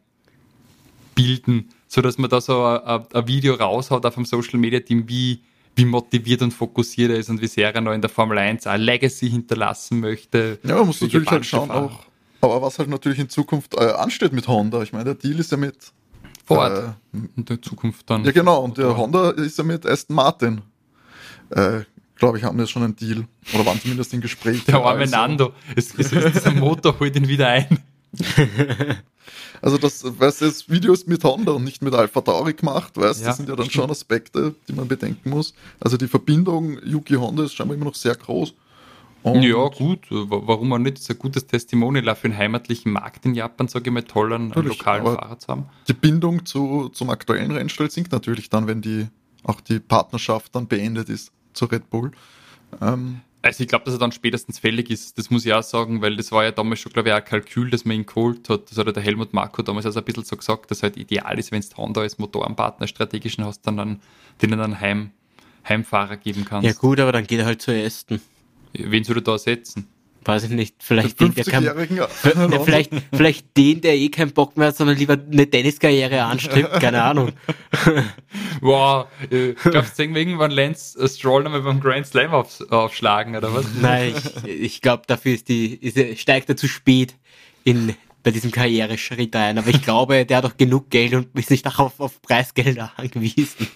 bilden, 1.15 1.71
so 1.89 2.03
dass 2.03 2.19
man 2.19 2.29
da 2.29 2.41
so 2.41 2.65
ein, 2.65 3.07
ein 3.13 3.27
Video 3.27 3.55
raushaut 3.55 4.05
auf 4.05 4.15
dem 4.15 4.27
Social 4.27 4.59
Media 4.59 4.81
Team, 4.81 5.09
wie 5.09 5.41
wie 5.77 5.85
motiviert 5.85 6.43
und 6.43 6.53
fokussiert 6.53 7.11
er 7.11 7.19
ist 7.19 7.29
und 7.29 7.41
wie 7.41 7.47
sehr 7.47 7.73
er 7.73 7.81
noch 7.81 7.93
in 7.93 8.01
der 8.01 8.11
Formel 8.11 8.39
1 8.39 8.67
ein 8.67 8.81
Legacy 8.81 9.31
hinterlassen 9.31 10.01
möchte. 10.01 10.59
Ja, 10.65 10.77
man 10.77 10.87
muss 10.87 11.01
natürlich 11.01 11.31
halt 11.31 11.45
schauen 11.47 11.71
auch, 11.71 12.07
aber 12.41 12.63
was 12.63 12.79
halt 12.79 12.89
natürlich 12.89 13.19
in 13.19 13.29
Zukunft 13.29 13.75
äh, 13.75 13.85
ansteht 13.85 14.33
mit 14.33 14.49
Honda. 14.49 14.83
Ich 14.83 14.93
meine, 14.93 15.05
der 15.05 15.15
Deal 15.15 15.39
ist 15.39 15.53
ja 15.53 15.59
mit 15.59 15.77
Ford 16.45 16.97
äh, 17.13 17.19
in 17.37 17.45
der 17.45 17.61
Zukunft 17.61 18.09
dann. 18.09 18.25
Ja, 18.25 18.33
genau, 18.33 18.65
und 18.65 18.79
der 18.79 18.97
Honda 18.97 19.31
ist 19.31 19.59
ja 19.59 19.65
mit 19.65 19.85
Aston 19.87 20.17
Martin. 20.17 20.63
Äh, 21.51 21.83
Glaube 22.17 22.39
ich, 22.39 22.45
haben 22.45 22.57
wir 22.57 22.67
schon 22.67 22.83
einen 22.83 22.97
Deal. 22.97 23.27
Oder 23.53 23.67
waren 23.67 23.79
zumindest 23.79 24.15
in 24.15 24.23
Gespräch. 24.23 24.65
Der 24.65 24.77
arme 24.77 25.01
also. 25.01 25.15
Nando. 25.15 25.53
Es, 25.75 25.95
es, 25.99 26.13
es, 26.13 26.33
dieser 26.33 26.53
Motor 26.53 26.99
holt 26.99 27.15
ihn 27.15 27.29
wieder 27.29 27.49
ein. 27.49 27.79
Also 29.63 29.79
das, 29.79 30.05
weißt 30.05 30.43
du, 30.43 30.45
das 30.45 30.69
Video 30.69 30.93
ist 30.93 31.09
mit 31.09 31.25
Honda 31.25 31.53
und 31.53 31.65
nicht 31.65 31.83
mit 31.83 31.95
Alpha 31.95 32.21
Tauri 32.21 32.53
gemacht, 32.53 32.97
weißt 32.97 33.23
ja, 33.23 33.29
das 33.29 33.39
sind 33.39 33.49
ja 33.49 33.57
dann 33.57 33.71
schon 33.71 33.91
Aspekte, 33.91 34.55
die 34.69 34.73
man 34.73 34.87
bedenken 34.87 35.31
muss. 35.31 35.55
Also 35.81 35.97
die 35.97 36.09
Verbindung 36.09 36.79
Yuki 36.85 37.15
Honda 37.15 37.45
ist 37.45 37.55
scheinbar 37.55 37.77
immer 37.77 37.87
noch 37.87 37.95
sehr 37.95 38.15
groß. 38.15 38.55
Und 39.23 39.43
ja, 39.43 39.67
gut, 39.69 40.07
warum 40.11 40.73
auch 40.73 40.79
nicht? 40.79 40.99
Das 40.99 41.03
ist 41.03 41.11
ein 41.11 41.19
gutes 41.19 41.47
Testimonial 41.47 42.15
für 42.15 42.29
den 42.29 42.39
heimatlichen 42.39 42.93
Markt 42.93 43.25
in 43.25 43.35
Japan, 43.35 43.67
sage 43.67 43.87
ich 43.87 43.93
mal, 43.93 44.05
toll, 44.05 44.33
einen 44.33 44.53
lokalen 44.53 45.05
Fahrer 45.05 45.39
zu 45.39 45.49
haben. 45.49 45.65
Die 45.89 45.95
Bindung 45.95 46.47
zu, 46.47 46.91
zum 46.91 47.11
aktuellen 47.11 47.51
Rennstall 47.51 47.91
sinkt 47.91 48.13
natürlich 48.13 48.51
dann, 48.51 48.69
wenn 48.69 48.83
die 48.83 49.09
auch 49.43 49.61
die 49.61 49.81
Partnerschaft 49.81 50.55
dann 50.55 50.69
beendet 50.69 51.09
ist 51.09 51.33
zu 51.55 51.65
Red 51.65 51.91
Bull. 51.91 52.13
Ähm, 52.81 53.21
also 53.47 53.63
ich 53.63 53.69
glaube, 53.69 53.85
dass 53.85 53.95
er 53.95 53.99
dann 53.99 54.13
spätestens 54.13 54.59
fällig 54.59 54.91
ist, 54.91 55.17
das 55.19 55.31
muss 55.31 55.47
ich 55.47 55.53
auch 55.53 55.63
sagen, 55.63 56.03
weil 56.03 56.17
das 56.17 56.33
war 56.33 56.45
ja 56.45 56.51
damals 56.51 56.81
schon, 56.81 56.93
glaube 56.93 57.09
ich, 57.09 57.13
auch 57.13 57.19
ein 57.19 57.25
Kalkül, 57.25 57.71
das 57.71 57.85
man 57.85 57.97
ihn 57.97 58.07
geholt 58.07 58.49
hat. 58.49 58.71
Das 58.71 58.79
hat 58.79 58.95
der 58.95 59.03
Helmut 59.03 59.33
Marko 59.33 59.63
damals 59.63 59.87
also 59.87 60.01
ein 60.01 60.05
bisschen 60.05 60.25
so 60.25 60.37
gesagt, 60.37 60.71
dass 60.71 60.83
halt 60.83 60.97
ideal 60.97 61.39
ist, 61.39 61.53
wenn 61.53 61.61
es 61.61 61.77
Honda 61.77 62.03
als 62.03 62.19
Motorenpartner 62.19 62.87
strategischen 62.87 63.45
hast, 63.45 63.67
dann, 63.67 63.77
dann 63.77 64.01
den 64.43 64.53
er 64.53 64.59
dann 64.59 64.81
Heim, 64.81 65.11
Heimfahrer 65.69 66.17
geben 66.17 66.45
kannst. 66.45 66.67
Ja 66.67 66.73
gut, 66.73 67.01
aber 67.01 67.13
dann 67.13 67.27
geht 67.27 67.41
er 67.41 67.47
halt 67.47 67.63
zur 67.63 67.75
Esten. 67.75 68.21
Wen 68.73 69.05
soll 69.05 69.19
er 69.19 69.23
da 69.23 69.33
ersetzen? 69.33 69.89
Weiß 70.27 70.45
ich 70.45 70.51
nicht, 70.51 70.77
vielleicht 70.81 71.21
den, 71.21 71.35
der 71.35 71.45
kann, 71.45 71.65
vielleicht, 72.65 72.93
vielleicht 73.13 73.57
den, 73.57 73.81
der 73.81 73.97
eh 73.97 74.09
keinen 74.09 74.33
Bock 74.33 74.57
mehr 74.57 74.69
hat, 74.69 74.77
sondern 74.77 74.97
lieber 74.97 75.15
eine 75.15 75.49
Tenniskarriere 75.49 76.23
anstrebt, 76.23 76.73
keine 76.81 77.03
Ahnung. 77.03 77.33
wow, 78.61 79.07
äh, 79.31 79.53
glaubst 79.53 79.99
du 79.99 80.03
irgendwann 80.05 80.51
Lance 80.51 81.09
Stroll 81.09 81.45
nochmal 81.45 81.63
beim 81.63 81.81
Grand 81.81 82.07
Slam 82.07 82.33
auf, 82.33 82.61
aufschlagen, 82.71 83.37
oder 83.37 83.55
was? 83.55 83.67
Nein, 83.81 84.15
ich, 84.45 84.49
ich 84.49 84.81
glaube, 84.81 85.05
dafür 85.07 85.35
ist 85.35 85.49
die, 85.49 85.75
ist, 85.75 86.21
steigt 86.21 86.49
er 86.49 86.57
zu 86.57 86.69
spät 86.69 87.15
in, 87.65 87.95
bei 88.23 88.31
diesem 88.31 88.51
Karriereschritt 88.51 89.37
ein, 89.37 89.59
aber 89.59 89.69
ich 89.69 89.83
glaube, 89.83 90.27
der 90.27 90.39
hat 90.39 90.45
auch 90.45 90.57
genug 90.57 90.91
Geld 90.91 91.15
und 91.15 91.29
ist 91.39 91.51
nicht 91.51 91.67
auf, 91.67 92.01
auf 92.01 92.21
Preisgelder 92.23 92.93
angewiesen. 92.97 93.69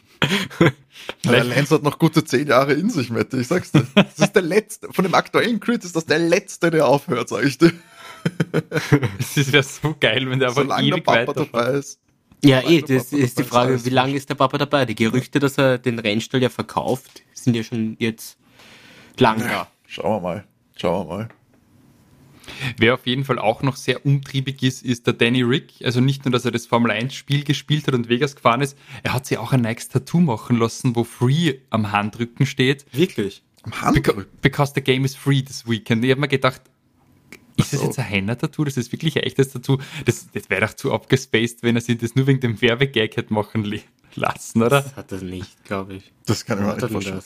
Der 1.25 1.45
Lenz 1.45 1.71
hat 1.71 1.83
noch 1.83 1.99
gute 1.99 2.25
zehn 2.25 2.47
Jahre 2.47 2.75
in 2.75 2.91
sich, 2.91 3.11
Mette, 3.11 3.41
ich 3.41 3.49
sag's 3.49 3.73
dir. 3.73 3.87
Das 3.95 4.19
ist 4.19 4.33
der 4.35 4.43
letzte, 4.43 4.93
von 4.93 5.05
dem 5.05 5.15
aktuellen 5.15 5.61
Crit 5.61 5.85
ist 5.85 5.97
das 5.97 6.07
der 6.07 6.19
letzte, 6.19 6.71
der 6.71 6.87
aufhört, 6.87 7.29
sag 7.29 7.45
ich 7.45 7.59
dir. 7.59 7.73
Das 9.19 9.53
wäre 9.53 9.63
so 9.63 9.97
geil, 9.99 10.29
wenn 10.29 10.39
der 10.39 10.49
einfach 10.49 10.63
Solange 10.63 10.89
ewig 10.89 11.05
der 11.05 11.25
Papa 11.25 11.33
dabei 11.33 11.71
ist. 11.79 11.99
Ja, 12.45 12.61
eh, 12.63 12.83
das 12.83 13.13
ist 13.13 13.39
die 13.39 13.45
Frage, 13.45 13.83
wie 13.85 13.91
lange 13.91 14.15
ist 14.15 14.29
der 14.29 14.35
Papa 14.35 14.59
dabei? 14.59 14.85
Die 14.87 14.95
Gerüchte, 14.95 15.39
dass 15.39 15.57
er 15.59 15.79
den 15.79 15.99
Rennstall 15.99 16.43
ja 16.43 16.51
verkauft, 16.51 17.23
sind 17.33 17.57
ja 17.57 17.63
schon 17.63 17.97
jetzt 17.99 18.39
lang 19.19 19.39
da. 19.41 19.69
schauen 19.87 20.17
wir 20.17 20.21
mal, 20.21 20.45
schauen 20.77 21.09
wir 21.09 21.15
mal. 21.17 21.29
Wer 22.79 22.95
auf 22.95 23.07
jeden 23.07 23.25
Fall 23.25 23.39
auch 23.39 23.63
noch 23.63 23.77
sehr 23.77 24.05
umtriebig 24.05 24.63
ist, 24.63 24.83
ist 24.83 25.07
der 25.07 25.15
Danny 25.15 25.43
Rick. 25.43 25.75
Also 25.85 26.01
nicht 26.01 26.25
nur, 26.25 26.33
dass 26.33 26.45
er 26.45 26.51
das 26.51 26.67
Formel 26.67 26.91
1 26.91 27.15
Spiel 27.15 27.45
gespielt 27.45 27.87
hat 27.87 27.95
und 27.95 28.09
Vegas 28.09 28.37
gefahren 28.37 28.61
ist, 28.61 28.77
er 29.03 29.15
hat 29.15 29.27
sich 29.27 29.39
auch 29.39 29.53
ein 29.53 29.63
Next 29.63 29.93
Tattoo 29.93 30.21
machen 30.21 30.59
lassen, 30.59 30.97
wo 30.97 31.05
Free 31.05 31.55
am 31.71 31.93
Handrücken 31.93 32.47
steht. 32.47 32.87
Wirklich? 32.93 33.43
Am 33.63 33.81
Handrücken? 33.81 34.27
Because 34.41 34.73
the 34.75 34.81
game 34.81 35.05
is 35.05 35.15
free 35.15 35.43
this 35.43 35.69
weekend. 35.69 36.05
Ich 36.05 36.11
habe 36.11 36.21
mir 36.21 36.29
gedacht, 36.29 36.63
ist 37.57 37.73
das 37.73 37.83
jetzt 37.83 37.99
ein 37.99 38.07
Henna-Tattoo? 38.07 38.65
Das 38.65 38.77
ist 38.77 38.91
wirklich 38.93 39.17
ein 39.17 39.23
echtes 39.25 39.51
Tattoo. 39.51 39.79
Das, 40.05 40.29
das 40.33 40.49
wäre 40.49 40.63
doch 40.63 40.75
zu 40.75 40.93
abgespaced, 40.93 41.63
wenn 41.63 41.77
er 41.77 41.83
sich 41.83 41.99
das 41.99 42.15
nur 42.15 42.27
wegen 42.27 42.41
dem 42.41 42.61
Werbegag 42.61 43.17
hätte 43.17 43.35
machen 43.35 43.81
lassen, 44.15 44.63
oder? 44.63 44.83
Das 44.83 44.97
hat 44.97 45.13
er 45.13 45.23
nicht, 45.23 45.65
glaube 45.65 45.97
ich. 45.97 46.13
Das 46.27 46.45
kann 46.45 46.59
ich 46.59 46.65
mir 46.65 46.75
nicht 46.75 46.91
vorstellen. 46.91 47.23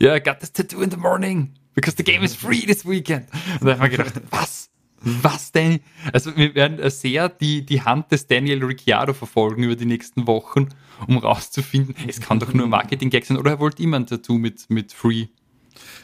Ja, 0.00 0.14
I 0.14 0.20
got 0.20 0.40
this 0.40 0.52
tattoo 0.52 0.80
in 0.80 0.90
the 0.90 0.96
morning 0.96 1.50
because 1.78 1.96
the 1.96 2.02
game 2.02 2.24
is 2.24 2.34
free 2.34 2.66
this 2.66 2.84
weekend. 2.84 3.26
Und 3.60 3.66
da 3.66 3.74
haben 3.74 3.82
wir 3.82 3.88
gedacht, 3.88 4.20
was? 4.30 4.68
Was 5.00 5.52
denn? 5.52 5.78
Also 6.12 6.36
wir 6.36 6.56
werden 6.56 6.90
sehr 6.90 7.28
die, 7.28 7.64
die 7.64 7.82
Hand 7.82 8.10
des 8.10 8.26
Daniel 8.26 8.64
Ricciardo 8.64 9.14
verfolgen 9.14 9.62
über 9.62 9.76
die 9.76 9.84
nächsten 9.84 10.26
Wochen, 10.26 10.70
um 11.06 11.18
rauszufinden, 11.18 11.94
es 12.08 12.20
kann 12.20 12.40
doch 12.40 12.52
nur 12.52 12.66
Marketing-Gag 12.66 13.24
sein 13.24 13.36
oder 13.36 13.52
er 13.52 13.60
wollte 13.60 13.80
immer 13.80 13.96
ein 13.96 14.06
Tattoo 14.08 14.38
mit, 14.38 14.68
mit 14.70 14.92
Free. 14.92 15.28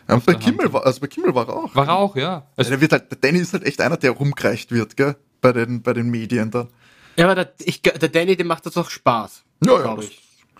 Ja, 0.09 0.17
bei 0.19 0.35
Kimmel 0.35 0.73
war, 0.73 0.87
also 0.87 1.01
bei 1.01 1.09
Kimmel 1.09 1.35
war 1.35 1.49
er 1.49 1.57
auch. 1.57 1.75
War 1.75 1.89
er 1.89 1.97
auch, 1.97 2.15
ja. 2.15 2.47
Also 2.55 2.71
der, 2.71 2.81
wird 2.81 2.93
halt, 2.93 3.11
der 3.11 3.19
Danny 3.19 3.41
ist 3.41 3.53
halt 3.53 3.65
echt 3.65 3.81
einer, 3.81 3.97
der 3.97 4.13
rumgereicht 4.13 4.71
wird, 4.71 4.97
gell? 4.97 5.17
Bei 5.41 5.53
den, 5.53 5.83
bei 5.83 5.93
den 5.93 6.09
Medien 6.09 6.53
dann. 6.53 6.69
Ja, 7.17 7.25
aber 7.25 7.35
der, 7.35 7.53
ich, 7.65 7.83
der 7.83 8.09
Danny, 8.09 8.37
dem 8.37 8.47
macht 8.47 8.65
das 8.65 8.77
auch 8.77 8.89
Spaß. 8.89 9.43
Ja, 9.65 9.81
ja. 9.81 9.97
Das, 9.97 10.07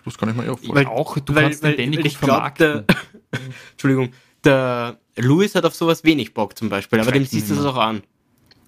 das, 0.03 0.17
kann 0.17 0.29
ich 0.29 0.35
mir 0.35 0.43
auch 0.43 0.59
vorstellen. 0.59 0.75
Weil, 0.75 0.87
auch, 0.87 1.17
du 1.17 1.33
weil, 1.33 1.43
kannst 1.43 1.63
weil, 1.63 1.77
den 1.77 1.91
Danny 1.93 2.03
gut 2.03 2.11
vermarkten. 2.11 2.85
Glaub, 2.85 2.87
der, 2.87 3.39
Entschuldigung, 3.71 4.09
der 4.43 4.99
Louis 5.17 5.55
hat 5.55 5.65
auf 5.65 5.75
sowas 5.75 6.03
wenig 6.03 6.33
Bock 6.33 6.57
zum 6.57 6.69
Beispiel, 6.69 6.99
aber 6.99 7.11
dem 7.11 7.25
siehst 7.25 7.49
du 7.49 7.53
es 7.53 7.65
auch 7.65 7.77
an, 7.77 8.03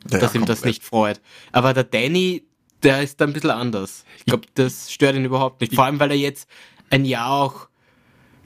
ja, 0.10 0.20
dass 0.20 0.34
ja, 0.34 0.40
ihm 0.40 0.46
das 0.46 0.64
nicht 0.64 0.84
freut. 0.84 1.22
Aber 1.52 1.74
der 1.74 1.84
Danny, 1.84 2.44
der 2.84 3.02
ist 3.02 3.20
da 3.20 3.26
ein 3.26 3.34
bisschen 3.34 3.52
anders. 3.52 4.06
Ich 4.18 4.26
glaube, 4.26 4.48
das 4.54 4.92
stört 4.92 5.16
ihn 5.16 5.26
überhaupt 5.26 5.62
nicht. 5.62 5.76
Vor 5.76 5.86
allem, 5.86 6.00
weil 6.00 6.12
er 6.12 6.18
jetzt 6.18 6.48
ein 6.90 7.06
Jahr 7.06 7.32
auch. 7.32 7.68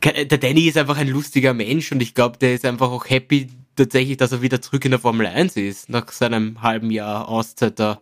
Der 0.04 0.26
Danny 0.26 0.68
ist 0.68 0.78
einfach 0.78 0.98
ein 0.98 1.10
lustiger 1.10 1.54
Mensch 1.54 1.92
und 1.92 2.02
ich 2.02 2.16
glaube, 2.16 2.40
der 2.40 2.56
ist 2.56 2.66
einfach 2.66 2.90
auch 2.90 3.08
happy 3.08 3.50
tatsächlich, 3.76 4.18
dass 4.18 4.32
er 4.32 4.42
wieder 4.42 4.62
zurück 4.62 4.84
in 4.86 4.92
der 4.92 5.00
Formel 5.00 5.28
1 5.28 5.58
ist, 5.58 5.90
nach 5.90 6.12
seinem 6.12 6.62
halben 6.64 6.90
Jahr 6.90 7.28
Auszeit 7.28 7.80
da. 7.80 8.02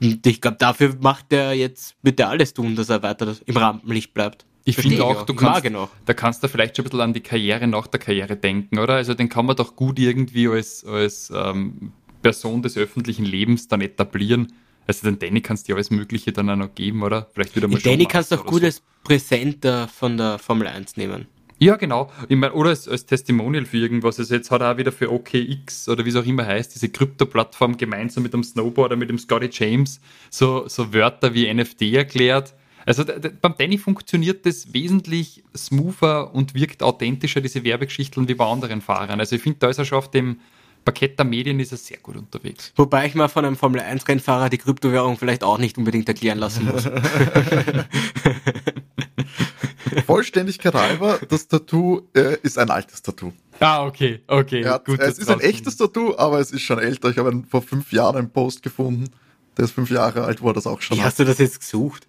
Und 0.00 0.24
ich 0.26 0.40
glaube, 0.40 0.58
dafür 0.58 0.94
macht 1.00 1.32
er 1.32 1.52
jetzt, 1.52 1.96
wird 2.02 2.20
er 2.20 2.28
alles 2.28 2.54
tun, 2.54 2.76
dass 2.76 2.88
er 2.88 3.02
weiter 3.02 3.34
im 3.46 3.56
Rampenlicht 3.56 4.14
bleibt. 4.14 4.44
Ich 4.64 4.76
finde 4.76 5.04
auch, 5.04 5.26
du 5.26 5.34
kannst, 5.34 5.66
da 6.06 6.14
kannst 6.14 6.42
du 6.42 6.48
vielleicht 6.48 6.76
schon 6.76 6.84
ein 6.84 6.88
bisschen 6.88 7.00
an 7.02 7.12
die 7.12 7.20
Karriere 7.20 7.66
nach 7.66 7.86
der 7.86 8.00
Karriere 8.00 8.36
denken, 8.36 8.78
oder? 8.78 8.94
Also 8.94 9.12
den 9.12 9.28
kann 9.28 9.44
man 9.44 9.56
doch 9.56 9.76
gut 9.76 9.98
irgendwie 9.98 10.48
als, 10.48 10.84
als 10.84 11.30
ähm, 11.34 11.92
Person 12.22 12.62
des 12.62 12.78
öffentlichen 12.78 13.26
Lebens 13.26 13.68
dann 13.68 13.82
etablieren. 13.82 14.54
Also 14.86 15.06
den 15.06 15.18
Danny 15.18 15.42
kannst 15.42 15.68
du 15.68 15.72
ja 15.72 15.76
alles 15.76 15.90
Mögliche 15.90 16.32
dann 16.32 16.48
auch 16.48 16.56
noch 16.56 16.74
geben, 16.74 17.02
oder? 17.02 17.28
Vielleicht 17.32 17.54
wieder 17.54 17.68
mal 17.68 17.78
Den 17.78 17.92
Danny 17.92 18.06
kannst 18.06 18.32
du 18.32 18.36
auch 18.36 18.46
gut 18.46 18.60
so. 18.60 18.66
als 18.66 18.82
Präsenter 19.02 19.86
von 19.88 20.16
der 20.16 20.38
Formel 20.38 20.66
1 20.66 20.96
nehmen. 20.96 21.26
Ja, 21.58 21.76
genau. 21.76 22.10
Ich 22.28 22.36
mein, 22.36 22.50
oder 22.52 22.70
als, 22.70 22.88
als 22.88 23.06
Testimonial 23.06 23.66
für 23.66 23.76
irgendwas. 23.76 24.18
Also 24.18 24.34
jetzt 24.34 24.50
hat 24.50 24.62
er 24.62 24.72
auch 24.72 24.76
wieder 24.78 24.92
für 24.92 25.12
OKX 25.12 25.88
oder 25.88 26.04
wie 26.04 26.08
es 26.08 26.16
auch 26.16 26.24
immer 26.24 26.46
heißt, 26.46 26.74
diese 26.74 26.88
Krypto-Plattform 26.88 27.76
gemeinsam 27.76 28.22
mit 28.22 28.32
dem 28.32 28.42
Snowboarder, 28.42 28.96
mit 28.96 29.10
dem 29.10 29.18
Scotty 29.18 29.50
James, 29.52 30.00
so, 30.30 30.66
so 30.68 30.92
Wörter 30.92 31.34
wie 31.34 31.52
NFT 31.52 31.82
erklärt 31.92 32.54
also 32.86 33.04
beim 33.40 33.54
Danny 33.56 33.78
funktioniert 33.78 34.46
das 34.46 34.72
wesentlich 34.72 35.44
smoother 35.56 36.34
und 36.34 36.54
wirkt 36.54 36.82
authentischer, 36.82 37.40
diese 37.40 37.64
Werbegeschichten, 37.64 38.28
wie 38.28 38.34
bei 38.34 38.46
anderen 38.46 38.80
Fahrern. 38.80 39.20
Also 39.20 39.36
ich 39.36 39.42
finde, 39.42 39.58
da 39.60 39.68
ist 39.68 39.78
er 39.78 39.84
schon 39.84 39.98
auf 39.98 40.10
dem 40.10 40.38
Parkett 40.84 41.18
der 41.18 41.24
Medien 41.24 41.58
ist 41.60 41.72
er 41.72 41.78
sehr 41.78 41.96
gut 41.98 42.16
unterwegs. 42.16 42.72
Wobei 42.76 43.06
ich 43.06 43.14
mal 43.14 43.28
von 43.28 43.44
einem 43.44 43.56
Formel-1-Rennfahrer 43.56 44.50
die 44.50 44.58
Kryptowährung 44.58 45.16
vielleicht 45.16 45.42
auch 45.42 45.58
nicht 45.58 45.78
unbedingt 45.78 46.08
erklären 46.08 46.38
lassen 46.38 46.66
muss. 46.66 46.84
Vollständigkeit 50.06 50.74
halber, 50.74 51.18
das 51.28 51.48
Tattoo 51.48 52.02
äh, 52.14 52.36
ist 52.42 52.58
ein 52.58 52.70
altes 52.70 53.00
Tattoo. 53.02 53.32
Ah, 53.60 53.86
okay, 53.86 54.20
okay. 54.26 54.64
Hat, 54.66 54.84
gut, 54.84 54.98
es 55.00 55.18
ist 55.18 55.30
ein 55.30 55.40
echtes 55.40 55.76
Tattoo, 55.76 56.16
aber 56.18 56.40
es 56.40 56.50
ist 56.50 56.62
schon 56.62 56.78
älter. 56.78 57.10
Ich 57.10 57.18
habe 57.18 57.44
vor 57.48 57.62
fünf 57.62 57.92
Jahren 57.92 58.16
einen 58.16 58.30
Post 58.30 58.62
gefunden. 58.62 59.04
Der 59.56 59.66
ist 59.66 59.70
fünf 59.70 59.90
Jahre 59.90 60.24
alt, 60.24 60.42
wo 60.42 60.48
er 60.48 60.54
das 60.54 60.66
auch 60.66 60.82
schon 60.82 60.96
Wie 60.96 61.00
hat. 61.00 61.06
hast 61.08 61.20
du 61.20 61.24
das 61.24 61.38
jetzt 61.38 61.60
gesucht? 61.60 62.08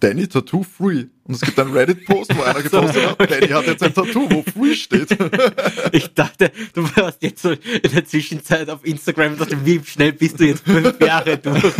Danny 0.00 0.26
Tattoo 0.26 0.62
Free. 0.62 1.06
Und 1.24 1.34
es 1.34 1.42
gibt 1.42 1.58
einen 1.58 1.72
Reddit-Post, 1.72 2.36
wo 2.36 2.42
einer 2.42 2.62
gepostet 2.62 3.06
hat, 3.06 3.20
okay. 3.20 3.40
Danny 3.40 3.52
hat 3.52 3.66
jetzt 3.66 3.82
ein 3.82 3.94
Tattoo, 3.94 4.28
wo 4.30 4.42
Free 4.42 4.74
steht. 4.74 5.10
ich 5.92 6.12
dachte, 6.14 6.50
du 6.74 6.82
warst 6.96 7.22
jetzt 7.22 7.42
so 7.42 7.50
in 7.50 7.92
der 7.94 8.04
Zwischenzeit 8.04 8.68
auf 8.70 8.84
Instagram 8.84 9.32
und 9.32 9.40
dachte, 9.40 9.64
wie 9.64 9.80
schnell 9.84 10.12
bist 10.12 10.40
du 10.40 10.46
jetzt 10.46 10.64
fünf 10.64 10.98
Jahre 11.00 11.38
durch? 11.38 11.62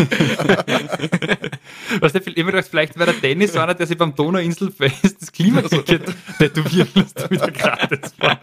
Was 2.00 2.12
der 2.12 2.24
immer 2.36 2.52
gedacht, 2.52 2.68
vielleicht 2.70 2.96
wäre 2.98 3.12
der 3.12 3.20
Danny 3.20 3.46
so 3.48 3.58
einer, 3.58 3.74
der 3.74 3.86
sich 3.86 3.98
beim 3.98 4.14
Donauinselfest 4.14 5.20
das 5.20 5.32
Klimaticket 5.32 6.02
tätowieren 6.38 6.88
lässt, 6.94 7.18
damit 7.18 7.40
er 7.40 7.50
gratis 7.50 8.14
war. 8.18 8.40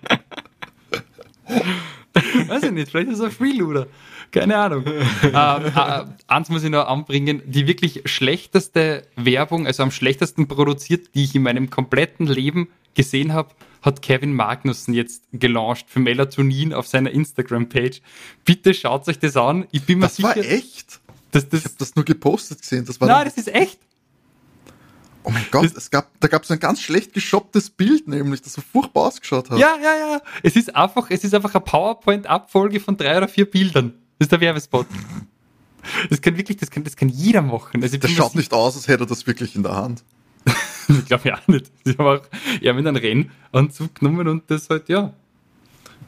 Weiß 2.47 2.63
ich 2.63 2.71
nicht, 2.71 2.89
vielleicht 2.89 3.11
ist 3.11 3.19
er 3.19 3.31
Freeloader. 3.31 3.87
Keine 4.31 4.57
Ahnung. 4.57 4.85
ähm, 5.23 5.33
äh, 5.33 6.05
eins 6.27 6.49
muss 6.49 6.63
ich 6.63 6.69
noch 6.69 6.87
anbringen, 6.87 7.41
die 7.45 7.67
wirklich 7.67 8.01
schlechteste 8.05 9.07
Werbung, 9.15 9.67
also 9.67 9.83
am 9.83 9.91
schlechtesten 9.91 10.47
produziert, 10.47 11.15
die 11.15 11.23
ich 11.23 11.35
in 11.35 11.43
meinem 11.43 11.69
kompletten 11.69 12.27
Leben 12.27 12.69
gesehen 12.93 13.33
habe, 13.33 13.49
hat 13.81 14.01
Kevin 14.01 14.33
Magnussen 14.33 14.93
jetzt 14.93 15.23
gelauncht 15.31 15.85
für 15.87 15.99
Melatonin 15.99 16.73
auf 16.73 16.87
seiner 16.87 17.11
Instagram-Page. 17.11 18.01
Bitte 18.43 18.73
schaut 18.73 19.07
euch 19.07 19.19
das 19.19 19.37
an. 19.37 19.67
Ich 19.71 19.83
bin 19.83 19.99
mir 19.99 20.05
das 20.05 20.17
sicher. 20.17 20.33
Das 20.35 20.45
war 20.45 20.51
echt? 20.51 20.99
Das, 21.31 21.47
das, 21.47 21.59
ich 21.59 21.65
habe 21.65 21.75
das 21.77 21.95
nur 21.95 22.05
gepostet 22.05 22.61
gesehen. 22.61 22.85
Das 22.85 22.99
war 22.99 23.07
Nein, 23.07 23.25
das 23.25 23.37
ist 23.37 23.53
echt. 23.53 23.79
Oh 25.23 25.29
mein 25.29 25.45
Gott, 25.51 25.75
es 25.75 25.89
gab, 25.89 26.09
da 26.21 26.29
gab 26.29 26.43
es 26.43 26.51
ein 26.51 26.59
ganz 26.59 26.81
schlecht 26.81 27.13
geschopptes 27.13 27.69
Bild, 27.69 28.07
nämlich, 28.07 28.41
das 28.41 28.53
so 28.53 28.61
furchtbar 28.61 29.07
ausgeschaut 29.07 29.49
hat. 29.49 29.59
Ja, 29.59 29.75
ja, 29.75 29.97
ja. 29.97 30.21
Es 30.41 30.55
ist 30.55 30.73
einfach, 30.73 31.09
es 31.09 31.25
ist 31.25 31.35
einfach 31.35 31.53
eine 31.53 31.65
PowerPoint-Abfolge 31.65 32.79
von 32.79 32.95
drei 32.95 33.17
oder 33.17 33.27
vier 33.27 33.43
Bildern. 33.49 33.93
Das 34.19 34.25
ist 34.25 34.31
der 34.31 34.41
Werbespot. 34.41 34.87
Das 36.09 36.21
kann 36.21 36.37
wirklich, 36.37 36.57
das 36.57 36.69
kann, 36.69 36.83
das 36.83 36.95
kann 36.95 37.09
jeder 37.09 37.41
machen. 37.41 37.81
Also 37.81 37.97
das 37.97 38.11
schaut 38.11 38.35
nicht 38.35 38.53
aus, 38.53 38.75
als 38.75 38.87
hätte 38.87 39.03
er 39.03 39.07
das 39.07 39.25
wirklich 39.25 39.55
in 39.55 39.63
der 39.63 39.75
Hand. 39.75 40.03
ich 40.89 41.05
glaube 41.05 41.29
ja 41.29 41.39
nicht. 41.47 41.71
Ich 41.85 41.97
habe 41.97 42.19
auch, 42.19 42.61
ja, 42.61 42.73
mit 42.73 42.85
einem 42.85 42.95
Rennanzug 42.95 43.95
genommen 43.95 44.27
und 44.27 44.49
das 44.49 44.69
halt, 44.69 44.89
ja. 44.89 45.13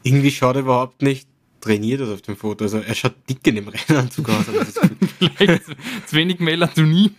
Irgendwie 0.03 0.32
schaut 0.32 0.55
er 0.55 0.62
überhaupt 0.62 1.01
nicht 1.01 1.28
trainiert 1.62 2.01
aus 2.01 2.10
auf 2.10 2.22
dem 2.22 2.38
Foto. 2.38 2.64
Also 2.64 2.80
er 2.80 2.95
schaut 2.95 3.16
dick 3.30 3.45
in 3.47 3.55
dem 3.55 3.68
Rennanzug 3.68 4.30
aus. 4.30 4.45
Vielleicht 5.36 5.66
zu 5.66 6.16
wenig 6.16 6.39
Melatonin. 6.39 7.16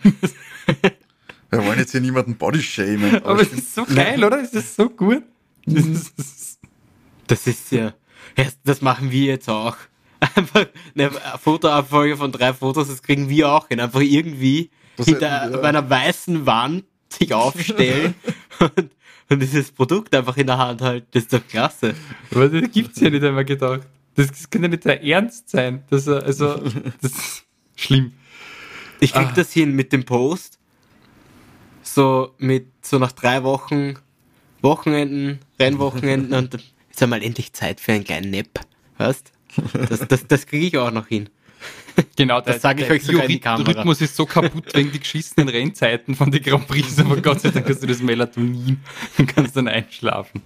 Wir 1.51 1.65
wollen 1.65 1.79
jetzt 1.79 1.91
hier 1.91 2.01
niemanden 2.01 2.35
bodyshamen. 2.35 3.17
Aber, 3.17 3.31
aber 3.31 3.41
es 3.41 3.53
ist 3.53 3.75
so 3.75 3.85
geil, 3.85 4.23
oder? 4.23 4.41
Es 4.41 4.53
ist 4.53 4.75
so 4.75 4.89
gut. 4.89 5.23
Das 5.65 5.85
ist, 5.85 6.59
das 7.27 7.47
ist 7.47 7.71
ja, 7.71 7.93
das 8.63 8.81
machen 8.81 9.11
wir 9.11 9.25
jetzt 9.25 9.49
auch. 9.49 9.77
Einfach 10.35 10.67
eine 10.95 11.11
Fotoabfolge 11.41 12.17
von 12.17 12.31
drei 12.31 12.53
Fotos, 12.53 12.87
das 12.87 13.01
kriegen 13.01 13.27
wir 13.29 13.51
auch 13.51 13.67
hin. 13.67 13.79
Einfach 13.79 14.01
irgendwie 14.01 14.69
das 14.95 15.07
hinter 15.07 15.41
hätten, 15.41 15.53
ja. 15.55 15.61
einer 15.61 15.89
weißen 15.89 16.45
Wand 16.45 16.85
sich 17.09 17.33
aufstellen 17.33 18.13
und, 18.59 18.91
und 19.29 19.39
dieses 19.39 19.71
Produkt 19.71 20.15
einfach 20.15 20.37
in 20.37 20.47
der 20.47 20.57
Hand 20.57 20.81
halten. 20.81 21.07
Das 21.11 21.23
ist 21.23 21.33
doch 21.33 21.45
klasse. 21.47 21.95
Aber 22.31 22.47
das 22.49 22.71
gibt's 22.71 22.99
ja 22.99 23.09
nicht 23.09 23.23
einmal 23.23 23.45
gedacht. 23.45 23.81
Das, 24.15 24.49
kann 24.49 24.61
ja 24.61 24.67
nicht 24.67 24.85
der 24.85 25.03
Ernst 25.03 25.49
sein. 25.49 25.83
Das, 25.89 26.07
also, 26.07 26.57
das 27.01 27.11
ist 27.11 27.45
schlimm. 27.75 28.13
Ich 28.99 29.13
krieg 29.13 29.29
ah. 29.29 29.33
das 29.35 29.51
hin 29.51 29.75
mit 29.75 29.91
dem 29.91 30.05
Post 30.05 30.59
so 31.81 32.35
mit 32.37 32.67
so 32.85 32.99
nach 32.99 33.11
drei 33.11 33.43
Wochen 33.43 33.95
Wochenenden, 34.61 35.39
Rennwochenenden 35.59 36.33
und 36.33 36.53
ist 36.91 37.01
einmal 37.01 37.23
endlich 37.23 37.53
Zeit 37.53 37.79
für 37.79 37.93
einen 37.93 38.03
kleinen 38.03 38.29
Nap. 38.29 38.59
Weißt? 38.97 39.31
Das, 39.89 40.07
das, 40.07 40.27
das 40.27 40.45
kriege 40.45 40.65
ich 40.65 40.77
auch 40.77 40.91
noch 40.91 41.07
hin. 41.07 41.29
Genau, 42.15 42.41
das 42.41 42.61
sage 42.61 42.83
ich 42.83 42.89
euch 42.89 43.03
sogar 43.03 43.23
in 43.23 43.29
die 43.29 43.39
Kamera. 43.39 43.63
Der 43.63 43.77
Rhythmus 43.77 44.01
ist 44.01 44.15
so 44.15 44.25
kaputt 44.25 44.73
wegen 44.73 44.91
die 44.91 44.99
geschissenen 44.99 45.49
Rennzeiten 45.49 46.15
von 46.15 46.31
den 46.31 46.41
Grand 46.41 46.67
Prix, 46.67 46.99
aber 46.99 47.17
Gott 47.21 47.41
sei 47.41 47.49
Dank 47.49 47.69
hast 47.69 47.83
du 47.83 47.87
das 47.87 48.01
Melatonin 48.01 48.79
und 49.17 49.27
kannst 49.27 49.55
dann 49.57 49.67
einschlafen. 49.67 50.41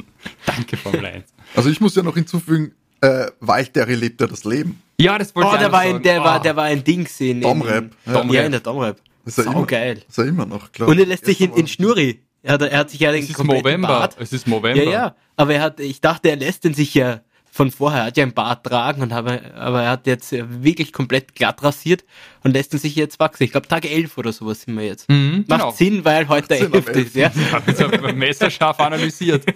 Danke, 0.46 0.78
Formel 0.78 1.06
1. 1.06 1.26
Also 1.56 1.70
ich 1.70 1.80
muss 1.80 1.96
ja 1.96 2.04
noch 2.04 2.16
hinzufügen, 2.16 2.74
äh, 3.02 3.28
Walter 3.40 3.86
lebt 3.86 4.22
ja 4.22 4.28
das 4.28 4.44
Leben. 4.44 4.82
Ja, 5.00 5.18
das 5.18 5.36
wollte 5.36 5.50
oh, 5.50 5.54
ich 5.54 5.60
der 5.60 5.72
war, 5.72 5.80
ein, 5.82 6.02
der, 6.02 6.22
oh. 6.22 6.26
war, 6.26 6.42
der 6.42 6.56
war 6.56 6.64
ein 6.66 6.84
Ding 6.84 7.08
sehen. 7.08 7.42
Domrep. 7.42 7.92
Ja. 8.06 8.24
ja, 8.24 8.44
in 8.44 8.52
der 8.52 8.62
Domrep. 8.62 9.00
Ist 9.26 9.38
er 9.38 9.44
Sau 9.46 9.52
immer, 9.52 9.66
geil. 9.66 10.04
Ist 10.08 10.18
er 10.18 10.26
immer 10.26 10.46
noch, 10.46 10.72
klar. 10.72 10.88
Und 10.88 11.00
er 11.00 11.06
lässt 11.06 11.26
sich 11.26 11.42
in, 11.42 11.54
in 11.54 11.68
Schnurri. 11.68 12.22
Er 12.44 12.54
hat, 12.54 12.62
er 12.62 12.78
hat 12.78 12.90
sich 12.92 13.00
ja 13.00 13.12
den 13.12 13.24
es 13.24 13.30
ist 13.32 13.44
November. 13.44 13.88
Bart. 13.88 14.18
Es 14.20 14.32
ist 14.32 14.48
November. 14.48 14.84
Ja, 14.84 14.92
ja. 14.92 15.16
Aber 15.36 15.54
er 15.56 15.62
hat, 15.62 15.80
ich 15.80 16.00
dachte, 16.00 16.30
er 16.30 16.36
lässt 16.36 16.64
den 16.64 16.74
sich 16.74 16.94
ja 16.94 17.22
von 17.56 17.72
vorher. 17.72 18.02
Er 18.02 18.06
hat 18.08 18.18
ja 18.18 18.24
einen 18.24 18.34
Bart 18.34 18.66
tragen 18.66 19.02
und 19.02 19.14
habe, 19.14 19.42
aber 19.56 19.84
er 19.84 19.92
hat 19.92 20.08
jetzt 20.08 20.34
wirklich 20.34 20.92
komplett 20.92 21.36
glatt 21.36 21.64
rasiert 21.64 22.04
und 22.44 22.52
lässt 22.52 22.74
ihn 22.74 22.80
sich 22.80 22.98
jetzt 22.98 23.18
wachsen. 23.18 23.44
Ich 23.44 23.52
glaube, 23.52 23.70
Tag 23.70 23.86
11 23.86 24.18
oder 24.18 24.34
sowas 24.34 24.64
sind 24.64 24.76
wir 24.76 24.86
jetzt. 24.86 25.10
Mhm, 25.10 25.46
Macht 25.48 25.62
genau. 25.62 25.72
Sinn, 25.72 26.04
weil 26.04 26.28
heute 26.28 26.50
der 26.50 26.60
11. 26.60 26.88
ist, 26.90 27.16
ja. 27.16 27.32
Ich 27.34 27.82
habe 27.82 27.98
das 27.98 28.14
messerscharf 28.14 28.80
analysiert. 28.80 29.46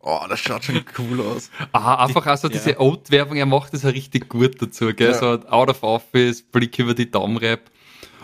Oh, 0.00 0.20
das 0.28 0.38
schaut 0.38 0.64
schon 0.64 0.84
cool 0.98 1.22
aus. 1.22 1.50
Ah, 1.72 2.04
einfach 2.04 2.26
also 2.26 2.46
ja. 2.48 2.52
diese 2.52 2.78
Oat-Werbung, 2.78 3.38
er 3.38 3.46
macht 3.46 3.72
das 3.72 3.84
ja 3.84 3.88
richtig 3.88 4.28
gut 4.28 4.60
dazu, 4.60 4.92
gell? 4.92 5.12
Ja. 5.12 5.14
So 5.14 5.26
out 5.48 5.70
of 5.70 5.82
office, 5.82 6.42
Blick 6.42 6.78
über 6.78 6.92
die 6.92 7.10
Daumenrap. 7.10 7.70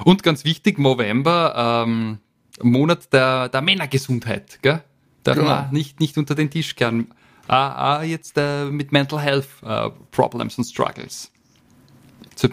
Und 0.05 0.23
ganz 0.23 0.45
wichtig, 0.45 0.79
November, 0.79 1.85
ähm, 1.87 2.19
Monat 2.61 3.11
der, 3.15 3.49
der 3.49 3.63
Männergesundheit, 3.63 4.59
gell? 4.61 4.83
Darf 5.23 5.37
genau. 5.37 5.49
man 5.49 5.71
nicht, 5.71 6.01
nicht 6.01 6.19
unter 6.19 6.35
den 6.35 6.51
Tisch 6.51 6.77
kehren. 6.77 7.15
Ah, 7.49 7.97
ah, 7.99 8.03
jetzt 8.03 8.37
äh, 8.37 8.67
mit 8.67 8.93
Mental 8.93 9.21
Health 9.21 9.49
äh, 9.63 9.91
Problems 10.11 10.59
und 10.59 10.65
Struggles. 10.65 11.31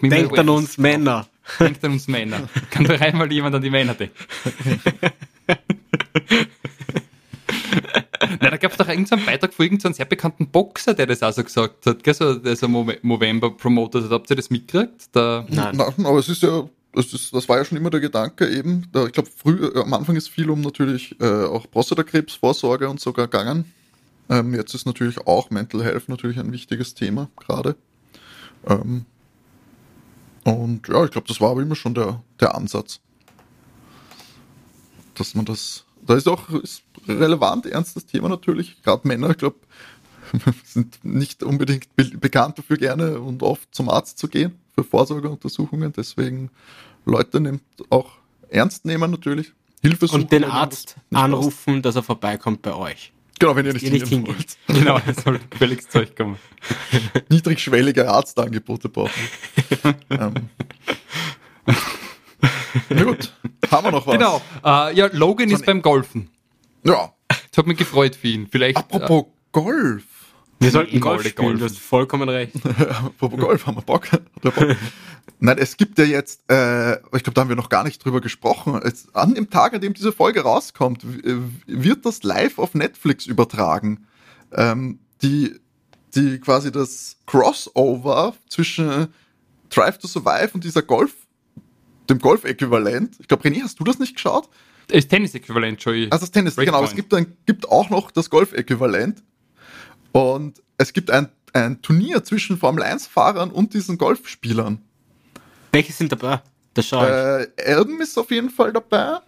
Denkt 0.02 0.38
an 0.38 0.48
uns 0.48 0.78
Männer. 0.78 1.26
Denkt 1.60 1.84
an 1.84 1.92
uns 1.92 2.08
Männer. 2.08 2.48
Kann 2.70 2.84
doch 2.84 3.00
einmal 3.00 3.30
jemand 3.30 3.54
an 3.54 3.62
die 3.62 3.70
Männer 3.70 3.94
denken. 3.94 4.16
Nein, 8.40 8.50
da 8.50 8.56
gab 8.56 8.72
es 8.72 8.78
doch 8.78 8.88
irgendeinen 8.88 9.24
Beitrag 9.24 9.54
von 9.54 9.66
irgendeinem 9.66 9.92
sehr 9.92 10.06
bekannten 10.06 10.48
Boxer, 10.48 10.94
der 10.94 11.06
das 11.06 11.22
auch 11.22 11.32
so 11.32 11.44
gesagt 11.44 11.86
hat, 11.86 12.02
gell? 12.02 12.14
So, 12.14 12.34
der 12.34 12.56
so 12.56 12.66
Movember 12.66 13.50
promotet 13.50 14.04
hat. 14.04 14.10
Habt 14.10 14.30
ihr 14.30 14.36
das 14.36 14.50
mitgekriegt? 14.50 15.10
Nein. 15.14 15.46
Nein, 15.50 15.80
aber 15.80 16.18
es 16.18 16.28
ist 16.28 16.42
ja 16.42 16.68
das, 16.96 17.12
ist, 17.12 17.34
das 17.34 17.48
war 17.48 17.58
ja 17.58 17.64
schon 17.64 17.76
immer 17.76 17.90
der 17.90 18.00
Gedanke 18.00 18.48
eben. 18.48 18.86
Da, 18.90 19.06
ich 19.06 19.12
glaube, 19.12 19.28
früh 19.28 19.66
äh, 19.66 19.80
am 19.80 19.92
Anfang 19.92 20.16
ist 20.16 20.28
viel 20.28 20.48
um 20.48 20.62
natürlich 20.62 21.14
äh, 21.20 21.44
auch 21.44 21.70
Prostatakrebsvorsorge 21.70 22.88
und 22.88 23.00
so 23.00 23.12
gegangen. 23.12 23.70
Ähm, 24.28 24.54
jetzt 24.54 24.74
ist 24.74 24.86
natürlich 24.86 25.26
auch 25.26 25.50
Mental 25.50 25.84
Health 25.84 26.08
natürlich 26.08 26.38
ein 26.38 26.52
wichtiges 26.52 26.94
Thema 26.94 27.28
gerade. 27.36 27.76
Ähm, 28.66 29.06
und 30.44 30.88
ja, 30.88 31.04
ich 31.04 31.10
glaube, 31.10 31.28
das 31.28 31.40
war 31.40 31.50
aber 31.50 31.62
immer 31.62 31.76
schon 31.76 31.94
der, 31.94 32.22
der 32.40 32.54
Ansatz. 32.54 33.00
Dass 35.14 35.34
man 35.34 35.44
das, 35.44 35.84
da 36.06 36.14
ist 36.14 36.28
auch 36.28 36.48
ist 36.50 36.82
relevant, 37.08 37.66
ernstes 37.66 38.06
Thema 38.06 38.28
natürlich. 38.28 38.82
Gerade 38.82 39.06
Männer, 39.06 39.30
ich 39.30 39.38
glaube, 39.38 39.56
sind 40.64 41.04
nicht 41.04 41.42
unbedingt 41.42 41.94
be 41.96 42.04
bekannt 42.04 42.58
dafür, 42.58 42.76
gerne 42.76 43.20
und 43.20 43.42
oft 43.42 43.74
zum 43.74 43.88
Arzt 43.88 44.18
zu 44.18 44.28
gehen 44.28 44.58
für 44.74 44.84
Vorsorgeuntersuchungen. 44.84 45.92
Deswegen 45.92 46.50
Leute 47.04 47.40
nimmt 47.40 47.62
auch 47.90 48.12
ernst 48.48 48.84
nehmen 48.84 49.10
natürlich. 49.10 49.52
Hilfe 49.82 50.06
suchen. 50.06 50.22
Und 50.22 50.32
den 50.32 50.44
Arzt 50.44 50.96
anrufen, 51.12 51.82
dass 51.82 51.96
er 51.96 52.02
vorbeikommt 52.02 52.62
bei 52.62 52.74
euch. 52.74 53.12
Genau, 53.38 53.54
wenn 53.54 53.66
ihr 53.66 53.74
nicht, 53.74 53.82
ihr 53.82 53.92
nicht 53.92 54.08
hingeht. 54.08 54.56
Genau, 54.66 54.98
es 55.06 55.22
soll 55.22 55.38
gefälligst 55.50 55.92
Zeug 55.92 56.16
kommen. 56.16 56.38
Niedrigschwellige 57.28 58.08
Arztangebote 58.08 58.88
brauchen. 58.88 59.12
ähm. 60.10 60.34
Na 62.88 63.04
gut, 63.04 63.32
haben 63.70 63.86
wir 63.86 63.90
noch 63.92 64.06
was? 64.06 64.14
Genau, 64.14 64.36
uh, 64.64 64.90
ja, 64.94 65.08
Logan 65.12 65.50
ist 65.50 65.66
beim 65.66 65.82
Golfen. 65.82 66.30
Ja. 66.84 67.12
Das 67.28 67.58
hat 67.58 67.66
mich 67.66 67.78
gefreut 67.78 68.16
für 68.16 68.28
ihn. 68.28 68.48
Vielleicht, 68.50 68.76
Apropos 68.76 69.24
uh, 69.24 69.32
Golf. 69.52 70.04
Wir 70.58 70.70
sollten 70.70 71.00
Golf 71.00 71.26
spielen, 71.26 71.58
du 71.58 71.64
hast 71.64 71.78
vollkommen 71.78 72.28
recht. 72.28 72.54
Apropos 72.66 73.38
Golf, 73.38 73.66
haben 73.66 73.76
wir 73.76 73.82
Bock? 73.82 74.08
Bock? 74.42 74.54
Nein, 75.38 75.58
es 75.58 75.76
gibt 75.76 75.98
ja 75.98 76.04
jetzt, 76.04 76.50
äh, 76.50 76.94
ich 76.94 77.22
glaube, 77.22 77.32
da 77.32 77.42
haben 77.42 77.48
wir 77.48 77.56
noch 77.56 77.68
gar 77.68 77.84
nicht 77.84 78.02
drüber 78.04 78.20
gesprochen. 78.20 78.80
Es, 78.82 79.14
an 79.14 79.34
dem 79.34 79.50
Tag, 79.50 79.74
an 79.74 79.80
dem 79.80 79.92
diese 79.92 80.12
Folge 80.12 80.40
rauskommt, 80.40 81.04
wird 81.66 82.06
das 82.06 82.22
live 82.22 82.58
auf 82.58 82.74
Netflix 82.74 83.26
übertragen. 83.26 84.06
Ähm, 84.52 84.98
die, 85.22 85.54
die 86.14 86.38
quasi 86.38 86.72
das 86.72 87.18
Crossover 87.26 88.34
zwischen 88.48 89.08
Drive 89.68 89.98
to 89.98 90.08
Survive 90.08 90.50
und 90.54 90.64
dieser 90.64 90.82
Golf, 90.82 91.14
dem 92.08 92.18
Golf-Äquivalent. 92.18 93.16
Ich 93.18 93.28
glaube, 93.28 93.48
René, 93.48 93.62
hast 93.62 93.78
du 93.78 93.84
das 93.84 93.98
nicht 93.98 94.14
geschaut? 94.14 94.48
Das 94.88 94.98
ist 94.98 95.08
Tennis-Äquivalent, 95.08 95.82
Joey. 95.82 96.08
Also 96.10 96.24
das 96.24 96.30
Tennis, 96.30 96.54
Breakpoint. 96.54 96.76
genau. 96.76 96.88
Es 96.88 96.94
gibt, 96.94 97.12
ein, 97.12 97.36
gibt 97.44 97.68
auch 97.68 97.90
noch 97.90 98.10
das 98.10 98.30
Golf-Äquivalent. 98.30 99.22
Und 100.16 100.62
es 100.78 100.94
gibt 100.94 101.10
ein, 101.10 101.28
ein 101.52 101.82
Turnier 101.82 102.24
zwischen 102.24 102.56
Formel 102.56 102.82
1-Fahrern 102.82 103.50
und 103.50 103.74
diesen 103.74 103.98
Golfspielern. 103.98 104.80
Welche 105.72 105.92
sind 105.92 106.10
dabei? 106.10 106.40
Das 106.72 106.86
schaue 106.86 107.50
ich. 107.52 107.58
Äh, 107.58 107.72
Elben 107.74 108.00
ist 108.00 108.16
auf 108.18 108.30
jeden 108.30 108.48
Fall 108.48 108.72
dabei. 108.72 109.18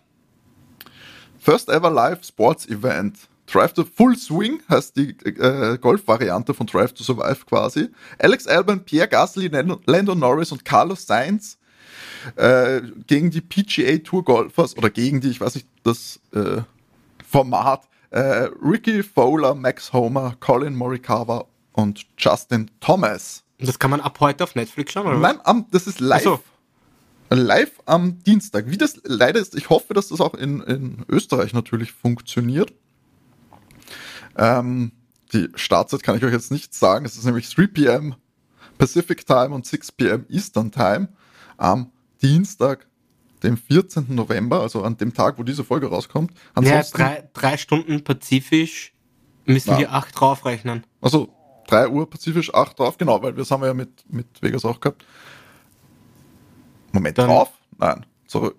First 1.39 1.69
Ever 1.69 1.91
Live 1.91 2.25
Sports 2.25 2.67
Event. 2.69 3.19
Drive 3.47 3.75
to 3.75 3.85
Full 3.85 4.17
Swing 4.17 4.63
heißt 4.71 4.97
die 4.97 5.11
äh, 5.27 5.77
Golf-Variante 5.77 6.55
von 6.55 6.67
Drive 6.67 6.95
to 6.95 7.05
Survive 7.05 7.45
quasi. 7.45 7.91
Alex 8.19 8.47
Albon, 8.47 8.83
Pierre 8.83 9.09
Gasly, 9.09 9.49
Lando 9.49 10.15
Norris 10.15 10.53
und 10.53 10.65
Carlos 10.65 11.07
Sainz 11.07 11.59
äh, 12.37 12.81
gegen 13.07 13.31
die 13.31 13.43
PGA 13.43 13.99
Tour 13.99 14.25
Golfers 14.25 14.75
oder 14.75 14.89
gegen 14.89 15.21
die, 15.21 15.29
ich 15.29 15.41
weiß 15.41 15.55
nicht, 15.55 15.69
das 15.83 16.19
äh, 16.33 16.63
Format. 17.29 17.83
Äh, 18.11 18.49
Ricky 18.63 19.03
Fowler, 19.03 19.55
Max 19.55 19.93
Homer, 19.93 20.37
Colin 20.41 20.75
Morikawa 20.75 21.47
und 21.73 22.07
Justin 22.17 22.71
Thomas. 22.81 23.45
Das 23.59 23.79
kann 23.79 23.91
man 23.91 24.01
ab 24.01 24.19
heute 24.21 24.45
auf 24.45 24.55
Netflix 24.55 24.93
schauen, 24.93 25.07
oder? 25.07 25.19
Nein, 25.19 25.39
am, 25.45 25.67
das 25.71 25.87
ist 25.87 26.01
live. 26.01 26.23
So. 26.23 26.41
Live 27.31 27.73
am 27.85 28.23
Dienstag. 28.25 28.71
Wie 28.71 28.79
das 28.79 29.01
leider 29.05 29.39
ist, 29.39 29.55
ich 29.55 29.69
hoffe, 29.69 29.93
dass 29.93 30.09
das 30.09 30.21
auch 30.21 30.35
in, 30.35 30.63
in 30.63 31.05
Österreich 31.09 31.53
natürlich 31.53 31.93
funktioniert. 31.93 32.73
Ähm, 34.37 34.93
die 35.33 35.49
Startzeit 35.55 36.03
kann 36.03 36.17
ich 36.17 36.25
euch 36.25 36.33
jetzt 36.33 36.51
nicht 36.51 36.73
sagen. 36.73 37.05
Es 37.05 37.17
ist 37.17 37.25
nämlich 37.25 37.55
3 37.55 37.67
p.m. 37.67 38.15
Pacific 38.79 39.27
Time 39.27 39.51
und 39.51 39.67
6 39.67 39.93
p.m. 39.93 40.25
Eastern 40.29 40.71
Time 40.71 41.09
am 41.59 41.93
Dienstag, 42.23 42.87
dem 43.43 43.57
14. 43.57 44.07
November, 44.09 44.61
also 44.61 44.83
an 44.83 44.97
dem 44.97 45.15
Tag, 45.15 45.39
wo 45.39 45.43
diese 45.43 45.65
Folge 45.65 45.89
rauskommt. 45.89 46.33
Ansonsten, 46.55 47.01
ja, 47.01 47.07
drei, 47.07 47.29
drei 47.33 47.57
Stunden 47.57 48.05
Pazifisch 48.05 48.93
müssen 49.45 49.79
wir 49.79 49.93
acht 49.93 50.19
draufrechnen. 50.19 50.85
Also 51.01 51.35
3 51.69 51.89
Uhr 51.89 52.09
Pazifisch, 52.09 52.53
8 52.53 52.79
drauf, 52.79 52.99
genau, 52.99 53.23
weil 53.23 53.35
das 53.35 53.51
haben 53.51 53.61
wir 53.61 53.69
ja 53.69 53.75
mit, 53.75 53.91
mit 54.11 54.27
Vegas 54.41 54.65
auch 54.65 54.81
gehabt. 54.81 55.05
Moment, 56.93 57.19
Dann, 57.19 57.29
drauf? 57.29 57.53
Nein, 57.79 58.07
zurück. 58.27 58.57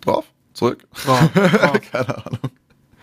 Drauf? 0.00 0.24
Zurück? 0.54 0.86
Drauf, 1.04 1.28
drauf. 1.34 1.80
Keine 1.90 2.26
Ahnung. 2.26 2.50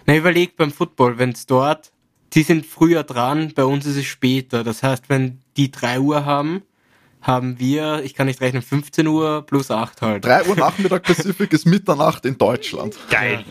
Na, 0.05 0.15
überleg 0.15 0.55
beim 0.55 0.71
Football, 0.71 1.17
wenn 1.17 1.31
es 1.31 1.45
dort, 1.45 1.91
die 2.33 2.43
sind 2.43 2.65
früher 2.65 3.03
dran, 3.03 3.51
bei 3.53 3.63
uns 3.63 3.85
ist 3.85 3.97
es 3.97 4.05
später. 4.05 4.63
Das 4.63 4.81
heißt, 4.81 5.09
wenn 5.09 5.41
die 5.57 5.71
3 5.71 5.99
Uhr 5.99 6.25
haben, 6.25 6.63
haben 7.23 7.57
wir, 7.57 8.03
ich 8.03 8.13
kann 8.13 8.27
nicht 8.27 8.41
rechnen, 8.41 8.61
15 8.61 9.07
Uhr 9.07 9.45
plus 9.45 9.71
8 9.71 10.01
halt. 10.01 10.25
3 10.25 10.45
Uhr 10.45 10.55
Nachmittag 10.55 11.03
Pacific 11.03 11.51
ist 11.53 11.65
Mitternacht 11.65 12.25
in 12.25 12.37
Deutschland. 12.37 12.95
Geil. 13.09 13.43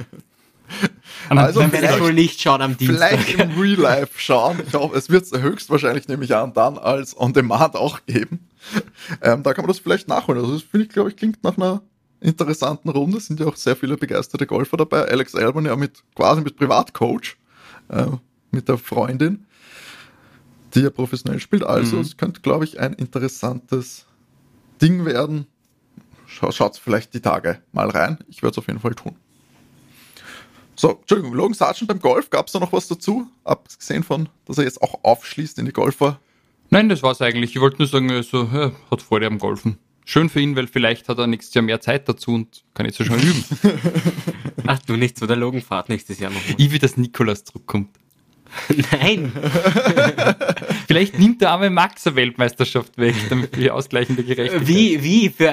Also 1.29 1.61
dann 1.61 1.73
werde 1.73 1.95
ich 1.95 2.01
wohl 2.01 2.13
nicht 2.13 2.41
schauen 2.41 2.63
am 2.63 2.77
Dienstag. 2.77 3.19
Vielleicht 3.19 3.39
im 3.39 3.61
Real 3.61 3.81
Life 3.81 4.19
schauen. 4.19 4.61
Ich 4.67 4.75
hoffe, 4.75 4.97
es 4.97 5.11
wird 5.11 5.25
es 5.25 5.33
höchstwahrscheinlich 5.33 6.09
nämlich 6.09 6.35
an 6.35 6.53
dann 6.53 6.79
als 6.79 7.19
On 7.19 7.33
Demand 7.33 7.75
auch 7.75 8.01
geben. 8.07 8.49
Ähm, 9.21 9.43
da 9.43 9.55
kann 9.55 9.65
man 9.65 9.69
das 9.69 9.79
vielleicht 9.79 10.09
nachholen. 10.09 10.41
Also 10.41 10.55
das 10.55 10.63
finde 10.63 10.87
ich, 10.87 10.93
glaube 10.93 11.11
ich, 11.11 11.17
klingt 11.17 11.43
nach 11.43 11.57
einer 11.57 11.83
interessanten 12.21 12.89
Runde. 12.89 13.19
Es 13.19 13.27
sind 13.27 13.41
ja 13.41 13.47
auch 13.47 13.57
sehr 13.57 13.77
viele 13.77 13.97
begeisterte 13.97 14.47
Golfer 14.47 14.77
dabei. 14.77 15.09
Alex 15.09 15.35
Albon 15.35 15.67
ja 15.67 15.77
mit 15.77 16.03
quasi 16.15 16.41
mit 16.41 16.57
Privatcoach, 16.57 17.37
äh, 17.89 18.07
mit 18.51 18.69
der 18.69 18.79
Freundin, 18.79 19.47
die 20.75 20.81
ja 20.81 20.91
professionell 20.91 21.41
spielt. 21.41 21.65
Also 21.65 21.97
mhm. 21.97 22.03
es 22.03 22.17
könnte, 22.17 22.41
glaube 22.41 22.65
ich, 22.65 22.81
ein 22.81 22.93
interessantes 22.95 24.07
Ding 24.81 25.05
werden. 25.05 25.47
Schaut 26.27 26.79
vielleicht 26.79 27.13
die 27.15 27.21
Tage 27.21 27.61
mal 27.73 27.91
rein. 27.91 28.19
Ich 28.29 28.43
werde 28.43 28.53
es 28.53 28.59
auf 28.59 28.67
jeden 28.67 28.81
Fall 28.81 28.95
tun. 28.95 29.17
So, 30.75 30.93
Entschuldigung, 30.93 31.35
Logan 31.35 31.55
Sargent 31.55 31.89
beim 31.89 32.01
Golf, 32.01 32.31
gab 32.31 32.47
es 32.47 32.53
da 32.53 32.59
noch 32.59 32.73
was 32.73 32.89
dazu? 32.89 33.29
Abgesehen 33.45 34.03
von, 34.03 34.29
dass 34.47 34.59
er 34.59 34.65
jetzt 34.65 34.83
auch 34.83 35.05
aufschließt 35.05 35.59
in 35.59 35.67
die 35.67 35.73
Golfer. 35.73 36.19
Nein, 36.71 36.89
das 36.89 37.03
war's 37.03 37.21
eigentlich. 37.21 37.55
Ich 37.55 37.61
wollte 37.61 37.79
nur 37.79 37.87
sagen, 37.87 38.11
also, 38.11 38.49
ja, 38.53 38.73
hat 38.91 39.03
Freude 39.03 39.27
am 39.27 39.39
Golfen. 39.39 39.79
Schön 40.05 40.29
für 40.29 40.41
ihn, 40.41 40.57
weil 40.57 40.67
vielleicht 40.67 41.09
hat 41.09 41.19
er 41.19 41.27
nächstes 41.27 41.55
Jahr 41.55 41.63
mehr 41.63 41.81
Zeit 41.81 42.09
dazu 42.09 42.33
und 42.33 42.65
kann 42.75 42.87
jetzt 42.87 42.99
ja 42.99 43.05
schon 43.05 43.21
üben. 43.21 43.45
Ach 44.67 44.79
du, 44.81 44.97
nicht 44.97 45.19
so, 45.19 45.27
der 45.27 45.37
Logan 45.37 45.61
fahrt 45.61 45.89
nächstes 45.89 46.19
Jahr 46.19 46.33
noch. 46.33 46.45
Mal. 46.45 46.55
Ich 46.57 46.73
will, 46.73 46.79
dass 46.79 46.97
Nikolas 46.97 47.45
zurückkommt. 47.45 47.91
Nein. 48.93 49.33
Vielleicht 50.87 51.19
nimmt 51.19 51.41
der 51.41 51.51
arme 51.51 51.71
Max 51.71 52.07
eine 52.07 52.17
Weltmeisterschaft 52.17 52.99
weg, 52.99 53.15
damit 53.29 53.57
wir 53.57 53.75
ausgleichende 53.75 54.23
Gerechtigkeit. 54.25 54.69
Wie, 54.69 55.03
wie? 55.03 55.29
Für 55.31 55.51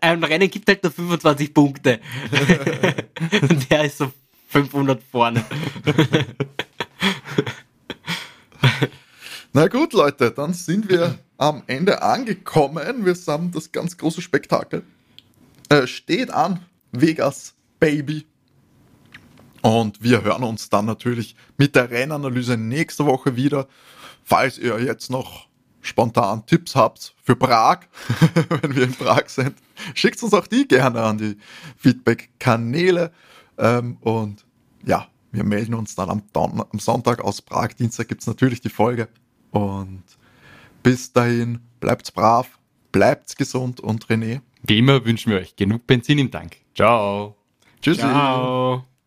ein 0.00 0.22
Rennen 0.24 0.50
gibt 0.50 0.68
halt 0.68 0.82
nur 0.82 0.92
25 0.92 1.54
Punkte. 1.54 2.00
Und 3.42 3.70
der 3.70 3.84
ist 3.84 3.98
so 3.98 4.12
500 4.48 5.02
vorne. 5.10 5.44
Na 9.54 9.68
gut, 9.68 9.92
Leute, 9.92 10.30
dann 10.30 10.54
sind 10.54 10.88
wir 10.88 11.18
am 11.38 11.62
Ende 11.66 12.02
angekommen. 12.02 13.04
Wir 13.04 13.14
haben 13.26 13.50
das 13.50 13.72
ganz 13.72 13.96
große 13.96 14.22
Spektakel. 14.22 14.82
Äh, 15.68 15.86
steht 15.86 16.30
an, 16.30 16.60
Vegas 16.92 17.54
Baby. 17.80 18.26
Und 19.62 20.02
wir 20.02 20.22
hören 20.22 20.42
uns 20.42 20.68
dann 20.68 20.84
natürlich 20.84 21.36
mit 21.56 21.76
der 21.76 21.90
Rennanalyse 21.90 22.56
nächste 22.56 23.06
Woche 23.06 23.36
wieder. 23.36 23.68
Falls 24.24 24.58
ihr 24.58 24.80
jetzt 24.82 25.08
noch 25.10 25.48
spontan 25.80 26.44
Tipps 26.46 26.74
habt 26.74 27.14
für 27.22 27.36
Prag, 27.36 27.80
wenn 28.62 28.74
wir 28.74 28.84
in 28.84 28.94
Prag 28.94 29.28
sind, 29.28 29.54
schickt 29.94 30.22
uns 30.22 30.34
auch 30.34 30.46
die 30.46 30.66
gerne 30.66 31.00
an 31.00 31.18
die 31.18 31.36
Feedback-Kanäle. 31.76 33.12
Ähm, 33.58 33.96
und 34.00 34.44
ja, 34.84 35.06
wir 35.30 35.44
melden 35.44 35.74
uns 35.74 35.94
dann 35.94 36.10
am, 36.10 36.22
Don 36.32 36.60
am 36.60 36.78
Sonntag 36.78 37.20
aus 37.20 37.40
Prag. 37.40 37.68
Dienstag 37.78 38.08
gibt 38.08 38.22
es 38.22 38.26
natürlich 38.26 38.60
die 38.60 38.68
Folge. 38.68 39.08
Und 39.50 40.02
bis 40.82 41.12
dahin, 41.12 41.60
bleibt's 41.80 42.10
brav, 42.10 42.58
bleibt's 42.90 43.36
gesund 43.36 43.80
und 43.80 44.06
René. 44.06 44.40
Wie 44.62 44.78
immer 44.78 45.04
wünschen 45.04 45.30
wir 45.30 45.38
euch 45.38 45.54
genug 45.54 45.86
Benzin 45.86 46.18
im 46.18 46.30
Tank. 46.30 46.56
Ciao. 46.74 47.36
Tschüssi. 47.80 48.00
Ciao. 48.00 48.84